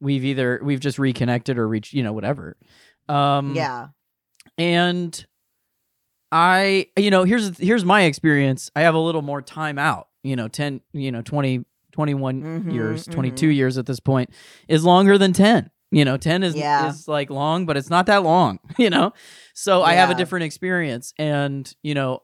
we've 0.00 0.24
either 0.24 0.60
we've 0.64 0.80
just 0.80 0.98
reconnected 0.98 1.58
or 1.58 1.68
reached, 1.68 1.92
you 1.92 2.02
know, 2.02 2.12
whatever. 2.12 2.56
Um, 3.08 3.54
Yeah. 3.54 3.88
and 4.58 5.24
I, 6.32 6.86
you 6.96 7.10
know, 7.10 7.24
here's 7.24 7.56
here's 7.58 7.84
my 7.84 8.02
experience. 8.02 8.70
I 8.76 8.82
have 8.82 8.94
a 8.94 8.98
little 8.98 9.22
more 9.22 9.42
time 9.42 9.78
out. 9.78 10.08
You 10.22 10.36
know, 10.36 10.48
ten, 10.48 10.80
you 10.92 11.10
know, 11.10 11.22
20, 11.22 11.64
21 11.92 12.42
Mhm, 12.42 12.72
years, 12.72 13.06
mhm. 13.06 13.12
22 13.12 13.48
years 13.48 13.78
at 13.78 13.86
this 13.86 14.00
point 14.00 14.30
is 14.68 14.84
longer 14.84 15.18
than 15.18 15.32
10 15.32 15.70
You 15.90 16.04
know, 16.04 16.16
10 16.16 16.42
is 16.44 16.54
Yeah. 16.54 16.88
is 16.88 17.08
like 17.08 17.30
long, 17.30 17.66
but 17.66 17.76
it's 17.76 17.90
not 17.90 18.06
that 18.06 18.22
long, 18.22 18.60
you 18.78 18.90
know? 18.90 19.12
So 19.54 19.82
I 19.82 19.94
have 19.94 20.10
a 20.10 20.14
different 20.14 20.44
experience 20.44 21.12
and, 21.18 21.72
you 21.82 21.94
know, 21.94 22.20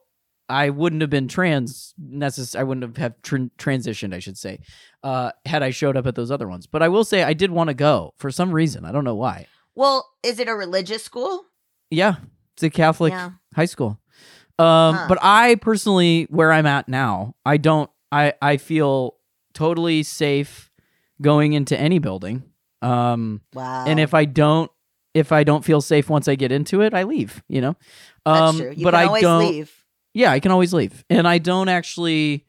I 0.49 0.69
wouldn't 0.69 1.01
have 1.01 1.09
been 1.09 1.27
trans 1.27 1.93
necess- 2.01 2.57
I 2.57 2.63
wouldn't 2.63 2.83
have, 2.83 2.97
have 2.97 3.21
tran 3.21 3.51
transitioned, 3.57 4.13
I 4.13 4.19
should 4.19 4.37
say, 4.37 4.59
uh, 5.03 5.31
had 5.45 5.61
I 5.63 5.71
showed 5.71 5.97
up 5.97 6.07
at 6.07 6.15
those 6.15 6.31
other 6.31 6.47
ones. 6.47 6.67
But 6.67 6.81
I 6.81 6.87
will 6.87 7.03
say 7.03 7.23
I 7.23 7.33
did 7.33 7.51
want 7.51 7.69
to 7.69 7.73
go 7.73 8.13
for 8.17 8.31
some 8.31 8.51
reason. 8.51 8.85
I 8.85 8.91
don't 8.91 9.03
know 9.03 9.15
why. 9.15 9.47
Well, 9.75 10.07
is 10.23 10.39
it 10.39 10.47
a 10.47 10.55
religious 10.55 11.03
school? 11.03 11.43
Yeah, 11.91 12.15
it's 12.53 12.63
a 12.63 12.69
Catholic 12.69 13.11
yeah. 13.11 13.31
high 13.55 13.65
school. 13.65 13.99
Um, 14.59 14.95
Huh. 14.95 15.05
but 15.09 15.19
I 15.21 15.55
personally, 15.55 16.27
where 16.29 16.51
I'm 16.51 16.65
at 16.65 16.87
now, 16.89 17.35
I 17.45 17.57
don't. 17.57 17.89
I 18.11 18.33
I 18.41 18.57
feel 18.57 19.15
totally 19.53 20.01
safe 20.03 20.71
going 21.21 21.53
into 21.53 21.77
any 21.79 21.99
building. 21.99 22.43
Um, 22.81 23.41
Wow. 23.53 23.85
and 23.85 23.99
if 23.99 24.13
I 24.13 24.25
don't, 24.25 24.71
if 25.13 25.31
I 25.31 25.43
don't 25.43 25.65
feel 25.65 25.81
safe 25.81 26.09
once 26.09 26.27
I 26.27 26.35
get 26.35 26.51
into 26.51 26.81
it, 26.81 26.93
I 26.93 27.03
leave. 27.03 27.43
You 27.47 27.61
know. 27.61 27.75
That's 28.25 28.39
Um, 28.41 28.57
true. 28.57 28.73
You 28.75 28.83
but 28.83 28.91
can 28.93 28.99
I 29.01 29.05
always 29.05 29.21
don't. 29.23 29.39
leave. 29.45 29.76
Yeah, 30.17 30.31
I 30.31 30.39
can 30.39 30.51
always 30.51 30.73
leave, 30.73 31.05
and 31.09 31.27
I 31.27 31.37
don't 31.37 31.69
actually. 31.69 32.45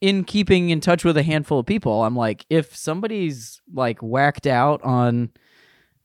In 0.00 0.24
keeping 0.24 0.70
in 0.70 0.80
touch 0.80 1.04
with 1.04 1.18
a 1.18 1.22
handful 1.22 1.58
of 1.58 1.66
people, 1.66 2.02
I'm 2.04 2.16
like, 2.16 2.46
if 2.48 2.74
somebody's 2.74 3.60
like 3.74 3.98
whacked 4.00 4.46
out 4.46 4.82
on 4.82 5.28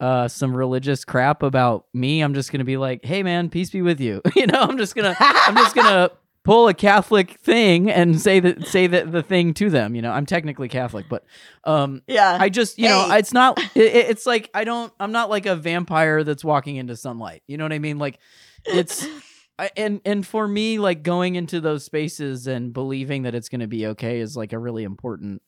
uh 0.01 0.27
some 0.27 0.53
religious 0.53 1.05
crap 1.05 1.41
about 1.41 1.85
me, 1.93 2.19
I'm 2.19 2.33
just 2.33 2.51
gonna 2.51 2.65
be 2.65 2.75
like, 2.75 3.05
hey 3.05 3.23
man, 3.23 3.47
peace 3.49 3.69
be 3.69 3.81
with 3.81 4.01
you. 4.01 4.21
you 4.35 4.47
know, 4.47 4.59
I'm 4.59 4.77
just 4.77 4.95
gonna 4.95 5.15
I'm 5.19 5.55
just 5.55 5.73
gonna 5.73 6.11
pull 6.43 6.67
a 6.67 6.73
Catholic 6.73 7.39
thing 7.39 7.89
and 7.89 8.19
say 8.19 8.41
that 8.41 8.67
say 8.67 8.85
that 8.87 9.13
the 9.13 9.23
thing 9.23 9.53
to 9.53 9.69
them. 9.69 9.95
You 9.95 10.01
know, 10.01 10.11
I'm 10.11 10.25
technically 10.25 10.67
Catholic, 10.67 11.05
but 11.09 11.23
um 11.63 12.01
yeah. 12.05 12.37
I 12.37 12.49
just, 12.49 12.77
you 12.77 12.89
know, 12.89 13.07
it's 13.15 13.31
not. 13.31 13.57
It- 13.75 14.09
it's 14.09 14.25
like 14.25 14.49
I 14.53 14.65
don't. 14.65 14.91
I'm 14.99 15.13
not 15.13 15.29
like 15.29 15.45
a 15.45 15.55
vampire 15.55 16.25
that's 16.25 16.43
walking 16.43 16.75
into 16.75 16.97
sunlight. 16.97 17.43
You 17.47 17.55
know 17.55 17.63
what 17.63 17.71
I 17.71 17.79
mean? 17.79 17.97
Like, 17.97 18.19
it's. 18.65 19.07
I, 19.57 19.69
and 19.77 20.01
and 20.05 20.25
for 20.27 20.47
me, 20.47 20.79
like 20.79 21.01
going 21.03 21.35
into 21.35 21.61
those 21.61 21.83
spaces 21.85 22.47
and 22.47 22.73
believing 22.73 23.23
that 23.23 23.33
it's 23.35 23.49
going 23.49 23.61
to 23.61 23.67
be 23.67 23.87
okay 23.87 24.19
is 24.19 24.35
like 24.35 24.51
a 24.53 24.59
really 24.59 24.83
important 24.83 25.41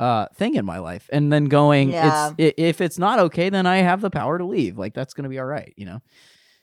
uh 0.00 0.26
thing 0.34 0.54
in 0.54 0.64
my 0.64 0.78
life. 0.78 1.08
And 1.12 1.32
then 1.32 1.46
going, 1.46 1.90
Yeah. 1.90 2.30
it's 2.38 2.40
i- 2.58 2.60
if 2.60 2.80
it's 2.80 2.98
not 2.98 3.18
okay, 3.18 3.48
then 3.50 3.66
I 3.66 3.78
have 3.78 4.00
the 4.00 4.10
power 4.10 4.38
to 4.38 4.44
leave. 4.44 4.78
Like 4.78 4.94
that's 4.94 5.14
going 5.14 5.24
to 5.24 5.28
be 5.30 5.38
all 5.38 5.46
right. 5.46 5.72
You 5.76 5.86
know. 5.86 6.02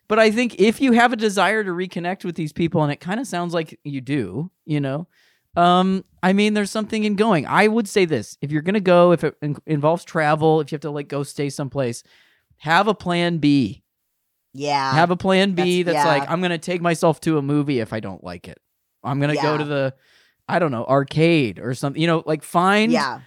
But 0.07 0.19
I 0.19 0.31
think 0.31 0.59
if 0.59 0.81
you 0.81 0.91
have 0.91 1.13
a 1.13 1.15
desire 1.15 1.63
to 1.63 1.71
reconnect 1.71 2.25
with 2.25 2.35
these 2.35 2.51
people, 2.51 2.83
and 2.83 2.91
it 2.91 2.99
kind 2.99 3.19
of 3.19 3.27
sounds 3.27 3.53
like 3.53 3.79
you 3.85 4.01
do, 4.01 4.51
you 4.65 4.81
know, 4.81 5.07
um, 5.55 6.03
I 6.21 6.33
mean, 6.33 6.53
there's 6.53 6.71
something 6.71 7.05
in 7.05 7.15
going. 7.15 7.45
I 7.47 7.67
would 7.69 7.87
say 7.87 8.03
this: 8.05 8.37
if 8.41 8.51
you're 8.51 8.61
gonna 8.61 8.79
go, 8.81 9.11
if 9.13 9.23
it 9.23 9.35
in- 9.41 9.57
involves 9.65 10.03
travel, 10.03 10.59
if 10.61 10.71
you 10.71 10.75
have 10.75 10.81
to 10.81 10.91
like 10.91 11.07
go 11.07 11.23
stay 11.23 11.49
someplace, 11.49 12.03
have 12.57 12.87
a 12.89 12.93
plan 12.93 13.37
B. 13.37 13.83
yeah. 14.53 14.93
have 14.93 15.11
a 15.11 15.15
plan 15.15 15.53
B 15.53 15.83
that's, 15.83 15.95
That's- 15.97 16.19
like. 16.21 16.29
I'm 16.29 16.41
gonna 16.41 16.57
take 16.57 16.81
myself 16.81 17.19
to 17.21 17.37
a 17.37 17.41
movie 17.41 17.79
if 17.79 17.93
I 17.93 17.99
don't 17.99 18.23
like 18.23 18.47
it. 18.47 18.59
I'm 19.03 19.19
gonna 19.19 19.35
go 19.35 19.57
to 19.57 19.65
the, 19.65 19.93
I 20.47 20.59
don't 20.59 20.71
know, 20.71 20.85
arcade 20.85 21.59
or 21.59 21.73
something. 21.73 22.01
You 22.01 22.07
know, 22.07 22.23
like 22.25 22.43
find 22.43 22.91
yeah. 22.91 23.21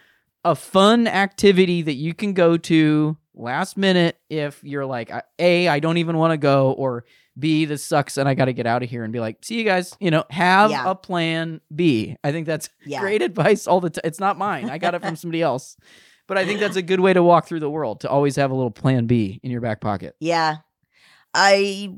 a 0.44 0.54
fun 0.54 1.06
activity 1.08 1.82
that 1.82 1.94
you 1.94 2.14
can 2.14 2.32
go 2.34 2.56
to 2.58 3.16
last 3.34 3.76
minute 3.76 4.16
if 4.30 4.62
you're 4.62 4.86
like 4.86 5.10
A, 5.38 5.68
I 5.68 5.80
don't 5.80 5.96
even 5.96 6.16
want 6.18 6.30
to 6.32 6.36
go 6.36 6.70
or 6.72 7.04
B 7.36 7.64
this 7.64 7.82
sucks 7.84 8.16
and 8.16 8.28
I 8.28 8.34
got 8.34 8.44
to 8.44 8.52
get 8.52 8.64
out 8.64 8.84
of 8.84 8.88
here 8.90 9.02
and 9.02 9.12
be 9.12 9.18
like 9.18 9.38
see 9.44 9.56
you 9.58 9.64
guys 9.64 9.96
you 9.98 10.12
know 10.12 10.22
have 10.30 10.70
Yeah. 10.70 10.88
a 10.88 10.94
plan 10.94 11.60
B 11.74 12.16
I 12.22 12.30
think 12.30 12.46
that's 12.46 12.70
Yeah. 12.86 13.00
great 13.00 13.22
advice 13.22 13.66
all 13.66 13.80
the 13.80 13.90
time 13.90 14.02
it's 14.04 14.20
not 14.20 14.38
mine 14.38 14.70
I 14.70 14.78
got 14.78 14.94
it 14.94 15.02
from 15.02 15.16
somebody 15.24 15.42
else 15.42 15.76
but 16.28 16.38
I 16.38 16.44
think 16.46 16.60
that's 16.60 16.76
a 16.76 16.82
good 16.82 17.00
way 17.00 17.12
to 17.12 17.24
walk 17.24 17.46
through 17.48 17.58
the 17.58 17.68
world 17.68 18.02
to 18.02 18.08
always 18.08 18.36
have 18.36 18.52
a 18.52 18.54
little 18.54 18.70
plan 18.70 19.06
B 19.06 19.40
in 19.42 19.50
your 19.50 19.60
back 19.60 19.80
pocket 19.80 20.14
Yeah. 20.20 20.58
I 21.34 21.94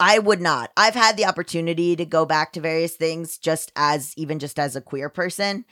I 0.00 0.18
would 0.18 0.40
not. 0.40 0.70
I've 0.76 0.94
had 0.94 1.16
the 1.16 1.26
opportunity 1.26 1.94
to 1.96 2.04
go 2.04 2.24
back 2.26 2.52
to 2.52 2.60
various 2.60 2.96
things 2.96 3.38
just 3.38 3.70
as 3.76 4.12
even 4.16 4.38
just 4.38 4.58
as 4.58 4.74
a 4.76 4.80
queer 4.80 5.08
person. 5.08 5.64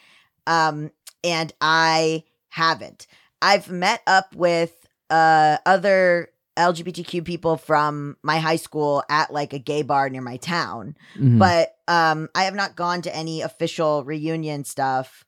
Um 0.46 0.90
and 1.24 1.52
I 1.60 2.24
haven't. 2.48 3.06
I've 3.42 3.70
met 3.70 4.02
up 4.06 4.34
with 4.34 4.86
uh 5.10 5.58
other 5.66 6.28
LGBTQ 6.56 7.24
people 7.24 7.56
from 7.58 8.16
my 8.22 8.38
high 8.38 8.56
school 8.56 9.02
at 9.10 9.30
like 9.32 9.52
a 9.52 9.58
gay 9.58 9.82
bar 9.82 10.08
near 10.08 10.22
my 10.22 10.36
town 10.38 10.96
Mhm. 11.18 11.38
but 11.38 11.76
um 11.86 12.28
I 12.34 12.44
have 12.44 12.54
not 12.54 12.76
gone 12.76 13.02
to 13.02 13.14
any 13.14 13.42
official 13.42 14.04
reunion 14.04 14.64
stuff. 14.64 15.24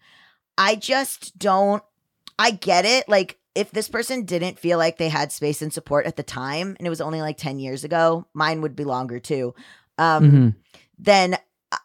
I 0.57 0.74
just 0.76 1.39
don't 1.39 1.83
I 2.39 2.53
get 2.53 2.85
it 2.85 3.09
like 3.09 3.39
if 3.59 3.70
this 3.72 3.88
person 3.88 4.24
didn't 4.24 4.59
feel 4.59 4.78
like 4.78 4.96
they 4.98 5.09
had 5.09 5.32
space 5.32 5.61
and 5.62 5.72
support 5.72 6.06
at 6.06 6.16
the 6.16 6.22
time 6.22 6.76
and 6.78 6.86
it 6.86 6.90
was 6.90 7.00
only 7.00 7.20
like 7.20 7.36
10 7.36 7.59
years 7.59 7.82
ago, 7.84 8.26
mine 8.32 8.61
would 8.62 8.76
be 8.76 8.84
longer 8.84 9.18
too. 9.18 9.54
Um 9.98 10.22
Mhm. 10.30 10.54
then 10.98 11.36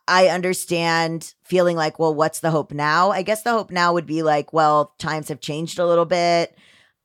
I 0.07 0.27
understand 0.27 1.33
feeling 1.43 1.75
like, 1.75 1.99
well, 1.99 2.13
what's 2.15 2.39
the 2.39 2.51
hope 2.51 2.71
now? 2.71 3.11
I 3.11 3.21
guess 3.21 3.41
the 3.43 3.51
hope 3.51 3.69
now 3.71 3.93
would 3.93 4.05
be 4.05 4.23
like, 4.23 4.53
well, 4.53 4.93
times 4.97 5.27
have 5.29 5.41
changed 5.41 5.77
a 5.79 5.85
little 5.85 6.05
bit. 6.05 6.55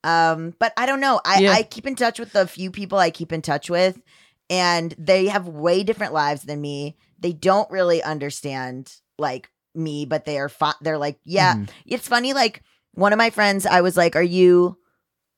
Um, 0.04 0.54
but 0.60 0.72
I 0.76 0.86
don't 0.86 1.00
know. 1.00 1.20
I, 1.24 1.40
Yeah. 1.40 1.52
I 1.52 1.62
keep 1.64 1.86
in 1.86 1.96
touch 1.96 2.20
with 2.20 2.32
the 2.32 2.46
few 2.46 2.70
people 2.70 2.98
I 2.98 3.10
keep 3.10 3.32
in 3.32 3.42
touch 3.42 3.68
with, 3.68 4.00
and 4.48 4.94
they 4.96 5.26
have 5.26 5.48
way 5.48 5.82
different 5.82 6.12
lives 6.12 6.42
than 6.44 6.60
me. 6.60 6.96
They 7.18 7.32
don't 7.32 7.68
really 7.70 8.00
understand 8.02 8.92
like 9.18 9.50
me, 9.74 10.04
but 10.06 10.24
they 10.24 10.38
are 10.38 10.48
fi- 10.48 10.78
they're 10.80 10.98
like, 10.98 11.18
yeah. 11.24 11.56
Mhm. 11.56 11.68
It's 11.84 12.06
funny, 12.06 12.32
like 12.32 12.62
one 12.98 13.12
of 13.12 13.18
my 13.18 13.30
friends, 13.30 13.64
I 13.66 13.80
was 13.80 13.96
like, 13.96 14.16
Are 14.16 14.22
you 14.22 14.76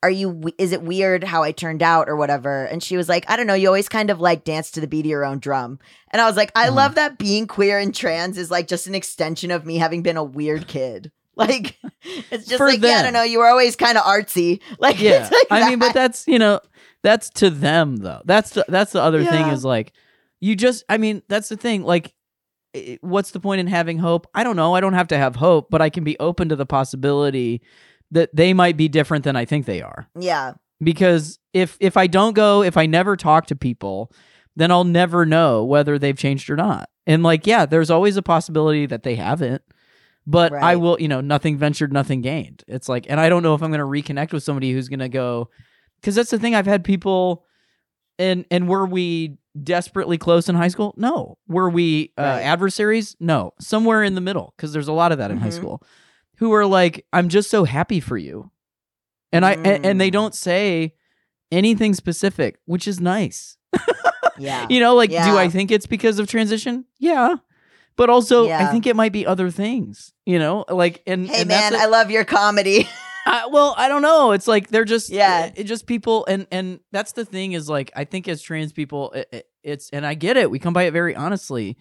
are 0.03 0.11
you 0.11 0.51
is 0.57 0.73
it 0.73 0.81
weird 0.83 1.23
how 1.25 1.43
I 1.43 1.53
turned 1.53 1.83
out 1.83 2.09
or 2.09 2.17
whatever? 2.17 2.65
And 2.65 2.83
she 2.83 2.97
was 2.97 3.07
like, 3.09 3.29
I 3.31 3.37
don't 3.37 3.47
know, 3.47 3.53
you 3.55 3.67
always 3.67 3.89
kind 3.89 4.09
of 4.09 4.19
like 4.19 4.45
dance 4.45 4.71
to 4.73 4.81
the 4.81 4.87
beat 4.87 5.01
of 5.05 5.11
your 5.11 5.27
own 5.27 5.41
drum. 5.41 5.79
And 6.11 6.23
I 6.23 6.27
was 6.27 6.37
like, 6.37 6.51
I 6.55 6.69
Uh-huh. 6.69 6.75
love 6.77 6.95
that 6.95 7.19
being 7.19 7.47
queer 7.47 7.79
and 7.79 7.95
trans 7.95 8.39
is 8.39 8.51
like 8.51 8.67
just 8.67 8.87
an 8.87 8.95
extension 8.95 9.51
of 9.51 9.67
me 9.67 9.77
having 9.77 10.03
been 10.03 10.17
a 10.17 10.25
weird 10.25 10.67
kid. 10.67 11.13
Like 11.37 11.79
it's 12.31 12.45
just 12.47 12.59
For 12.59 12.67
like, 12.67 12.83
yeah, 12.83 12.99
I 12.99 13.03
don't 13.03 13.13
know, 13.15 13.23
you 13.23 13.39
were 13.39 13.47
always 13.47 13.75
kind 13.77 13.97
of 13.97 14.05
artsy. 14.05 14.61
Like 14.79 14.99
yeah 14.99 15.29
like 15.31 15.47
I 15.51 15.69
mean 15.69 15.79
but 15.79 15.95
that's 15.95 16.27
you 16.29 16.39
know 16.39 16.61
that's 17.03 17.31
to 17.31 17.49
them 17.49 17.97
though 17.97 18.21
that's 18.27 18.51
the, 18.51 18.65
that's 18.69 18.93
the 18.93 19.01
other 19.01 19.25
thing 19.25 19.49
is 19.49 19.65
like 19.65 19.93
you 20.41 20.55
just 20.57 20.85
I 20.89 20.99
mean 20.99 21.23
that's 21.29 21.49
the 21.49 21.57
thing 21.57 21.83
like 21.83 22.13
what's 23.01 23.33
the 23.33 23.41
point 23.41 23.61
in 23.61 23.66
having 23.66 23.99
hope? 23.99 24.27
I 24.35 24.45
don't 24.45 24.57
know. 24.57 24.75
I 24.75 24.81
don't 24.81 24.95
have 24.95 25.09
to 25.09 25.16
have 25.18 25.37
hope 25.37 25.68
but 25.71 25.83
I 25.83 25.91
can 25.91 26.05
be 26.05 26.18
open 26.18 26.49
to 26.51 26.57
the 26.57 26.66
possibility 26.66 27.62
that 28.11 28.35
they 28.35 28.53
might 28.53 28.77
be 28.77 28.89
different 28.89 29.25
than 29.25 29.37
I 29.37 29.45
think 29.45 29.66
they 29.66 29.83
are. 29.83 30.09
Yeah. 30.18 30.55
because 30.83 31.39
if 31.53 31.77
if 31.81 31.97
I 31.97 32.07
don't 32.07 32.35
go 32.35 32.62
if 32.62 32.77
I 32.77 32.87
never 32.87 33.16
talk 33.16 33.47
to 33.47 33.57
people 33.57 34.12
then 34.57 34.71
I'll 34.71 34.85
never 34.85 35.25
know 35.25 35.64
whether 35.64 35.99
they've 35.99 36.16
changed 36.18 36.51
or 36.51 36.57
not. 36.57 36.89
And 37.07 37.23
like 37.23 37.47
yeah 37.47 37.66
there's 37.66 37.91
always 37.91 38.16
a 38.16 38.23
possibility 38.23 38.87
that 38.87 39.03
they 39.03 39.16
haven't 39.16 39.62
but 40.27 40.53
I 40.53 40.77
will 40.77 40.97
you 41.01 41.09
know 41.09 41.21
nothing 41.21 41.57
ventured 41.59 41.93
nothing 41.93 42.21
gained. 42.21 42.62
It's 42.68 42.89
like 42.89 43.07
and 43.11 43.18
I 43.18 43.29
don't 43.29 43.43
know 43.43 43.55
if 43.55 43.62
I'm 43.62 43.73
going 43.73 43.81
to 43.81 43.85
reconnect 43.87 44.33
with 44.33 44.43
somebody 44.45 44.73
who's 44.73 44.89
going 44.89 45.01
to 45.01 45.09
go 45.09 45.51
cuz 46.03 46.14
that's 46.14 46.31
the 46.31 46.39
thing. 46.39 46.55
I've 46.55 46.66
had 46.66 46.85
people 46.85 47.47
and 48.21 48.45
and 48.51 48.68
were 48.68 48.87
we 48.87 49.37
desperately 49.61 50.16
close 50.18 50.49
in 50.49 50.55
high 50.55 50.68
school 50.68 50.95
no 50.97 51.37
were 51.49 51.68
we 51.68 52.12
uh, 52.16 52.23
Right. 52.23 52.43
adversaries 52.43 53.16
no 53.18 53.53
somewhere 53.61 54.05
in 54.05 54.14
the 54.14 54.21
middle 54.21 54.55
cuz 54.59 54.73
there's 54.73 54.87
a 54.89 54.93
lot 54.93 55.11
of 55.11 55.18
that 55.18 55.31
in 55.33 55.39
high 55.39 55.49
Mhm. 55.49 55.53
school 55.61 55.83
who 56.37 56.53
are 56.53 56.64
like 56.66 57.05
I'm 57.12 57.29
just 57.29 57.51
so 57.51 57.64
happy 57.64 57.99
for 58.01 58.16
you 58.16 58.51
and 59.33 59.45
I 59.45 59.53
and, 59.64 59.85
and 59.85 60.01
they 60.01 60.09
Mm. 60.11 60.12
don't 60.12 60.35
say 60.35 60.95
anything 61.53 61.95
specific, 61.95 62.59
which 62.66 62.87
is 62.87 63.01
nice. 63.01 63.57
Yeah. 64.39 64.66
You 64.71 64.79
know, 64.81 64.95
like 64.95 65.11
do 65.11 65.16
I 65.45 65.49
think 65.49 65.71
it's 65.73 65.87
because 65.87 66.18
of 66.21 66.29
transition? 66.29 66.85
Yeah. 66.99 67.37
But 67.97 68.09
also 68.09 68.49
I 68.49 68.66
think 68.71 68.87
it 68.87 68.95
might 68.97 69.12
be 69.12 69.27
other 69.27 69.51
things, 69.51 70.12
you 70.25 70.39
know? 70.39 70.64
Like 70.68 71.03
and 71.07 71.27
hey 71.29 71.41
and 71.41 71.49
man, 71.49 71.75
I 71.75 71.87
love 71.87 72.11
your 72.11 72.25
comedy. 72.25 72.89
I, 73.27 73.47
well, 73.47 73.75
I 73.77 73.89
don't 73.89 74.03
know. 74.03 74.33
It's 74.33 74.49
like 74.49 74.68
they're 74.68 74.85
just 74.85 75.11
Yeah. 75.11 75.51
it, 75.55 75.64
just 75.64 75.87
people 75.87 76.25
and 76.27 76.47
and 76.51 76.81
that's 76.93 77.12
the 77.12 77.25
thing 77.25 77.53
is 77.53 77.68
like 77.68 77.91
I 77.95 78.05
think 78.05 78.29
as 78.29 78.41
trans 78.43 78.73
people 78.73 79.12
it, 79.12 79.29
it- 79.33 79.47
it's 79.62 79.91
and 79.91 80.07
I 80.07 80.14
get 80.14 80.39
it. 80.39 80.51
We 80.51 80.59
come 80.59 80.73
by 80.73 80.85
it 80.85 80.93
very 80.93 81.14
honestly. 81.14 81.77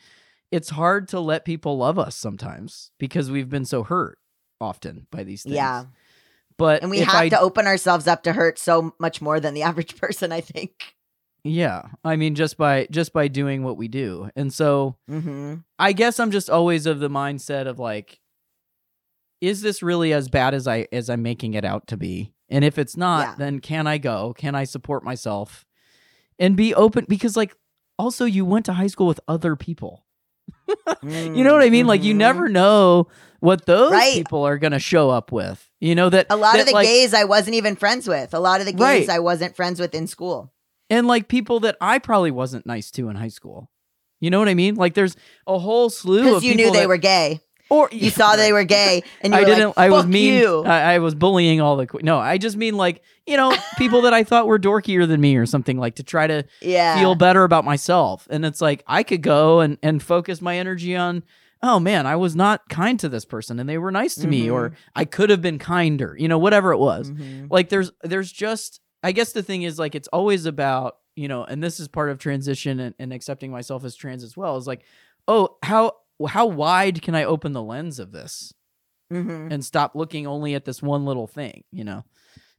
It's 0.51 0.69
hard 0.69 1.07
to 1.09 1.19
let 1.21 1.45
people 1.45 1.77
love 1.77 1.97
us 1.97 2.15
sometimes 2.15 2.91
because 2.99 3.31
we've 3.31 3.47
been 3.49 3.63
so 3.65 3.83
hurt 3.83 4.17
often 4.59 5.07
by 5.11 5.23
these 5.23 5.43
things. 5.43 5.55
Yeah. 5.55 5.85
But 6.57 6.81
And 6.81 6.91
we 6.91 6.99
have 6.99 7.15
I 7.15 7.29
to 7.29 7.39
open 7.39 7.67
ourselves 7.67 8.05
up 8.05 8.23
to 8.23 8.33
hurt 8.33 8.59
so 8.59 8.93
much 8.99 9.21
more 9.21 9.39
than 9.39 9.53
the 9.53 9.61
average 9.69 9.95
person, 9.95 10.33
I 10.33 10.41
think. 10.41 10.95
Yeah, 11.45 11.83
I 12.03 12.17
mean 12.17 12.35
just 12.35 12.57
by 12.57 12.85
just 12.91 13.13
by 13.13 13.29
doing 13.29 13.63
what 13.63 13.77
we 13.77 13.87
do. 13.87 14.29
And 14.35 14.53
so 14.53 14.97
hmm 15.07 15.55
I 15.79 15.93
guess 15.93 16.19
I'm 16.19 16.31
just 16.31 16.49
always 16.49 16.85
of 16.85 16.99
the 16.99 17.09
mindset 17.09 17.65
of 17.65 17.79
like 17.79 18.18
is 19.41 19.61
this 19.61 19.81
really 19.81 20.13
as 20.13 20.27
bad 20.29 20.53
as 20.53 20.67
I 20.67 20.87
as 20.91 21.09
I'm 21.09 21.21
making 21.21 21.53
it 21.53 21.65
out 21.65 21.87
to 21.87 21.97
be? 21.97 22.33
And 22.49 22.65
if 22.65 22.77
it's 22.77 22.97
not, 22.97 23.27
Yeah. 23.27 23.35
then 23.37 23.59
can 23.59 23.87
I 23.87 23.97
go? 23.97 24.33
Can 24.37 24.55
I 24.55 24.63
support 24.63 25.03
myself? 25.03 25.65
And 26.39 26.55
be 26.55 26.73
open 26.73 27.05
because 27.07 27.35
like 27.37 27.55
also 27.97 28.25
you 28.25 28.45
went 28.45 28.65
to 28.65 28.73
high 28.73 28.87
school 28.87 29.07
with 29.07 29.19
other 29.27 29.55
people. 29.55 30.05
you 31.03 31.43
know 31.43 31.53
what 31.53 31.61
I 31.61 31.69
mean? 31.69 31.85
Like 31.87 32.03
you 32.03 32.13
Mhm. 32.13 32.17
never 32.17 32.49
know 32.49 33.07
what 33.39 33.65
those 33.65 33.91
Right. 33.91 34.13
people 34.15 34.43
are 34.43 34.57
going 34.57 34.71
to 34.73 34.79
show 34.79 35.09
up 35.09 35.31
with. 35.31 35.69
You 35.79 35.95
know 35.95 36.09
that 36.09 36.27
A 36.29 36.35
lot 36.35 36.53
that, 36.53 36.61
of 36.61 36.65
the 36.67 36.73
like, 36.73 36.87
gays 36.87 37.13
I 37.13 37.23
wasn't 37.23 37.55
even 37.55 37.75
friends 37.75 38.07
with. 38.07 38.33
A 38.33 38.39
lot 38.39 38.59
of 38.59 38.65
the 38.65 38.73
gays 38.73 38.79
Right. 38.81 39.09
I 39.09 39.19
wasn't 39.19 39.55
friends 39.55 39.79
with 39.79 39.93
in 39.95 40.07
school. 40.07 40.51
and 40.89 41.05
like 41.07 41.27
people 41.27 41.59
that 41.61 41.77
I 41.79 41.99
probably 41.99 42.31
wasn't 42.31 42.65
nice 42.65 42.89
to 42.91 43.09
in 43.09 43.15
high 43.15 43.27
school. 43.29 43.69
You 44.19 44.29
know 44.31 44.39
what 44.39 44.49
I 44.49 44.53
mean? 44.55 44.75
Like 44.75 44.95
there's 44.95 45.15
a 45.47 45.59
whole 45.59 45.89
slew 45.89 46.23
Because 46.23 46.37
of 46.37 46.43
you 46.43 46.55
knew 46.55 46.71
they 46.71 46.79
that- 46.79 46.87
were 46.87 46.97
gay. 46.97 47.41
Or 47.69 47.89
You 47.91 48.09
saw 48.09 48.35
they 48.35 48.51
were 48.51 48.63
gay, 48.63 49.03
and 49.21 49.33
you 49.33 49.39
I 49.39 49.41
were 49.43 49.45
didn't. 49.45 49.67
like, 49.69 49.77
I 49.77 49.89
was 49.89 50.01
"Fuck 50.03 50.09
mean. 50.09 50.33
You. 50.35 50.63
I, 50.63 50.93
I 50.95 50.99
was 50.99 51.15
bullying 51.15 51.61
all 51.61 51.77
the. 51.77 51.87
que- 51.87 52.01
No, 52.03 52.17
I 52.17 52.37
just 52.37 52.57
mean 52.57 52.75
like 52.75 53.01
you 53.27 53.37
know 53.37 53.55
people 53.77 54.01
that 54.03 54.13
I 54.13 54.23
thought 54.23 54.47
were 54.47 54.57
dorkier 54.59 55.07
than 55.07 55.21
me 55.21 55.35
or 55.35 55.45
something 55.45 55.77
like 55.77 55.95
to 55.95 56.03
try 56.03 56.27
to 56.27 56.45
yeah. 56.61 56.97
feel 56.99 57.15
better 57.15 57.43
about 57.43 57.65
myself. 57.65 58.27
And 58.31 58.45
it's 58.45 58.59
like 58.61 58.83
I 58.87 59.03
could 59.03 59.21
go 59.21 59.59
and 59.59 59.77
and 59.83 60.01
focus 60.01 60.41
my 60.41 60.57
energy 60.57 60.95
on. 60.95 61.23
Oh 61.61 61.77
man, 61.79 62.07
I 62.07 62.15
was 62.15 62.35
not 62.37 62.69
kind 62.69 62.97
to 63.01 63.09
this 63.09 63.25
person, 63.25 63.59
and 63.59 63.67
they 63.67 63.77
were 63.77 63.91
nice 63.91 64.15
to 64.15 64.27
me, 64.27 64.49
or 64.49 64.71
I 64.95 65.03
could 65.03 65.29
have 65.29 65.41
been 65.41 65.59
kinder. 65.59 66.15
You 66.17 66.29
know, 66.29 66.37
whatever 66.37 66.71
it 66.71 66.77
was. 66.77 67.11
Mhm. 67.11 67.51
Like 67.51 67.69
there's 67.69 67.91
there's 68.03 68.31
just. 68.31 68.79
I 69.03 69.11
guess 69.13 69.31
the 69.33 69.43
thing 69.43 69.63
is 69.63 69.77
like 69.79 69.93
it's 69.95 70.07
always 70.09 70.45
about 70.45 70.95
you 71.15 71.27
know, 71.27 71.43
and 71.43 71.61
this 71.61 71.79
is 71.81 71.89
part 71.89 72.09
of 72.09 72.17
transition 72.17 72.79
and, 72.79 72.95
and 72.97 73.11
accepting 73.11 73.51
myself 73.51 73.83
as 73.83 73.93
trans 73.95 74.23
as 74.23 74.37
well. 74.37 74.55
Is 74.55 74.67
like, 74.67 74.83
oh 75.27 75.57
how 75.61 75.93
how 76.27 76.45
wide 76.47 77.01
can 77.01 77.15
I 77.15 77.23
open 77.23 77.53
the 77.53 77.63
lens 77.63 77.99
of 77.99 78.11
this? 78.11 78.53
Mhm. 79.11 79.51
and 79.51 79.65
stop 79.65 79.95
looking 79.95 80.27
only 80.27 80.53
at 80.53 80.65
this 80.65 80.83
one 80.83 81.03
little 81.03 81.25
thing 81.25 81.63
you 81.71 81.83
know 81.83 82.03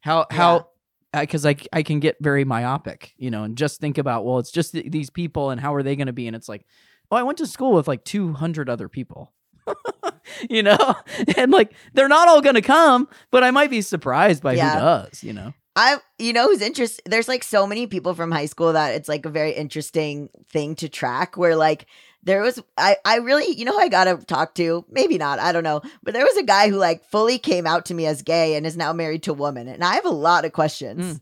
how 0.01 0.27
how 0.33 0.67
because 1.13 1.47
I, 1.47 1.55
I 1.73 1.85
can 1.85 2.01
get 2.01 2.17
very 2.21 2.45
myopic 2.45 3.15
you 3.19 3.31
know 3.31 3.45
and 3.45 3.57
just 3.57 3.81
think 3.81 3.99
about 3.99 4.25
well 4.25 4.41
it's 4.41 4.51
just 4.51 4.73
th- 4.73 4.91
these 4.91 5.11
people 5.11 5.51
and 5.51 5.61
how 5.61 5.73
are 5.77 5.85
they 5.85 5.95
going 5.95 6.09
to 6.09 6.13
be 6.13 6.27
and 6.27 6.35
it's 6.35 6.49
like 6.49 6.67
oh 7.13 7.17
i 7.17 7.23
went 7.23 7.39
to 7.39 7.47
school 7.47 7.73
with 7.73 7.87
like 7.87 8.03
200 8.05 8.69
other 8.69 8.89
people 8.89 9.33
you 10.51 10.65
know 10.65 10.77
and 11.37 11.53
like 11.53 11.73
they're 11.95 12.09
not 12.09 12.27
all 12.27 12.41
going 12.41 12.57
to 12.57 12.63
come 12.63 13.07
but 13.31 13.45
i 13.45 13.53
might 13.53 13.71
be 13.71 13.81
surprised 13.81 14.43
by 14.43 14.55
Yeah. 14.55 14.73
who 14.75 14.81
does 14.81 15.23
you 15.23 15.33
know 15.33 15.55
I, 15.77 15.99
you 16.19 16.33
know, 16.33 16.49
who's 16.49 16.63
interesting? 16.63 17.05
There's 17.07 17.29
like 17.29 17.45
so 17.45 17.65
many 17.65 17.87
people 17.87 18.13
from 18.13 18.33
high 18.33 18.47
school 18.47 18.73
that 18.73 18.93
it's 18.97 19.09
like 19.09 19.25
a 19.25 19.31
very 19.31 19.53
interesting 19.53 20.29
thing 20.51 20.75
to 20.75 20.89
track. 20.89 21.37
Where 21.37 21.55
like 21.55 21.87
there 22.23 22.43
was, 22.43 22.62
I, 22.77 22.97
I 23.05 23.16
really, 23.16 23.55
you 23.57 23.64
know, 23.64 23.73
who 23.73 23.79
I 23.79 23.89
gotta 23.89 24.16
talk 24.25 24.55
to. 24.57 24.85
Maybe 24.91 25.16
not, 25.18 25.39
I 25.39 25.53
don't 25.53 25.64
know. 25.64 25.81
But 26.03 26.12
there 26.14 26.25
was 26.25 26.37
a 26.37 26.43
guy 26.43 26.68
who 26.68 26.77
like 26.77 27.05
fully 27.07 27.39
came 27.39 27.66
out 27.66 27.87
to 27.87 27.95
me 27.95 28.07
as 28.07 28.23
gay 28.23 28.57
and 28.57 28.66
is 28.66 28.77
now 28.77 28.93
married 28.93 29.23
to 29.25 29.31
a 29.31 29.35
woman, 29.35 29.68
and 29.68 29.83
I 29.83 29.95
have 29.95 30.05
a 30.05 30.11
lot 30.11 30.45
of 30.45 30.53
questions. 30.53 31.16
Mm. 31.16 31.21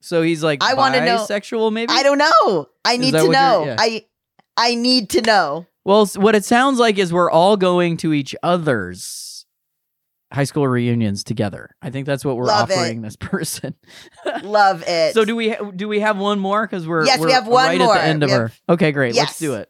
so 0.00 0.22
he's 0.22 0.42
like 0.42 0.62
I 0.62 0.74
wanna 0.74 1.04
know- 1.04 1.24
sexual 1.26 1.70
maybe 1.70 1.92
I 1.92 2.02
don't 2.02 2.18
know. 2.18 2.68
I 2.84 2.96
need 2.96 3.12
to 3.12 3.28
know. 3.28 3.64
yeah. 3.66 3.76
I, 3.78 4.06
I 4.56 4.74
need 4.74 5.10
to 5.10 5.22
know. 5.22 5.66
well 5.84 6.06
what 6.16 6.34
it 6.34 6.44
sounds 6.44 6.78
like 6.78 6.98
is 6.98 7.12
we're 7.12 7.30
all 7.30 7.56
going 7.56 7.96
to 7.98 8.12
each 8.14 8.34
other's 8.42 9.44
high 10.32 10.44
school 10.44 10.66
reunions 10.68 11.24
together 11.24 11.70
i 11.82 11.90
think 11.90 12.06
that's 12.06 12.24
what 12.24 12.36
we're 12.36 12.44
Love 12.44 12.70
it. 12.70 12.74
offering 12.78 13.02
this 13.02 13.16
person 13.20 13.74
Love 14.42 14.84
it. 14.86 15.12
So 15.14 15.24
do 15.24 15.34
we 15.34 15.56
do 15.74 15.88
we 15.88 16.00
have 16.00 16.18
one 16.18 16.38
more? 16.38 16.66
Because 16.66 16.86
we're 16.86 17.04
Yes, 17.04 17.18
we 17.18 17.26
we're 17.26 17.32
have 17.32 17.46
one 17.48 17.66
right 17.66 17.78
more. 17.78 17.94
at 17.96 18.02
the 18.02 18.06
end 18.06 18.22
of 18.22 18.28
We 18.30 18.34
our. 18.34 18.42
have- 18.48 18.60
Okay, 18.68 18.92
great. 18.92 19.14
Let's 19.16 19.38
do 19.38 19.54
it. 19.54 19.68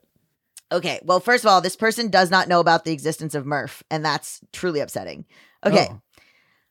Okay. 0.73 1.01
Well, 1.05 1.21
first 1.21 1.45
of 1.45 1.51
all, 1.51 1.61
this 1.61 1.77
person 1.77 2.09
does 2.11 2.31
not 2.31 2.49
know 2.49 2.61
about 2.61 2.85
the 2.85 2.93
existence 2.93 3.35
of 3.35 3.47
Murph, 3.47 3.83
and 3.91 4.05
that's 4.05 4.41
truly 4.53 4.81
upsetting. 4.81 5.25
Okay. 5.65 5.89
Oh. 5.91 6.01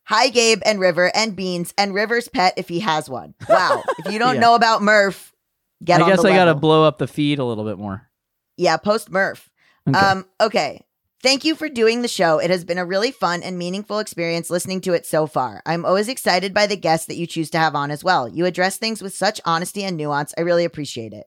Hi, 0.06 0.30
Gabe 0.30 0.62
and 0.66 0.80
River 0.80 1.12
and 1.16 1.36
Beans 1.36 1.74
and 1.78 1.94
River's 1.94 2.28
pet 2.28 2.54
if 2.58 2.68
he 2.68 2.80
has 2.80 3.10
one. 3.10 3.36
Wow. 3.48 3.84
if 4.00 4.12
you 4.12 4.18
don't 4.18 4.36
Yeah. 4.36 4.42
know 4.42 4.56
about 4.56 4.82
Murph, 4.82 5.34
get 5.84 6.00
I 6.00 6.04
on 6.06 6.10
guess 6.10 6.22
the 6.24 6.30
I 6.30 6.36
got 6.36 6.46
to 6.46 6.56
blow 6.56 6.84
up 6.84 6.98
the 6.98 7.08
feed 7.08 7.38
a 7.40 7.46
little 7.46 7.66
bit 7.66 7.78
more. 7.78 8.10
Yeah, 8.58 8.78
post 8.78 9.12
Murph. 9.12 9.50
Okay. 9.88 9.98
Um, 9.98 10.26
okay. 10.42 10.84
Thank 11.22 11.44
you 11.44 11.54
for 11.54 11.68
doing 11.70 12.02
the 12.02 12.08
show. 12.08 12.40
It 12.40 12.50
has 12.50 12.64
been 12.64 12.78
a 12.78 12.86
really 12.86 13.12
fun 13.12 13.44
and 13.44 13.58
meaningful 13.58 14.00
experience 14.00 14.50
listening 14.50 14.80
to 14.82 14.94
it 14.94 15.06
so 15.06 15.28
far. 15.28 15.62
I'm 15.66 15.86
always 15.86 16.08
excited 16.08 16.54
by 16.54 16.66
the 16.66 16.78
guests 16.78 17.08
that 17.08 17.18
you 17.18 17.28
choose 17.28 17.50
to 17.52 17.58
have 17.60 17.76
on 17.76 17.92
as 17.92 18.04
well. 18.04 18.28
You 18.28 18.46
address 18.46 18.78
things 18.78 19.02
with 19.02 19.14
such 19.14 19.42
honesty 19.46 19.84
and 19.84 19.98
nuance. 19.98 20.34
I 20.38 20.42
really 20.42 20.64
appreciate 20.66 21.12
it. 21.14 21.26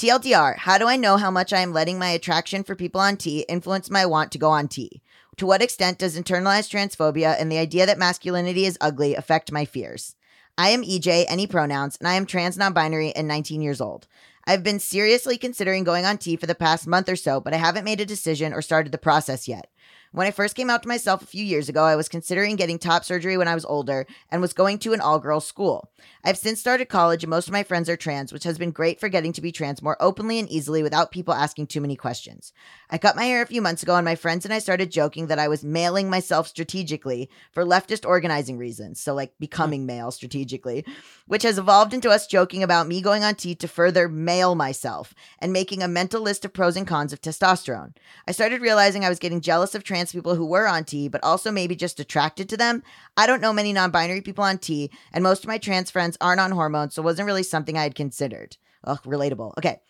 TLDR, 0.00 0.56
how 0.56 0.78
do 0.78 0.86
I 0.86 0.96
know 0.96 1.18
how 1.18 1.30
much 1.30 1.52
I 1.52 1.60
am 1.60 1.74
letting 1.74 1.98
my 1.98 2.08
attraction 2.08 2.64
for 2.64 2.74
people 2.74 3.02
on 3.02 3.18
T 3.18 3.44
influence 3.50 3.90
my 3.90 4.06
want 4.06 4.32
to 4.32 4.38
go 4.38 4.48
on 4.48 4.66
T? 4.66 5.02
To 5.36 5.44
what 5.44 5.60
extent 5.60 5.98
does 5.98 6.18
internalized 6.18 6.70
transphobia 6.70 7.38
and 7.38 7.52
the 7.52 7.58
idea 7.58 7.84
that 7.84 7.98
masculinity 7.98 8.64
is 8.64 8.78
ugly 8.80 9.14
affect 9.14 9.52
my 9.52 9.66
fears? 9.66 10.16
I 10.56 10.70
am 10.70 10.84
EJ, 10.84 11.26
any 11.28 11.46
pronouns, 11.46 11.98
and 11.98 12.08
I 12.08 12.14
am 12.14 12.24
trans 12.24 12.56
non 12.56 12.72
binary 12.72 13.12
and 13.14 13.28
19 13.28 13.60
years 13.60 13.78
old. 13.78 14.06
I've 14.46 14.62
been 14.62 14.78
seriously 14.78 15.36
considering 15.36 15.84
going 15.84 16.06
on 16.06 16.16
T 16.16 16.34
for 16.36 16.46
the 16.46 16.54
past 16.54 16.86
month 16.86 17.10
or 17.10 17.16
so, 17.16 17.38
but 17.38 17.52
I 17.52 17.58
haven't 17.58 17.84
made 17.84 18.00
a 18.00 18.06
decision 18.06 18.54
or 18.54 18.62
started 18.62 18.92
the 18.92 18.96
process 18.96 19.48
yet. 19.48 19.69
When 20.12 20.26
I 20.26 20.32
first 20.32 20.56
came 20.56 20.70
out 20.70 20.82
to 20.82 20.88
myself 20.88 21.22
a 21.22 21.26
few 21.26 21.44
years 21.44 21.68
ago, 21.68 21.84
I 21.84 21.94
was 21.94 22.08
considering 22.08 22.56
getting 22.56 22.80
top 22.80 23.04
surgery 23.04 23.36
when 23.36 23.46
I 23.46 23.54
was 23.54 23.64
older 23.64 24.08
and 24.28 24.42
was 24.42 24.52
going 24.52 24.80
to 24.80 24.92
an 24.92 25.00
all 25.00 25.20
girls 25.20 25.46
school. 25.46 25.92
I've 26.24 26.36
since 26.36 26.58
started 26.58 26.88
college 26.88 27.22
and 27.22 27.30
most 27.30 27.46
of 27.46 27.52
my 27.52 27.62
friends 27.62 27.88
are 27.88 27.96
trans, 27.96 28.32
which 28.32 28.42
has 28.42 28.58
been 28.58 28.72
great 28.72 28.98
for 28.98 29.08
getting 29.08 29.32
to 29.34 29.40
be 29.40 29.52
trans 29.52 29.82
more 29.82 29.96
openly 30.00 30.40
and 30.40 30.48
easily 30.48 30.82
without 30.82 31.12
people 31.12 31.32
asking 31.32 31.68
too 31.68 31.80
many 31.80 31.94
questions. 31.94 32.52
I 32.90 32.98
cut 32.98 33.14
my 33.14 33.24
hair 33.24 33.40
a 33.40 33.46
few 33.46 33.62
months 33.62 33.84
ago 33.84 33.94
and 33.94 34.04
my 34.04 34.16
friends 34.16 34.44
and 34.44 34.52
I 34.52 34.58
started 34.58 34.90
joking 34.90 35.28
that 35.28 35.38
I 35.38 35.46
was 35.46 35.64
mailing 35.64 36.10
myself 36.10 36.48
strategically 36.48 37.30
for 37.52 37.64
leftist 37.64 38.04
organizing 38.04 38.58
reasons, 38.58 39.00
so 39.00 39.14
like 39.14 39.32
becoming 39.38 39.86
male 39.86 40.10
strategically, 40.10 40.84
which 41.26 41.44
has 41.44 41.56
evolved 41.56 41.94
into 41.94 42.10
us 42.10 42.26
joking 42.26 42.64
about 42.64 42.88
me 42.88 43.00
going 43.00 43.22
on 43.22 43.36
T 43.36 43.54
to 43.54 43.68
further 43.68 44.08
mail 44.08 44.56
myself 44.56 45.14
and 45.38 45.52
making 45.52 45.82
a 45.82 45.88
mental 45.88 46.20
list 46.20 46.44
of 46.44 46.52
pros 46.52 46.76
and 46.76 46.86
cons 46.86 47.12
of 47.12 47.20
testosterone. 47.20 47.94
I 48.26 48.32
started 48.32 48.60
realizing 48.60 49.04
I 49.04 49.08
was 49.08 49.20
getting 49.20 49.40
jealous 49.40 49.76
of 49.76 49.84
trans 49.84 50.10
people 50.10 50.34
who 50.34 50.46
were 50.46 50.66
on 50.66 50.84
T, 50.84 51.06
but 51.06 51.22
also 51.22 51.52
maybe 51.52 51.76
just 51.76 52.00
attracted 52.00 52.48
to 52.48 52.56
them. 52.56 52.82
I 53.16 53.26
don't 53.26 53.40
know 53.40 53.52
many 53.52 53.72
non 53.72 53.92
binary 53.92 54.20
people 54.20 54.42
on 54.42 54.58
T, 54.58 54.90
and 55.12 55.22
most 55.22 55.44
of 55.44 55.48
my 55.48 55.58
trans 55.58 55.90
friends 55.90 56.16
aren't 56.20 56.40
on 56.40 56.50
hormones, 56.50 56.94
so 56.94 57.02
it 57.02 57.04
wasn't 57.04 57.26
really 57.26 57.44
something 57.44 57.78
I 57.78 57.84
had 57.84 57.94
considered. 57.94 58.56
Ugh, 58.84 59.00
relatable. 59.04 59.56
Okay. 59.58 59.80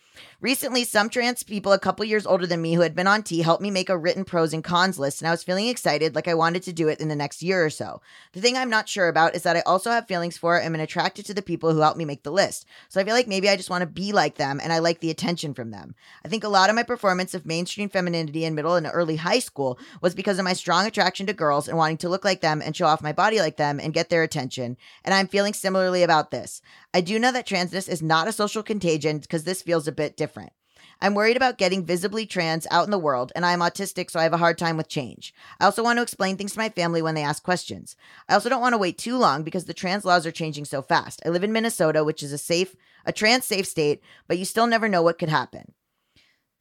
Recently, 0.41 0.83
some 0.83 1.07
trans 1.09 1.43
people 1.43 1.71
a 1.71 1.77
couple 1.77 2.03
years 2.03 2.25
older 2.25 2.47
than 2.47 2.63
me 2.63 2.73
who 2.73 2.81
had 2.81 2.95
been 2.95 3.05
on 3.05 3.21
T 3.21 3.41
helped 3.41 3.61
me 3.61 3.69
make 3.69 3.89
a 3.89 3.97
written 3.97 4.25
pros 4.25 4.53
and 4.53 4.63
cons 4.63 4.97
list, 4.97 5.21
and 5.21 5.27
I 5.27 5.31
was 5.31 5.43
feeling 5.43 5.67
excited, 5.67 6.15
like 6.15 6.27
I 6.27 6.33
wanted 6.33 6.63
to 6.63 6.73
do 6.73 6.87
it 6.87 6.99
in 6.99 7.09
the 7.09 7.15
next 7.15 7.43
year 7.43 7.63
or 7.63 7.69
so. 7.69 8.01
The 8.33 8.41
thing 8.41 8.57
I'm 8.57 8.69
not 8.69 8.89
sure 8.89 9.07
about 9.07 9.35
is 9.35 9.43
that 9.43 9.55
I 9.55 9.61
also 9.61 9.91
have 9.91 10.07
feelings 10.07 10.39
for 10.39 10.57
and 10.57 10.75
am 10.75 10.81
attracted 10.81 11.25
to 11.27 11.35
the 11.35 11.43
people 11.43 11.71
who 11.71 11.81
helped 11.81 11.99
me 11.99 12.05
make 12.05 12.23
the 12.23 12.31
list. 12.31 12.65
So 12.89 12.99
I 12.99 13.03
feel 13.03 13.13
like 13.13 13.27
maybe 13.27 13.49
I 13.49 13.55
just 13.55 13.69
want 13.69 13.83
to 13.83 13.85
be 13.85 14.13
like 14.13 14.37
them, 14.37 14.59
and 14.63 14.73
I 14.73 14.79
like 14.79 14.99
the 14.99 15.11
attention 15.11 15.53
from 15.53 15.69
them. 15.69 15.93
I 16.25 16.27
think 16.27 16.43
a 16.43 16.49
lot 16.49 16.71
of 16.71 16.75
my 16.75 16.81
performance 16.81 17.35
of 17.35 17.45
mainstream 17.45 17.89
femininity 17.89 18.43
in 18.43 18.55
middle 18.55 18.73
and 18.73 18.89
early 18.91 19.17
high 19.17 19.39
school 19.39 19.77
was 20.01 20.15
because 20.15 20.39
of 20.39 20.45
my 20.45 20.53
strong 20.53 20.87
attraction 20.87 21.27
to 21.27 21.33
girls 21.33 21.67
and 21.67 21.77
wanting 21.77 21.97
to 21.97 22.09
look 22.09 22.25
like 22.25 22.41
them 22.41 22.63
and 22.65 22.75
show 22.75 22.87
off 22.87 23.03
my 23.03 23.13
body 23.13 23.39
like 23.39 23.57
them 23.57 23.79
and 23.79 23.93
get 23.93 24.09
their 24.09 24.23
attention. 24.23 24.75
And 25.05 25.13
I'm 25.13 25.27
feeling 25.27 25.53
similarly 25.53 26.01
about 26.01 26.31
this. 26.31 26.63
I 26.95 27.01
do 27.01 27.19
know 27.19 27.31
that 27.31 27.47
transness 27.47 27.87
is 27.87 28.01
not 28.01 28.27
a 28.27 28.33
social 28.33 28.63
contagion 28.63 29.19
because 29.19 29.43
this 29.43 29.61
feels 29.61 29.87
a 29.87 29.91
bit 29.91 30.00
different. 30.09 30.53
I'm 31.03 31.15
worried 31.15 31.35
about 31.37 31.57
getting 31.57 31.83
visibly 31.83 32.27
trans 32.27 32.67
out 32.69 32.85
in 32.85 32.91
the 32.91 32.99
world, 32.99 33.31
and 33.35 33.43
I'm 33.43 33.59
autistic, 33.59 34.11
so 34.11 34.19
I 34.19 34.23
have 34.23 34.33
a 34.33 34.37
hard 34.37 34.59
time 34.59 34.77
with 34.77 34.87
change. 34.87 35.33
I 35.59 35.65
also 35.65 35.83
want 35.83 35.97
to 35.97 36.03
explain 36.03 36.37
things 36.37 36.53
to 36.53 36.59
my 36.59 36.69
family 36.69 37.01
when 37.01 37.15
they 37.15 37.23
ask 37.23 37.41
questions. 37.41 37.95
I 38.29 38.35
also 38.35 38.49
don't 38.49 38.61
want 38.61 38.73
to 38.73 38.77
wait 38.77 38.99
too 38.99 39.17
long 39.17 39.41
because 39.41 39.65
the 39.65 39.73
trans 39.73 40.05
laws 40.05 40.27
are 40.27 40.31
changing 40.31 40.65
so 40.65 40.83
fast. 40.83 41.21
I 41.25 41.29
live 41.29 41.43
in 41.43 41.51
Minnesota, 41.51 42.03
which 42.03 42.21
is 42.21 42.31
a 42.31 42.37
safe, 42.37 42.75
a 43.03 43.11
trans 43.11 43.45
safe 43.45 43.65
state, 43.65 44.03
but 44.27 44.37
you 44.37 44.45
still 44.45 44.67
never 44.67 44.87
know 44.87 45.01
what 45.01 45.17
could 45.17 45.29
happen. 45.29 45.73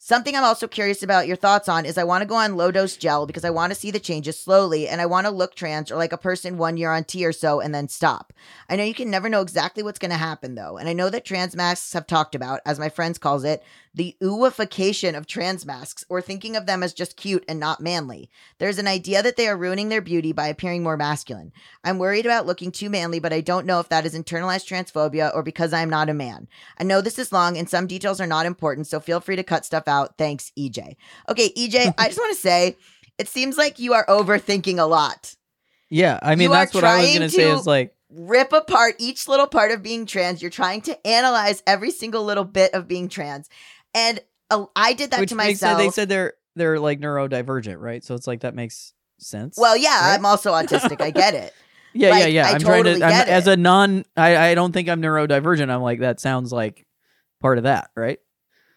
Something 0.02 0.34
I'm 0.34 0.44
also 0.44 0.66
curious 0.66 1.02
about 1.02 1.26
your 1.26 1.36
thoughts 1.36 1.68
on 1.68 1.84
is 1.84 1.98
I 1.98 2.04
want 2.04 2.22
to 2.22 2.26
go 2.26 2.36
on 2.36 2.56
low 2.56 2.70
dose 2.70 2.96
gel 2.96 3.26
because 3.26 3.44
I 3.44 3.50
want 3.50 3.70
to 3.70 3.78
see 3.78 3.90
the 3.90 4.00
changes 4.00 4.40
slowly 4.40 4.88
and 4.88 4.98
I 4.98 5.04
want 5.04 5.26
to 5.26 5.30
look 5.30 5.54
trans 5.54 5.92
or 5.92 5.96
like 5.96 6.14
a 6.14 6.16
person 6.16 6.56
one 6.56 6.78
year 6.78 6.90
on 6.90 7.04
T 7.04 7.24
or 7.26 7.32
so 7.32 7.60
and 7.60 7.74
then 7.74 7.86
stop. 7.86 8.32
I 8.70 8.76
know 8.76 8.82
you 8.82 8.94
can 8.94 9.10
never 9.10 9.28
know 9.28 9.42
exactly 9.42 9.82
what's 9.82 9.98
going 9.98 10.10
to 10.10 10.16
happen 10.16 10.54
though. 10.54 10.78
And 10.78 10.88
I 10.88 10.94
know 10.94 11.10
that 11.10 11.26
trans 11.26 11.54
mascs 11.54 11.92
have 11.92 12.06
talked 12.06 12.34
about, 12.34 12.60
as 12.64 12.78
my 12.78 12.88
friends 12.88 13.18
calls 13.18 13.44
it, 13.44 13.62
the 13.92 14.16
ooification 14.22 15.16
of 15.16 15.26
trans 15.26 15.64
mascs 15.64 16.04
or 16.08 16.22
thinking 16.22 16.56
of 16.56 16.64
them 16.64 16.82
as 16.82 16.94
just 16.94 17.16
cute 17.16 17.44
and 17.48 17.58
not 17.58 17.80
manly. 17.80 18.30
There's 18.58 18.78
an 18.78 18.86
idea 18.86 19.22
that 19.22 19.36
they 19.36 19.48
are 19.48 19.56
ruining 19.56 19.88
their 19.88 20.00
beauty 20.00 20.32
by 20.32 20.46
appearing 20.46 20.82
more 20.82 20.96
masculine. 20.96 21.52
I'm 21.82 21.98
worried 21.98 22.24
about 22.24 22.46
looking 22.46 22.70
too 22.70 22.88
manly, 22.88 23.18
but 23.18 23.32
I 23.32 23.40
don't 23.40 23.66
know 23.66 23.80
if 23.80 23.88
that 23.88 24.06
is 24.06 24.14
internalized 24.14 24.66
transphobia 24.66 25.34
or 25.34 25.42
because 25.42 25.72
I'm 25.72 25.90
not 25.90 26.08
a 26.08 26.14
man. 26.14 26.46
I 26.78 26.84
know 26.84 27.00
this 27.00 27.18
is 27.18 27.32
long 27.32 27.58
and 27.58 27.68
some 27.68 27.86
details 27.86 28.20
are 28.20 28.26
not 28.26 28.46
important, 28.46 28.86
so 28.86 29.00
feel 29.00 29.20
free 29.20 29.36
to 29.36 29.42
cut 29.42 29.66
stuff 29.66 29.88
out. 29.90 30.16
Thanks, 30.16 30.52
EJ. 30.58 30.96
Okay, 31.28 31.50
EJ, 31.50 31.94
I 31.98 32.06
just 32.06 32.18
want 32.18 32.34
to 32.34 32.40
say 32.40 32.76
it 33.18 33.28
seems 33.28 33.58
like 33.58 33.78
you 33.78 33.92
are 33.92 34.06
overthinking 34.06 34.78
a 34.78 34.84
lot. 34.84 35.34
Yeah, 35.90 36.18
I 36.22 36.36
mean 36.36 36.48
You 36.48 36.54
that's 36.54 36.72
what 36.72 36.84
I 36.84 37.00
was 37.00 37.12
gonna 37.12 37.28
say. 37.28 37.50
Is 37.50 37.66
like, 37.66 37.94
Rip 38.12 38.52
apart 38.52 38.94
each 38.98 39.28
little 39.28 39.46
part 39.46 39.72
of 39.72 39.82
being 39.82 40.06
trans. 40.06 40.40
You're 40.40 40.50
trying 40.50 40.80
to 40.82 41.06
analyze 41.06 41.62
every 41.66 41.90
single 41.90 42.24
little 42.24 42.44
bit 42.44 42.74
of 42.74 42.88
being 42.88 43.08
trans. 43.08 43.48
And 43.94 44.20
uh, 44.50 44.66
I 44.74 44.94
did 44.94 45.10
that 45.10 45.20
which 45.20 45.30
to 45.30 45.36
makes 45.36 45.60
sense. 45.60 45.74
myself. 45.74 45.78
They 45.78 45.90
said 45.90 46.08
they're 46.08 46.34
they're 46.56 46.80
like 46.80 47.00
neurodivergent, 47.00 47.78
right? 47.78 48.02
So 48.02 48.14
it's 48.14 48.26
like 48.26 48.40
that 48.40 48.54
makes 48.54 48.94
sense. 49.18 49.56
well, 49.58 49.76
yeah, 49.76 50.00
right? 50.00 50.14
I'm 50.14 50.26
also 50.26 50.52
autistic. 50.52 51.00
I 51.00 51.10
get 51.10 51.34
it. 51.34 51.52
yeah, 51.92 52.08
yeah, 52.08 52.24
like, 52.24 52.32
yeah. 52.32 52.46
I 52.46 52.50
I'm 52.52 52.60
trying 52.60 52.84
totally 52.84 53.00
to. 53.00 53.06
I'm, 53.06 53.28
as 53.28 53.46
a 53.46 53.56
non, 53.56 54.04
I 54.16 54.50
I 54.50 54.54
don't 54.54 54.72
think 54.72 54.88
I'm 54.88 55.02
neurodivergent. 55.02 55.70
I'm 55.70 55.82
like 55.82 56.00
that 56.00 56.20
sounds 56.20 56.52
like 56.52 56.86
part 57.40 57.58
of 57.58 57.64
that, 57.64 57.90
right? 57.96 58.18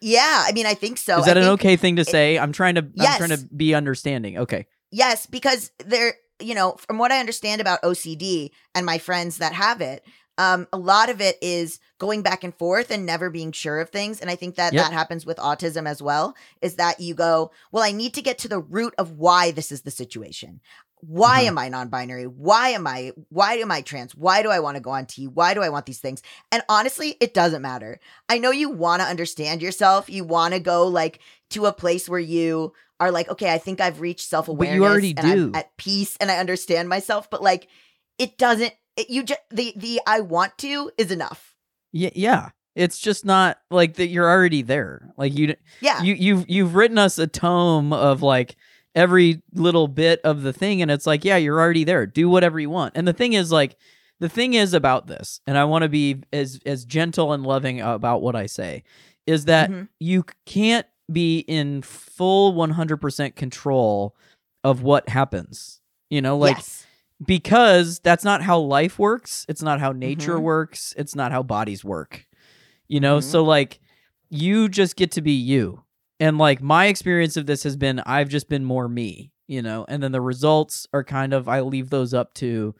Yeah, 0.06 0.44
I 0.46 0.52
mean, 0.52 0.66
I 0.66 0.74
think 0.74 0.98
so. 0.98 1.20
Is 1.20 1.26
that 1.26 1.38
I 1.38 1.42
an 1.42 1.48
okay 1.52 1.78
thing 1.78 1.96
to 1.96 2.04
say? 2.04 2.38
I'm 2.38 2.52
trying 2.52 2.76
to 2.76 2.82
I'm 3.00 3.18
trying 3.18 3.30
to 3.30 3.46
be 3.56 3.74
understanding. 3.74 4.38
Okay. 4.38 4.68
Yes, 4.92 5.26
because 5.26 5.72
there, 5.80 6.16
you 6.42 6.54
know, 6.54 6.74
from 6.74 6.98
what 6.98 7.14
I 7.14 7.22
understand 7.22 7.62
about 7.62 7.82
OCD 7.84 8.50
and 8.76 8.86
my 8.86 8.98
friends 8.98 9.38
that 9.38 9.54
have 9.54 9.80
it, 9.80 10.04
um, 10.38 10.68
a 10.74 10.78
lot 10.78 11.10
of 11.10 11.22
it 11.22 11.38
is 11.42 11.80
going 12.00 12.22
back 12.22 12.44
and 12.44 12.54
forth 12.54 12.92
and 12.92 13.06
never 13.06 13.30
being 13.30 13.54
sure 13.54 13.80
of 13.80 13.92
things. 13.92 14.20
And 14.20 14.30
I 14.30 14.36
think 14.36 14.56
that 14.56 14.74
Yep. 14.74 14.84
that 14.84 14.94
happens 14.94 15.26
with 15.26 15.38
autism 15.38 15.88
as 15.88 16.02
well. 16.02 16.36
Is 16.62 16.76
that 16.76 17.00
you 17.00 17.14
go, 17.16 17.52
well, 17.72 17.84
I 17.84 17.94
need 17.94 18.14
to 18.16 18.22
get 18.22 18.38
to 18.40 18.50
the 18.50 18.60
root 18.60 18.94
of 18.98 19.12
why 19.12 19.52
this 19.52 19.72
is 19.72 19.84
the 19.84 19.92
situation. 19.92 20.60
Why 21.06 21.40
Uh-huh. 21.40 21.48
am 21.48 21.58
I 21.58 21.70
non-binary? 21.70 22.26
Why 22.28 22.70
am 22.70 22.88
I? 22.88 23.12
Why 23.30 23.56
am 23.56 23.72
I 23.72 23.82
trans? 23.82 24.16
Why 24.16 24.42
do 24.42 24.50
I 24.50 24.60
want 24.60 24.76
to 24.78 24.82
go 24.82 24.92
on 24.92 25.06
T? 25.06 25.28
Why 25.28 25.54
do 25.54 25.62
I 25.62 25.70
want 25.70 25.86
these 25.86 26.00
things? 26.00 26.22
And 26.52 26.64
honestly, 26.70 27.16
it 27.20 27.34
doesn't 27.34 27.62
matter. 27.62 28.00
I 28.30 28.38
know 28.38 28.52
you 28.52 28.70
want 28.70 29.02
to 29.02 29.08
understand 29.08 29.62
yourself. 29.62 30.10
You 30.10 30.24
want 30.24 30.54
to 30.54 30.60
go 30.60 30.88
like 30.88 31.20
to 31.52 31.66
a 31.66 31.74
place 31.74 32.08
where 32.08 32.20
you 32.20 32.74
are 33.00 33.12
like, 33.12 33.28
okay, 33.30 33.54
I 33.54 33.58
think 33.58 33.82
I've 33.82 34.00
reached 34.00 34.30
self 34.30 34.48
awareness. 34.48 34.76
You 34.78 34.86
already 34.86 35.14
and 35.18 35.28
I'm 35.28 35.52
do. 35.52 35.58
at 35.58 35.76
peace 35.78 36.16
and 36.22 36.32
I 36.32 36.38
understand 36.38 36.88
myself. 36.90 37.30
But 37.30 37.44
like, 37.44 37.68
it 38.18 38.38
doesn't. 38.38 38.74
It, 38.96 39.10
you 39.10 39.24
just 39.24 39.42
the 39.52 39.74
the 39.76 40.00
I 40.08 40.22
want 40.22 40.58
to 40.60 40.92
is 40.98 41.12
enough. 41.12 41.56
Yeah, 41.92 42.12
yeah. 42.16 42.50
It's 42.76 42.98
just 43.00 43.24
not 43.26 43.60
like 43.70 43.96
that. 43.96 44.08
You're 44.08 44.30
already 44.30 44.62
there. 44.64 45.12
Like 45.18 45.38
you, 45.38 45.56
Yeah. 45.82 46.02
you, 46.02 46.14
you've 46.16 46.50
you've 46.50 46.76
written 46.76 46.98
us 46.98 47.18
a 47.20 47.28
tome 47.28 47.92
of 47.94 48.22
like 48.24 48.56
every 48.96 49.42
little 49.54 49.88
bit 49.88 50.20
of 50.24 50.42
the 50.44 50.54
thing, 50.54 50.82
and 50.82 50.92
it's 50.92 51.08
like, 51.08 51.26
yeah, 51.26 51.38
you're 51.38 51.60
already 51.60 51.84
there. 51.84 52.06
Do 52.06 52.30
whatever 52.30 52.60
you 52.60 52.70
want. 52.70 52.94
And 52.96 53.08
the 53.08 53.14
thing 53.14 53.34
is, 53.34 53.52
like, 53.52 53.76
the 54.20 54.30
thing 54.30 54.54
is 54.54 54.74
about 54.74 55.08
this, 55.08 55.42
and 55.48 55.58
I 55.58 55.66
want 55.66 55.84
to 55.84 55.90
be 55.90 56.22
as 56.32 56.60
as 56.66 56.86
gentle 56.86 57.34
and 57.34 57.44
loving 57.46 57.82
about 57.82 58.22
what 58.22 58.36
I 58.36 58.46
say, 58.46 58.84
is 59.28 59.46
that 59.46 59.70
Mhm. 59.70 59.88
you 60.00 60.24
can't 60.46 60.86
be 61.12 61.40
in 61.40 61.82
full 61.82 62.54
100% 62.54 63.36
control 63.36 64.16
of 64.64 64.82
what 64.84 65.10
happens. 65.10 65.82
You 66.10 66.22
know, 66.22 66.38
like 66.38 66.58
yes. 66.58 66.86
because 67.26 68.00
that's 68.00 68.24
not 68.24 68.42
how 68.44 68.60
life 68.60 69.00
works. 69.00 69.46
It's 69.50 69.62
not 69.62 69.80
how 69.80 69.92
nature 69.92 70.38
Mhm. 70.38 70.44
works. 70.44 70.94
It's 70.98 71.16
not 71.16 71.32
how 71.32 71.44
bodies 71.44 71.84
work. 71.84 72.26
You 72.88 73.00
know, 73.00 73.18
Mhm. 73.18 73.24
so 73.24 73.44
like 73.44 73.80
you 74.30 74.70
just 74.70 74.96
get 74.96 75.12
to 75.12 75.22
be 75.22 75.32
you. 75.34 75.83
And 76.20 76.38
like 76.38 76.62
my 76.62 76.86
experience 76.86 77.38
of 77.38 77.46
this 77.46 77.64
has 77.64 77.76
been 77.76 78.00
I've 78.06 78.30
just 78.30 78.50
been 78.50 78.64
more 78.64 78.88
me, 78.88 79.32
you 79.48 79.62
know, 79.62 79.86
and 79.88 80.02
then 80.02 80.12
the 80.12 80.22
results 80.22 80.88
are 80.94 81.04
kind 81.04 81.34
of 81.34 81.48
I 81.50 81.62
leave 81.62 81.90
those 81.90 82.14
up 82.14 82.34
to 82.36 82.76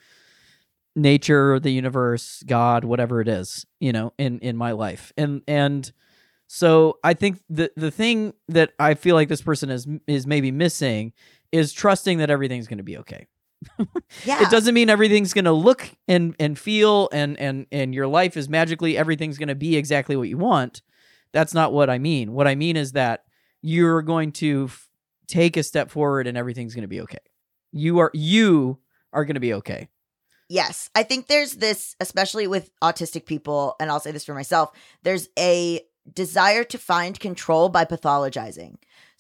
nature, 0.96 1.60
the 1.60 1.72
universe, 1.72 2.44
God, 2.46 2.84
whatever 2.84 3.20
it 3.22 3.28
is, 3.28 3.66
you 3.80 3.92
know, 3.92 4.14
in 4.18 4.40
in 4.40 4.56
my 4.58 4.72
life. 4.72 5.12
And 5.18 5.42
and 5.48 5.92
so 6.48 7.00
I 7.04 7.14
think 7.14 7.40
the 7.50 7.72
the 7.76 7.92
thing 7.92 8.34
that 8.48 8.74
I 8.80 8.94
feel 8.94 9.16
like 9.16 9.30
this 9.30 9.42
person 9.42 9.70
is 9.70 9.88
is 10.08 10.28
maybe 10.28 10.52
missing 10.52 11.14
is 11.52 11.74
trusting 11.74 12.20
that 12.20 12.30
everything's 12.30 12.68
going 12.68 12.78
to 12.80 12.84
be 12.84 12.98
okay 12.98 13.28
Yeah. 14.26 14.42
it 14.42 14.50
doesn't 14.50 14.74
mean 14.74 14.90
everything's 14.90 15.34
going 15.34 15.46
to 15.46 15.52
look 15.52 15.90
and 16.08 16.36
and 16.40 16.58
feel 16.60 17.10
and 17.12 17.40
and 17.40 17.66
and 17.72 17.94
your 17.96 18.08
life 18.08 18.36
is 18.36 18.50
magically 18.50 18.98
everything's 18.98 19.38
going 19.38 19.48
to 19.50 19.56
be 19.56 19.78
exactly 19.78 20.16
what 20.16 20.30
you 20.30 20.38
want 20.38 20.82
that's 21.34 21.54
not 21.54 21.74
what 21.74 21.90
i 21.90 21.98
mean 21.98 22.34
what 22.34 22.48
i 22.48 22.56
mean 22.56 22.78
is 22.78 22.94
that 22.94 23.26
you're 23.62 24.02
going 24.02 24.32
to 24.32 24.66
f- 24.70 24.90
take 25.28 25.58
a 25.58 25.64
step 25.64 25.90
forward 25.90 26.28
and 26.28 26.38
everything's 26.38 26.74
going 26.74 26.84
to 26.84 26.88
be 26.88 27.02
okay 27.02 27.18
you 27.72 28.00
are 28.00 28.12
you 28.14 28.80
are 29.12 29.26
going 29.26 29.36
to 29.36 29.40
be 29.42 29.54
okay 29.54 29.90
Yes. 30.50 30.90
I 30.94 31.02
think 31.02 31.28
there's 31.28 31.54
this, 31.54 31.96
especially 32.00 32.46
with 32.46 32.70
autistic 32.82 33.26
people, 33.26 33.76
and 33.80 33.90
I'll 33.90 34.00
say 34.00 34.12
this 34.12 34.26
for 34.26 34.36
myself, 34.36 34.72
there's 35.02 35.30
a 35.40 35.82
desire 36.14 36.64
to 36.66 36.78
find 36.78 37.20
control 37.20 37.70
by 37.70 37.86
pathologizing. 37.86 38.76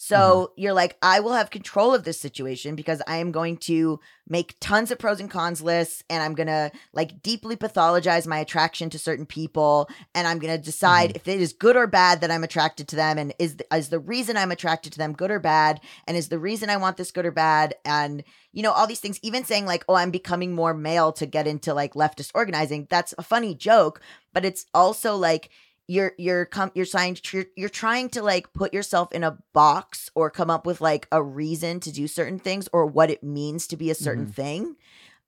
So 0.06 0.18
Uh-huh. 0.18 0.48
you're 0.58 0.74
like, 0.74 0.98
I 1.02 1.22
will 1.22 1.32
have 1.32 1.50
control 1.50 1.94
of 1.94 2.04
this 2.04 2.20
situation 2.20 2.76
because 2.76 3.02
I 3.08 3.18
am 3.18 3.32
going 3.32 3.56
to 3.70 4.02
make 4.28 4.58
tons 4.60 4.92
of 4.92 5.00
pros 5.00 5.22
and 5.22 5.32
cons 5.32 5.62
lists 5.62 6.04
and 6.10 6.22
I'm 6.22 6.36
going 6.36 6.48
to 6.48 6.72
like 6.92 7.22
deeply 7.22 7.56
pathologize 7.56 8.28
my 8.28 8.40
attraction 8.40 8.90
to 8.90 9.00
certain 9.00 9.26
people 9.26 9.90
and 10.14 10.28
I'm 10.28 10.40
going 10.40 10.54
to 10.58 10.62
decide 10.62 11.10
Mm-hmm. 11.12 11.16
if 11.16 11.28
it 11.30 11.40
is 11.40 11.54
good 11.54 11.78
or 11.78 11.88
bad 11.88 12.20
that 12.20 12.32
I'm 12.32 12.44
attracted 12.44 12.90
to 12.90 12.98
them 12.98 13.18
and 13.18 13.34
is 13.40 13.56
the, 13.58 13.66
is 13.74 13.88
the 13.90 14.00
reason 14.00 14.36
I'm 14.36 14.52
attracted 14.52 14.92
to 14.94 14.98
them 15.00 15.14
good 15.14 15.32
or 15.32 15.40
bad 15.40 15.80
and 16.06 16.18
is 16.18 16.28
the 16.28 16.40
reason 16.40 16.70
I 16.70 16.78
want 16.78 16.98
this 16.98 17.12
good 17.12 17.26
or 17.26 17.32
bad 17.32 17.76
and 17.86 18.24
you 18.52 18.62
know 18.62 18.72
all 18.74 18.88
these 18.88 19.00
things 19.00 19.20
even 19.24 19.44
saying 19.46 19.66
like 19.66 19.84
oh 19.90 19.96
i'm 19.96 20.12
becoming 20.12 20.54
more 20.54 20.76
male 20.76 21.12
to 21.14 21.26
get 21.26 21.48
into 21.48 21.74
like 21.74 21.94
leftist 21.96 22.30
organizing 22.36 22.86
that's 22.88 23.14
a 23.18 23.24
funny 23.24 23.56
joke 23.56 24.00
but 24.34 24.46
it's 24.46 24.66
also 24.76 25.16
like 25.16 25.50
you're 25.94 26.14
you're 26.18 26.46
com- 26.46 26.72
you're 26.76 26.86
trying 26.96 27.18
you're, 27.32 27.46
you're 27.56 27.70
trying 27.84 28.08
to 28.16 28.22
like 28.32 28.46
put 28.54 28.74
yourself 28.74 29.12
in 29.12 29.24
a 29.24 29.38
box 29.54 30.10
or 30.16 30.30
come 30.30 30.50
up 30.50 30.66
with 30.66 30.80
like 30.82 31.08
a 31.12 31.22
reason 31.22 31.80
to 31.82 31.92
do 31.92 32.08
certain 32.08 32.40
things 32.40 32.68
or 32.74 32.86
what 32.86 33.10
it 33.10 33.22
means 33.24 33.68
to 33.68 33.78
be 33.78 33.90
a 33.92 33.96
certain 33.96 34.28
thing. 34.28 34.76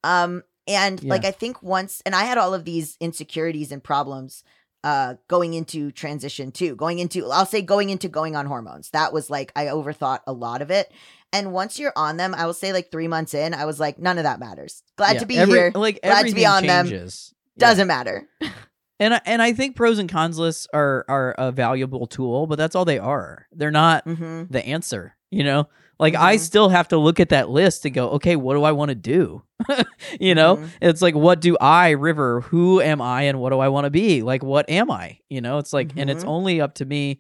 Um 0.04 0.44
and 0.68 1.02
Yeah. 1.04 1.12
like 1.14 1.26
i 1.26 1.32
think 1.32 1.62
once 1.62 2.02
and 2.08 2.16
i 2.16 2.24
had 2.24 2.40
all 2.40 2.54
of 2.56 2.66
these 2.66 2.98
insecurities 3.00 3.72
and 3.72 3.84
problems 3.84 4.44
uh 4.84 5.14
going 5.28 5.54
into 5.54 5.92
transition 5.92 6.52
too 6.52 6.76
going 6.76 6.98
into 6.98 7.20
i'll 7.32 7.46
say 7.46 7.62
going 7.62 7.90
into 7.92 8.08
going 8.10 8.36
on 8.36 8.46
hormones. 8.48 8.90
That 8.90 9.14
was 9.14 9.30
like 9.30 9.52
i 9.56 9.66
overthought 9.66 10.22
a 10.26 10.34
lot 10.34 10.62
of 10.64 10.72
it. 10.72 10.92
And 11.32 11.54
once 11.54 11.78
you're 11.80 11.94
on 11.96 12.18
them 12.18 12.34
i 12.34 12.46
will 12.48 12.54
say 12.64 12.74
like 12.74 12.90
three 12.92 13.08
months 13.08 13.34
in 13.36 13.54
i 13.54 13.66
was 13.66 13.80
like 13.80 14.00
none 14.00 14.18
of 14.18 14.24
that 14.24 14.40
matters. 14.40 14.82
Glad 14.96 15.14
Yeah, 15.16 15.20
to 15.20 15.26
be 15.28 15.38
every- 15.38 15.54
here. 15.60 15.72
like 15.76 16.02
Glad 16.02 16.26
to 16.28 16.34
be 16.34 16.46
on 16.48 16.66
them. 16.66 16.88
changes. 16.88 17.34
Yeah. 17.58 17.68
doesn't 17.68 17.88
matter 17.88 18.28
and 19.00 19.14
I, 19.16 19.22
and 19.26 19.42
I 19.42 19.54
think 19.54 19.76
pros 19.76 20.00
and 20.00 20.10
cons 20.10 20.38
lists 20.38 20.68
are 20.74 21.06
are 21.08 21.36
a 21.38 21.52
valuable 21.52 22.08
tool 22.08 22.48
but 22.48 22.58
that's 22.58 22.76
all 22.76 22.86
they 22.86 23.00
are. 23.00 23.48
They're 23.52 23.72
not 23.72 24.04
hmm 24.06 24.44
the 24.50 24.66
answer 24.66 25.16
you 25.32 25.44
know? 25.44 25.68
Like 26.00 26.16
i 26.16 26.36
Mhm. 26.36 26.40
still 26.40 26.70
have 26.70 26.88
to 26.90 26.98
look 26.98 27.20
at 27.20 27.30
that 27.30 27.50
list 27.50 27.84
and 27.86 27.94
go 27.94 28.10
okay 28.12 28.36
what 28.36 28.54
do 28.56 28.64
i 28.64 28.72
want 28.72 28.90
to 28.90 28.96
do? 28.96 29.42
You 30.20 30.36
know? 30.36 30.58
Mhm. 30.58 30.70
it's 30.82 31.02
like 31.02 31.16
what 31.16 31.42
do 31.42 31.58
i 31.60 31.90
river 31.92 32.42
who 32.42 32.80
am 32.82 33.02
i 33.02 33.24
and 33.24 33.40
what 33.40 33.50
do 33.52 33.60
i 33.60 33.68
want 33.70 33.86
to 33.86 33.90
be? 33.90 34.22
Like 34.22 34.44
what 34.44 34.70
am 34.70 34.92
i? 34.92 35.20
You 35.30 35.42
know? 35.42 35.58
It's 35.58 35.74
like 35.74 35.94
and 35.98 36.10
it's 36.10 36.24
Mhm. 36.24 36.28
only 36.30 36.62
up 36.62 36.76
to 36.76 36.86
me. 36.86 37.20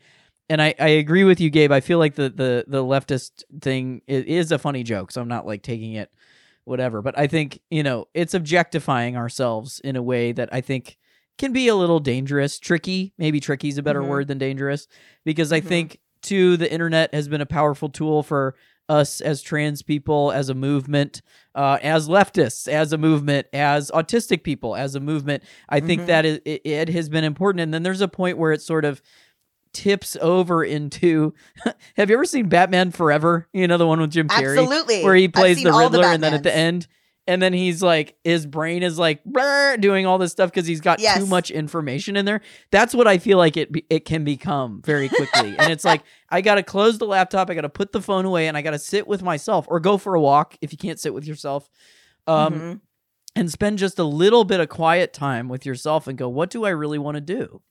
And 0.49 0.61
I, 0.61 0.76
I 0.80 0.89
agree 0.89 1.23
with 1.23 1.41
you 1.41 1.49
gabe. 1.49 1.71
I 1.71 1.80
feel 1.80 1.97
like 1.97 2.13
the 2.15 2.30
the 2.30 2.65
the 2.67 2.84
leftist 2.84 3.43
thing 3.61 4.01
is, 4.07 4.23
is 4.26 4.51
a 4.51 4.59
funny 4.59 4.84
joke 4.84 5.11
so 5.11 5.19
i'm 5.21 5.28
not 5.28 5.45
like 5.47 5.63
taking 5.63 5.93
it 5.93 6.11
whatever. 6.65 7.01
But 7.01 7.17
i 7.17 7.28
think 7.28 7.59
you 7.71 7.82
know 7.84 8.07
it's 8.13 8.34
objectifying 8.34 9.17
ourselves 9.17 9.80
in 9.84 9.95
a 9.95 10.03
way 10.03 10.32
that 10.34 10.49
i 10.53 10.61
think 10.61 10.97
can 11.38 11.52
be 11.52 11.68
a 11.68 11.76
little 11.76 12.00
dangerous 12.00 12.60
tricky 12.60 13.14
maybe 13.18 13.40
tricky 13.40 13.68
is 13.70 13.78
a 13.78 13.84
better 13.84 14.02
Mhm. 14.02 14.08
word 14.08 14.28
than 14.28 14.38
dangerous 14.38 14.88
because 15.24 15.52
i 15.52 15.60
Mhm. 15.62 15.66
think 15.66 16.00
too 16.22 16.58
the 16.58 16.72
internet 16.72 17.14
has 17.14 17.28
been 17.28 17.42
a 17.42 17.46
powerful 17.46 17.90
tool 17.90 18.24
for 18.24 18.56
us 18.88 19.20
as 19.20 19.42
trans 19.42 19.82
people 19.82 20.32
as 20.32 20.48
a 20.50 20.54
movement 20.54 21.22
uh, 21.56 21.80
as 21.82 22.08
leftists 22.08 22.68
as 22.68 22.94
a 22.94 22.98
movement 22.98 23.48
as 23.52 23.90
autistic 23.92 24.44
people 24.44 24.76
as 24.76 24.94
a 24.96 25.00
movement 25.00 25.44
i 25.70 25.80
think 25.80 26.04
Mhm. 26.04 26.06
that 26.08 26.26
it, 26.26 26.42
it, 26.46 26.90
has 26.90 27.10
been 27.10 27.24
important 27.24 27.62
and 27.62 27.74
then 27.74 27.82
there's 27.84 28.02
a 28.02 28.08
point 28.08 28.38
where 28.38 28.52
it 28.52 28.62
sort 28.62 28.86
of 28.86 29.02
tips 29.74 30.16
over 30.22 30.64
into 30.64 31.34
have 31.98 32.10
you 32.10 32.16
ever 32.16 32.26
seen 32.26 32.48
batman 32.48 32.92
forever 32.92 33.48
you 33.54 33.68
know 33.68 33.78
the 33.78 33.88
one 33.88 34.00
with 34.00 34.12
jim 34.12 34.28
carrey 34.30 34.58
absolutely 34.58 35.04
where 35.04 35.16
he 35.16 35.28
plays 35.28 35.62
the 35.64 35.72
riddler 35.74 36.06
and 36.06 36.24
then 36.24 36.34
at 36.34 36.44
the 36.44 36.56
end 36.56 36.88
and 37.28 37.41
then 37.41 37.53
he's 37.53 37.82
like 37.82 38.15
his 38.23 38.45
brain 38.45 38.84
is 38.84 38.99
like 38.99 39.21
doing 39.80 40.05
all 40.05 40.17
this 40.17 40.32
stuff 40.32 40.51
because 40.51 40.67
he's 40.67 40.82
got 40.82 40.99
too 41.17 41.26
much 41.26 41.49
information 41.51 42.15
in 42.15 42.26
there. 42.26 42.41
That's 42.71 42.93
what 42.93 43.07
i 43.07 43.17
feel 43.17 43.38
like 43.38 43.57
it 43.57 43.71
be, 43.71 43.86
it 43.89 44.05
can 44.05 44.23
become 44.23 44.82
very 44.86 45.09
quickly. 45.09 45.57
And 45.57 45.71
it's 45.71 45.84
like 45.86 46.03
i 46.30 46.41
gotta 46.41 46.63
close 46.63 46.97
the 46.97 47.05
laptop 47.07 47.49
i 47.49 47.53
gotta 47.55 47.69
put 47.69 47.91
the 47.91 48.01
phone 48.01 48.26
away 48.26 48.47
and 48.47 48.55
i 48.57 48.61
gotta 48.61 48.80
sit 48.80 49.07
with 49.07 49.21
myself 49.23 49.65
or 49.69 49.80
go 49.80 49.97
for 49.97 50.13
a 50.15 50.21
walk 50.21 50.55
if 50.61 50.71
you 50.71 50.78
can't 50.78 50.99
sit 50.99 51.13
with 51.13 51.26
yourself 51.26 51.69
um 52.28 52.53
Mhm. 52.53 52.80
and 53.36 53.51
spend 53.51 53.78
just 53.80 53.99
a 53.99 54.03
little 54.03 54.43
bit 54.43 54.59
of 54.59 54.69
quiet 54.69 55.11
time 55.13 55.49
with 55.49 55.65
yourself 55.65 56.07
and 56.07 56.17
go 56.17 56.30
what 56.30 56.49
do 56.49 56.63
i 56.65 56.69
really 56.69 56.99
want 56.99 57.15
to 57.15 57.21
do? 57.21 57.61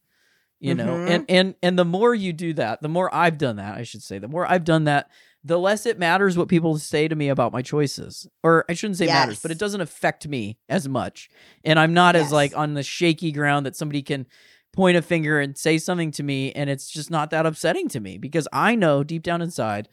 You 0.59 0.73
know? 0.73 0.85
Mhm. 0.85 1.09
and 1.09 1.25
and 1.29 1.55
and 1.61 1.77
the 1.79 1.85
more 1.85 2.15
you 2.15 2.33
do 2.33 2.53
that 2.53 2.81
the 2.81 2.87
more 2.89 3.13
i've 3.13 3.37
done 3.37 3.57
that 3.57 3.75
i 3.77 3.83
should 3.83 4.01
say 4.03 4.19
the 4.19 4.27
more 4.27 4.49
i've 4.49 4.63
done 4.63 4.85
that 4.85 5.09
the 5.45 5.59
less 5.59 5.85
it 5.85 5.99
matters 5.99 6.37
what 6.37 6.47
people 6.47 6.77
say 6.79 7.07
to 7.07 7.15
me 7.15 7.29
about 7.29 7.53
my 7.53 7.61
choices. 7.61 8.27
Or 8.43 8.65
i 8.67 8.73
shouldn't 8.73 8.97
say 8.97 9.05
matters 9.05 9.41
but 9.41 9.51
it 9.51 9.59
doesn't 9.59 9.81
affect 9.81 10.27
me 10.27 10.57
as 10.67 10.89
much. 10.89 11.29
And 11.63 11.79
i'm 11.79 11.93
not 11.93 12.15
as 12.15 12.31
like 12.31 12.57
on 12.57 12.73
the 12.73 12.83
shaky 12.83 13.31
ground 13.31 13.65
that 13.65 13.75
somebody 13.75 14.01
can 14.01 14.25
point 14.73 14.97
a 14.97 15.01
finger 15.01 15.39
and 15.39 15.57
say 15.57 15.77
something 15.77 16.11
to 16.11 16.23
me 16.23 16.51
and 16.51 16.69
it's 16.69 16.89
just 16.89 17.09
not 17.09 17.29
that 17.29 17.45
upsetting 17.45 17.87
to 17.87 18.01
me 18.01 18.17
because 18.17 18.45
i 18.51 18.75
know 18.75 19.03
deep 19.05 19.23
down 19.23 19.41
inside 19.41 19.87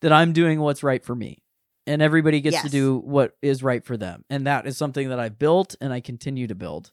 that 0.00 0.12
i'm 0.12 0.32
doing 0.32 0.58
what's 0.60 0.82
right 0.82 1.04
for 1.04 1.14
me. 1.14 1.42
And 1.86 2.00
everybody 2.00 2.40
gets 2.40 2.56
to 2.62 2.68
do 2.70 2.98
what 2.98 3.36
is 3.42 3.62
right 3.62 3.84
for 3.84 3.96
them. 3.96 4.24
And 4.30 4.46
that 4.46 4.66
is 4.66 4.78
something 4.78 5.08
that 5.08 5.18
i've 5.18 5.38
built 5.38 5.74
and 5.80 5.92
i 5.92 6.00
continue 6.00 6.46
to 6.46 6.54
build. 6.54 6.92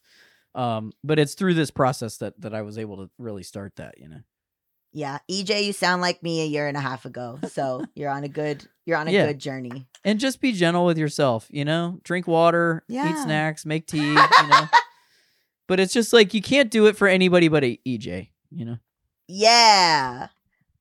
Um 0.56 0.92
but 1.04 1.20
it's 1.20 1.36
through 1.36 1.54
this 1.54 1.72
process 1.72 2.18
that 2.18 2.42
that 2.42 2.54
i 2.56 2.62
was 2.64 2.78
able 2.78 2.98
to 2.98 3.10
really 3.20 3.44
start 3.44 3.76
that 3.76 4.00
you 4.00 4.10
know 4.10 4.22
yeah 4.92 5.20
ej 5.30 5.64
you 5.64 5.74
sound 5.74 6.02
like 6.02 6.22
me 6.24 6.42
a 6.42 6.46
year 6.46 6.68
and 6.68 6.76
a 6.78 6.80
half 6.82 7.06
ago 7.06 7.40
so 7.52 7.84
you're 7.96 8.10
on 8.10 8.24
a 8.24 8.28
good 8.30 8.68
you're 8.86 8.98
on 8.98 9.08
a 9.08 9.12
Yeah. 9.12 9.28
good 9.28 9.40
journey 9.40 9.88
and 10.04 10.20
just 10.20 10.42
be 10.42 10.52
gentle 10.52 10.86
with 10.86 10.98
yourself 10.98 11.48
you 11.52 11.64
know 11.64 12.00
drink 12.04 12.28
water 12.28 12.84
yeah. 12.88 13.10
eat 13.10 13.18
snacks 13.24 13.66
make 13.66 13.86
tea 13.94 14.08
you 14.08 14.48
know 14.48 14.68
but 15.68 15.80
it's 15.80 15.94
just 15.94 16.12
like 16.14 16.34
you 16.34 16.42
can't 16.42 16.72
do 16.72 16.88
it 16.88 16.96
for 16.98 17.08
anybody 17.08 17.48
but 17.50 17.64
a 17.64 17.80
ej 17.86 18.30
you 18.52 18.66
know 18.66 18.78
yeah 19.28 20.28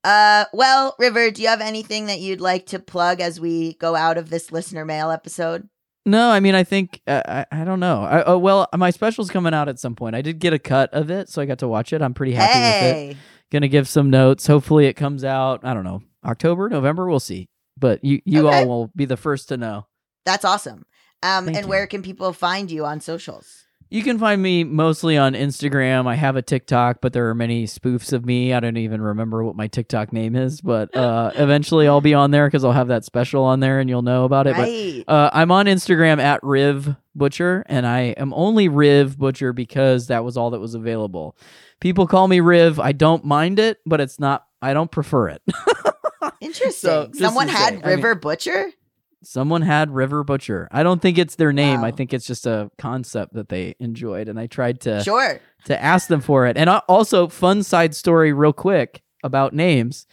Uh, 0.04 0.44
well, 0.54 0.94
River, 0.98 1.30
do 1.30 1.42
you 1.42 1.48
have 1.48 1.60
anything 1.60 2.06
that 2.06 2.20
you'd 2.20 2.40
like 2.40 2.66
to 2.66 2.78
plug 2.78 3.20
as 3.20 3.40
we 3.40 3.74
go 3.74 3.96
out 3.96 4.16
of 4.16 4.30
this 4.30 4.52
listener 4.52 4.84
mail 4.84 5.10
episode? 5.10 5.68
No, 6.06 6.30
I 6.30 6.38
mean, 6.40 6.54
I 6.54 6.62
think 6.64 7.02
uh, 7.06 7.20
I, 7.26 7.46
I 7.60 7.64
don't 7.64 7.80
know. 7.80 8.04
I, 8.04 8.22
oh 8.24 8.38
well, 8.38 8.68
my 8.76 8.90
special's 8.90 9.28
coming 9.28 9.52
out 9.52 9.68
at 9.68 9.78
some 9.80 9.96
point. 9.96 10.14
I 10.14 10.22
did 10.22 10.38
get 10.38 10.52
a 10.54 10.58
cut 10.58 10.88
of 10.94 11.10
it, 11.10 11.28
so 11.28 11.42
I 11.42 11.46
got 11.46 11.58
to 11.58 11.68
watch 11.68 11.92
it. 11.92 12.00
I'm 12.00 12.14
pretty 12.14 12.32
happy 12.32 12.58
with 12.58 12.94
it. 13.10 13.16
Hey, 13.50 13.56
Gonna 13.56 13.68
give 13.68 13.88
some 13.88 14.10
notes. 14.10 14.46
Hopefully, 14.46 14.86
it 14.86 14.94
comes 14.94 15.24
out. 15.24 15.60
I 15.64 15.74
don't 15.74 15.84
know, 15.84 16.02
October, 16.24 16.68
November. 16.68 17.08
We'll 17.08 17.20
see. 17.20 17.48
But 17.78 18.04
you, 18.04 18.20
you 18.24 18.48
Okay. 18.48 18.58
all 18.62 18.66
will 18.68 18.90
be 18.96 19.04
the 19.04 19.16
first 19.16 19.48
to 19.50 19.56
know. 19.56 19.86
that's 20.24 20.44
awesome. 20.44 20.84
Um, 21.22 21.46
Thank 21.46 21.56
and 21.58 21.66
you. 21.66 21.70
where 21.70 21.86
can 21.86 22.02
people 22.02 22.32
find 22.32 22.70
you 22.70 22.84
on 22.84 23.00
socials? 23.00 23.64
You 23.90 24.02
can 24.02 24.18
find 24.18 24.42
me 24.42 24.64
mostly 24.64 25.16
on 25.16 25.32
Instagram. 25.32 26.06
I 26.06 26.14
have 26.14 26.36
a 26.36 26.42
TikTok, 26.42 26.98
but 27.00 27.14
there 27.14 27.28
are 27.30 27.34
many 27.34 27.64
spoofs 27.64 28.12
of 28.12 28.26
me. 28.26 28.52
I 28.52 28.60
don't 28.60 28.76
even 28.76 29.00
remember 29.00 29.42
what 29.42 29.56
my 29.56 29.66
TikTok 29.66 30.12
name 30.12 30.36
is, 30.36 30.60
but 30.60 30.94
uh, 30.96 31.30
eventually 31.34 31.88
I'll 31.88 32.02
be 32.02 32.12
on 32.12 32.30
there 32.30 32.46
because 32.46 32.64
I'll 32.64 32.72
have 32.72 32.88
that 32.88 33.04
special 33.04 33.44
on 33.44 33.60
there 33.60 33.80
and 33.80 33.88
you'll 33.88 34.02
know 34.02 34.24
about 34.24 34.46
it. 34.46 34.56
But 35.06 35.12
Uh, 35.12 35.30
I'm 35.32 35.50
on 35.50 35.64
Instagram 35.66 36.20
at 36.20 36.40
Riv 36.42 36.96
Butcher, 37.14 37.64
and 37.66 37.86
I 37.86 38.00
am 38.18 38.34
only 38.34 38.68
Riv 38.68 39.16
Butcher 39.18 39.54
because 39.54 40.08
that 40.08 40.22
was 40.22 40.36
all 40.36 40.50
that 40.50 40.60
was 40.60 40.74
available. 40.74 41.34
People 41.80 42.06
call 42.06 42.28
me 42.28 42.40
Riv. 42.40 42.78
I 42.78 42.92
don't 42.92 43.24
mind 43.24 43.58
it, 43.58 43.78
but 43.86 44.00
it's 44.02 44.18
not. 44.20 44.44
I 44.60 44.74
don't 44.74 44.90
prefer 44.90 45.28
it. 45.28 45.42
Interesting. 46.40 46.72
so, 46.72 47.10
Someone 47.14 47.48
had 47.48 47.68
say, 47.74 47.80
I 47.82 47.86
mean- 47.86 47.96
River 47.96 48.14
Butcher. 48.16 48.70
Someone 49.22 49.62
had 49.62 49.90
River 49.90 50.22
Butcher. 50.22 50.68
I 50.70 50.82
don't 50.82 51.02
think 51.02 51.18
it's 51.18 51.34
their 51.34 51.52
name. 51.52 51.82
I 51.82 51.90
think 51.90 52.12
it's 52.14 52.26
just 52.26 52.46
a 52.46 52.70
concept 52.78 53.34
that 53.34 53.48
they 53.48 53.74
enjoyed, 53.80 54.28
and 54.28 54.38
I 54.38 54.46
tried 54.46 54.80
to 54.82 55.02
Sure. 55.02 55.40
to 55.64 55.82
ask 55.82 56.08
them 56.08 56.20
for 56.20 56.46
it. 56.46 56.56
And 56.56 56.70
uh, 56.70 56.82
also, 56.88 57.26
fun 57.28 57.62
side 57.62 57.94
story, 57.96 58.32
real 58.32 58.52
quick 58.52 59.02
about 59.24 59.52
names. 59.52 60.06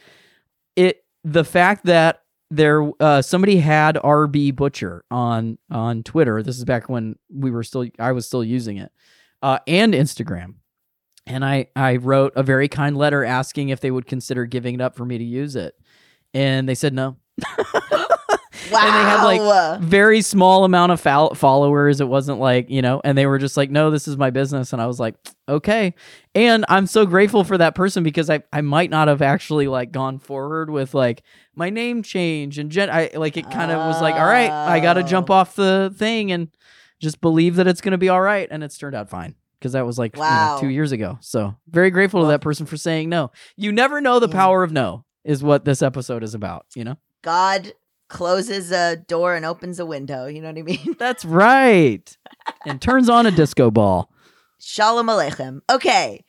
It 0.74 1.04
the 1.22 1.44
fact 1.44 1.86
that 1.86 2.22
there 2.50 2.90
uh, 3.00 3.22
somebody 3.22 3.58
had 3.58 3.96
RB 3.96 4.54
Butcher 4.54 5.04
on 5.10 5.58
on 5.70 6.02
Twitter. 6.02 6.42
This 6.42 6.58
is 6.58 6.64
back 6.64 6.88
when 6.88 7.16
we 7.32 7.50
were 7.50 7.62
still 7.62 7.86
I 7.98 8.12
was 8.12 8.26
still 8.26 8.42
using 8.44 8.76
it, 8.76 8.90
uh, 9.42 9.60
and 9.66 9.94
Instagram. 9.94 10.54
And 11.28 11.44
I 11.44 11.68
I 11.76 11.96
wrote 11.96 12.32
a 12.36 12.42
very 12.42 12.68
kind 12.68 12.96
letter 12.96 13.24
asking 13.24 13.68
if 13.68 13.80
they 13.80 13.90
would 13.90 14.06
consider 14.06 14.46
giving 14.46 14.74
it 14.74 14.80
up 14.80 14.96
for 14.96 15.04
me 15.04 15.16
to 15.18 15.24
use 15.24 15.54
it, 15.56 15.74
and 16.34 16.68
they 16.68 16.74
said 16.74 16.92
no. 16.92 17.16
Wow. 18.70 18.80
And 18.80 18.94
they 18.94 19.10
had, 19.10 19.24
like, 19.24 19.80
very 19.80 20.20
small 20.20 20.64
amount 20.64 20.92
of 20.92 21.00
fol- 21.00 21.34
followers. 21.34 22.00
It 22.00 22.08
wasn't 22.08 22.38
like, 22.38 22.70
you 22.70 22.82
know, 22.82 23.00
and 23.04 23.16
they 23.16 23.26
were 23.26 23.38
just 23.38 23.56
like, 23.56 23.70
no, 23.70 23.90
this 23.90 24.08
is 24.08 24.16
my 24.16 24.30
business. 24.30 24.72
And 24.72 24.80
I 24.82 24.86
was 24.86 24.98
like, 25.00 25.14
okay. 25.48 25.94
And 26.34 26.64
I'm 26.68 26.86
so 26.86 27.06
grateful 27.06 27.44
for 27.44 27.58
that 27.58 27.74
person 27.74 28.02
because 28.02 28.28
I, 28.30 28.42
I 28.52 28.60
might 28.60 28.90
not 28.90 29.08
have 29.08 29.22
actually 29.22 29.68
like 29.68 29.92
gone 29.92 30.18
forward 30.18 30.70
with 30.70 30.94
like 30.94 31.22
my 31.54 31.70
name 31.70 32.02
change 32.02 32.58
and 32.58 32.70
gen- 32.70 32.90
I 32.90 33.10
like 33.14 33.36
it 33.36 33.50
kind 33.50 33.70
of 33.70 33.78
was 33.78 34.00
like, 34.02 34.14
all 34.14 34.26
right, 34.26 34.50
I 34.50 34.80
got 34.80 34.94
to 34.94 35.02
jump 35.02 35.30
off 35.30 35.56
the 35.56 35.94
thing 35.96 36.32
and 36.32 36.48
just 37.00 37.20
believe 37.20 37.56
that 37.56 37.66
it's 37.66 37.80
going 37.80 37.92
to 37.92 37.98
be 37.98 38.08
all 38.08 38.20
right. 38.20 38.48
And 38.50 38.62
it's 38.62 38.76
turned 38.76 38.94
out 38.94 39.08
fine 39.08 39.34
because 39.58 39.72
that 39.72 39.86
was 39.86 39.98
like 39.98 40.16
you 40.16 40.22
know, 40.22 40.58
two 40.60 40.68
years 40.68 40.92
ago. 40.92 41.18
So 41.20 41.56
very 41.68 41.90
grateful 41.90 42.22
to 42.22 42.28
that 42.28 42.40
person 42.40 42.66
for 42.66 42.76
saying 42.76 43.08
no. 43.08 43.30
You 43.56 43.72
never 43.72 44.00
know 44.00 44.18
the 44.18 44.28
power 44.28 44.62
of 44.62 44.72
no 44.72 45.04
is 45.24 45.42
what 45.42 45.64
this 45.64 45.82
episode 45.82 46.22
is 46.22 46.34
about, 46.34 46.66
you 46.74 46.84
know? 46.84 46.96
God 47.22 47.72
closes 48.08 48.70
a 48.72 48.96
door 48.96 49.34
and 49.34 49.44
opens 49.44 49.78
a 49.80 49.86
window. 49.86 50.26
You 50.26 50.40
know 50.40 50.48
what 50.48 50.58
I 50.58 50.62
mean? 50.62 50.96
That's 50.98 51.24
right. 51.24 52.16
and 52.64 52.80
turns 52.80 53.08
on 53.08 53.26
a 53.26 53.30
disco 53.30 53.70
ball. 53.70 54.10
Shalom 54.58 55.06
Aleichem. 55.06 55.60
Okay. 55.70 56.24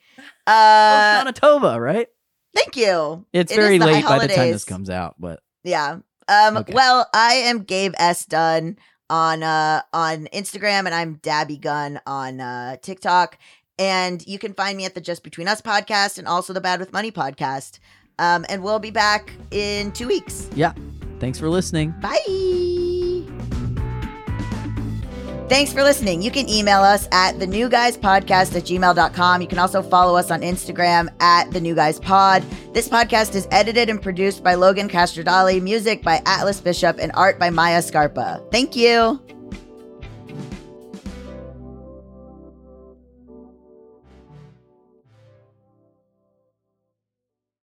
Oh, 0.46 0.52
Uh, 0.52 1.12
Manitoba, 1.24 1.80
right? 1.80 2.08
thank 2.54 2.76
you. 2.76 3.24
It's 3.32 3.52
it 3.52 3.56
very 3.56 3.78
late 3.78 4.04
by 4.04 4.18
the 4.26 4.28
time 4.34 4.50
this 4.50 4.64
comes 4.64 4.90
out, 4.90 5.14
but 5.18 5.40
Yeah. 5.64 5.98
Um 6.28 6.56
Okay. 6.58 6.72
well, 6.72 7.08
I 7.14 7.34
am 7.34 7.62
Gabe 7.62 7.94
S 7.98 8.24
Dunn 8.26 8.76
on 9.08 9.42
uh 9.42 9.82
on 9.92 10.26
Instagram 10.34 10.86
and 10.86 10.94
I'm 10.94 11.14
Dabby 11.22 11.56
Gunn 11.58 12.00
on 12.06 12.40
uh 12.40 12.76
TikTok. 12.82 13.38
And 13.78 14.26
you 14.26 14.38
can 14.40 14.54
find 14.54 14.76
me 14.76 14.84
at 14.86 14.94
the 14.96 15.00
Just 15.00 15.22
Between 15.22 15.46
Us 15.46 15.60
podcast 15.62 16.18
and 16.18 16.26
also 16.26 16.52
the 16.52 16.60
Bad 16.60 16.80
with 16.80 16.92
Money 16.92 17.12
podcast. 17.12 17.78
Um 18.18 18.44
and 18.48 18.62
we'll 18.64 18.80
be 18.80 18.90
back 18.90 19.30
in 19.52 19.92
two 19.92 20.08
weeks. 20.08 20.48
Thanks 21.18 21.38
for 21.38 21.48
listening. 21.48 21.94
Bye. 22.00 22.18
Thanks 25.48 25.72
for 25.72 25.82
listening. 25.82 26.20
You 26.20 26.30
can 26.30 26.46
email 26.46 26.80
us 26.80 27.08
at 27.10 27.38
the 27.38 27.46
new 27.46 27.70
guys 27.70 27.96
podcast 27.96 28.54
at 28.54 28.64
gmail.com. 28.64 29.40
You 29.40 29.48
can 29.48 29.58
also 29.58 29.80
follow 29.80 30.14
us 30.14 30.30
on 30.30 30.42
Instagram 30.42 31.08
at 31.20 31.50
the 31.52 31.60
new 31.60 31.74
guys 31.74 31.98
pod. 31.98 32.42
This 32.74 32.86
podcast 32.86 33.34
is 33.34 33.48
edited 33.50 33.88
and 33.88 34.00
produced 34.00 34.44
by 34.44 34.54
Logan 34.54 34.90
Castrodali, 34.90 35.62
music 35.62 36.02
by 36.02 36.20
Atlas 36.26 36.60
Bishop, 36.60 36.98
and 37.00 37.10
art 37.14 37.38
by 37.38 37.48
Maya 37.48 37.80
Scarpa. 37.80 38.42
Thank 38.50 38.76
you. 38.76 39.37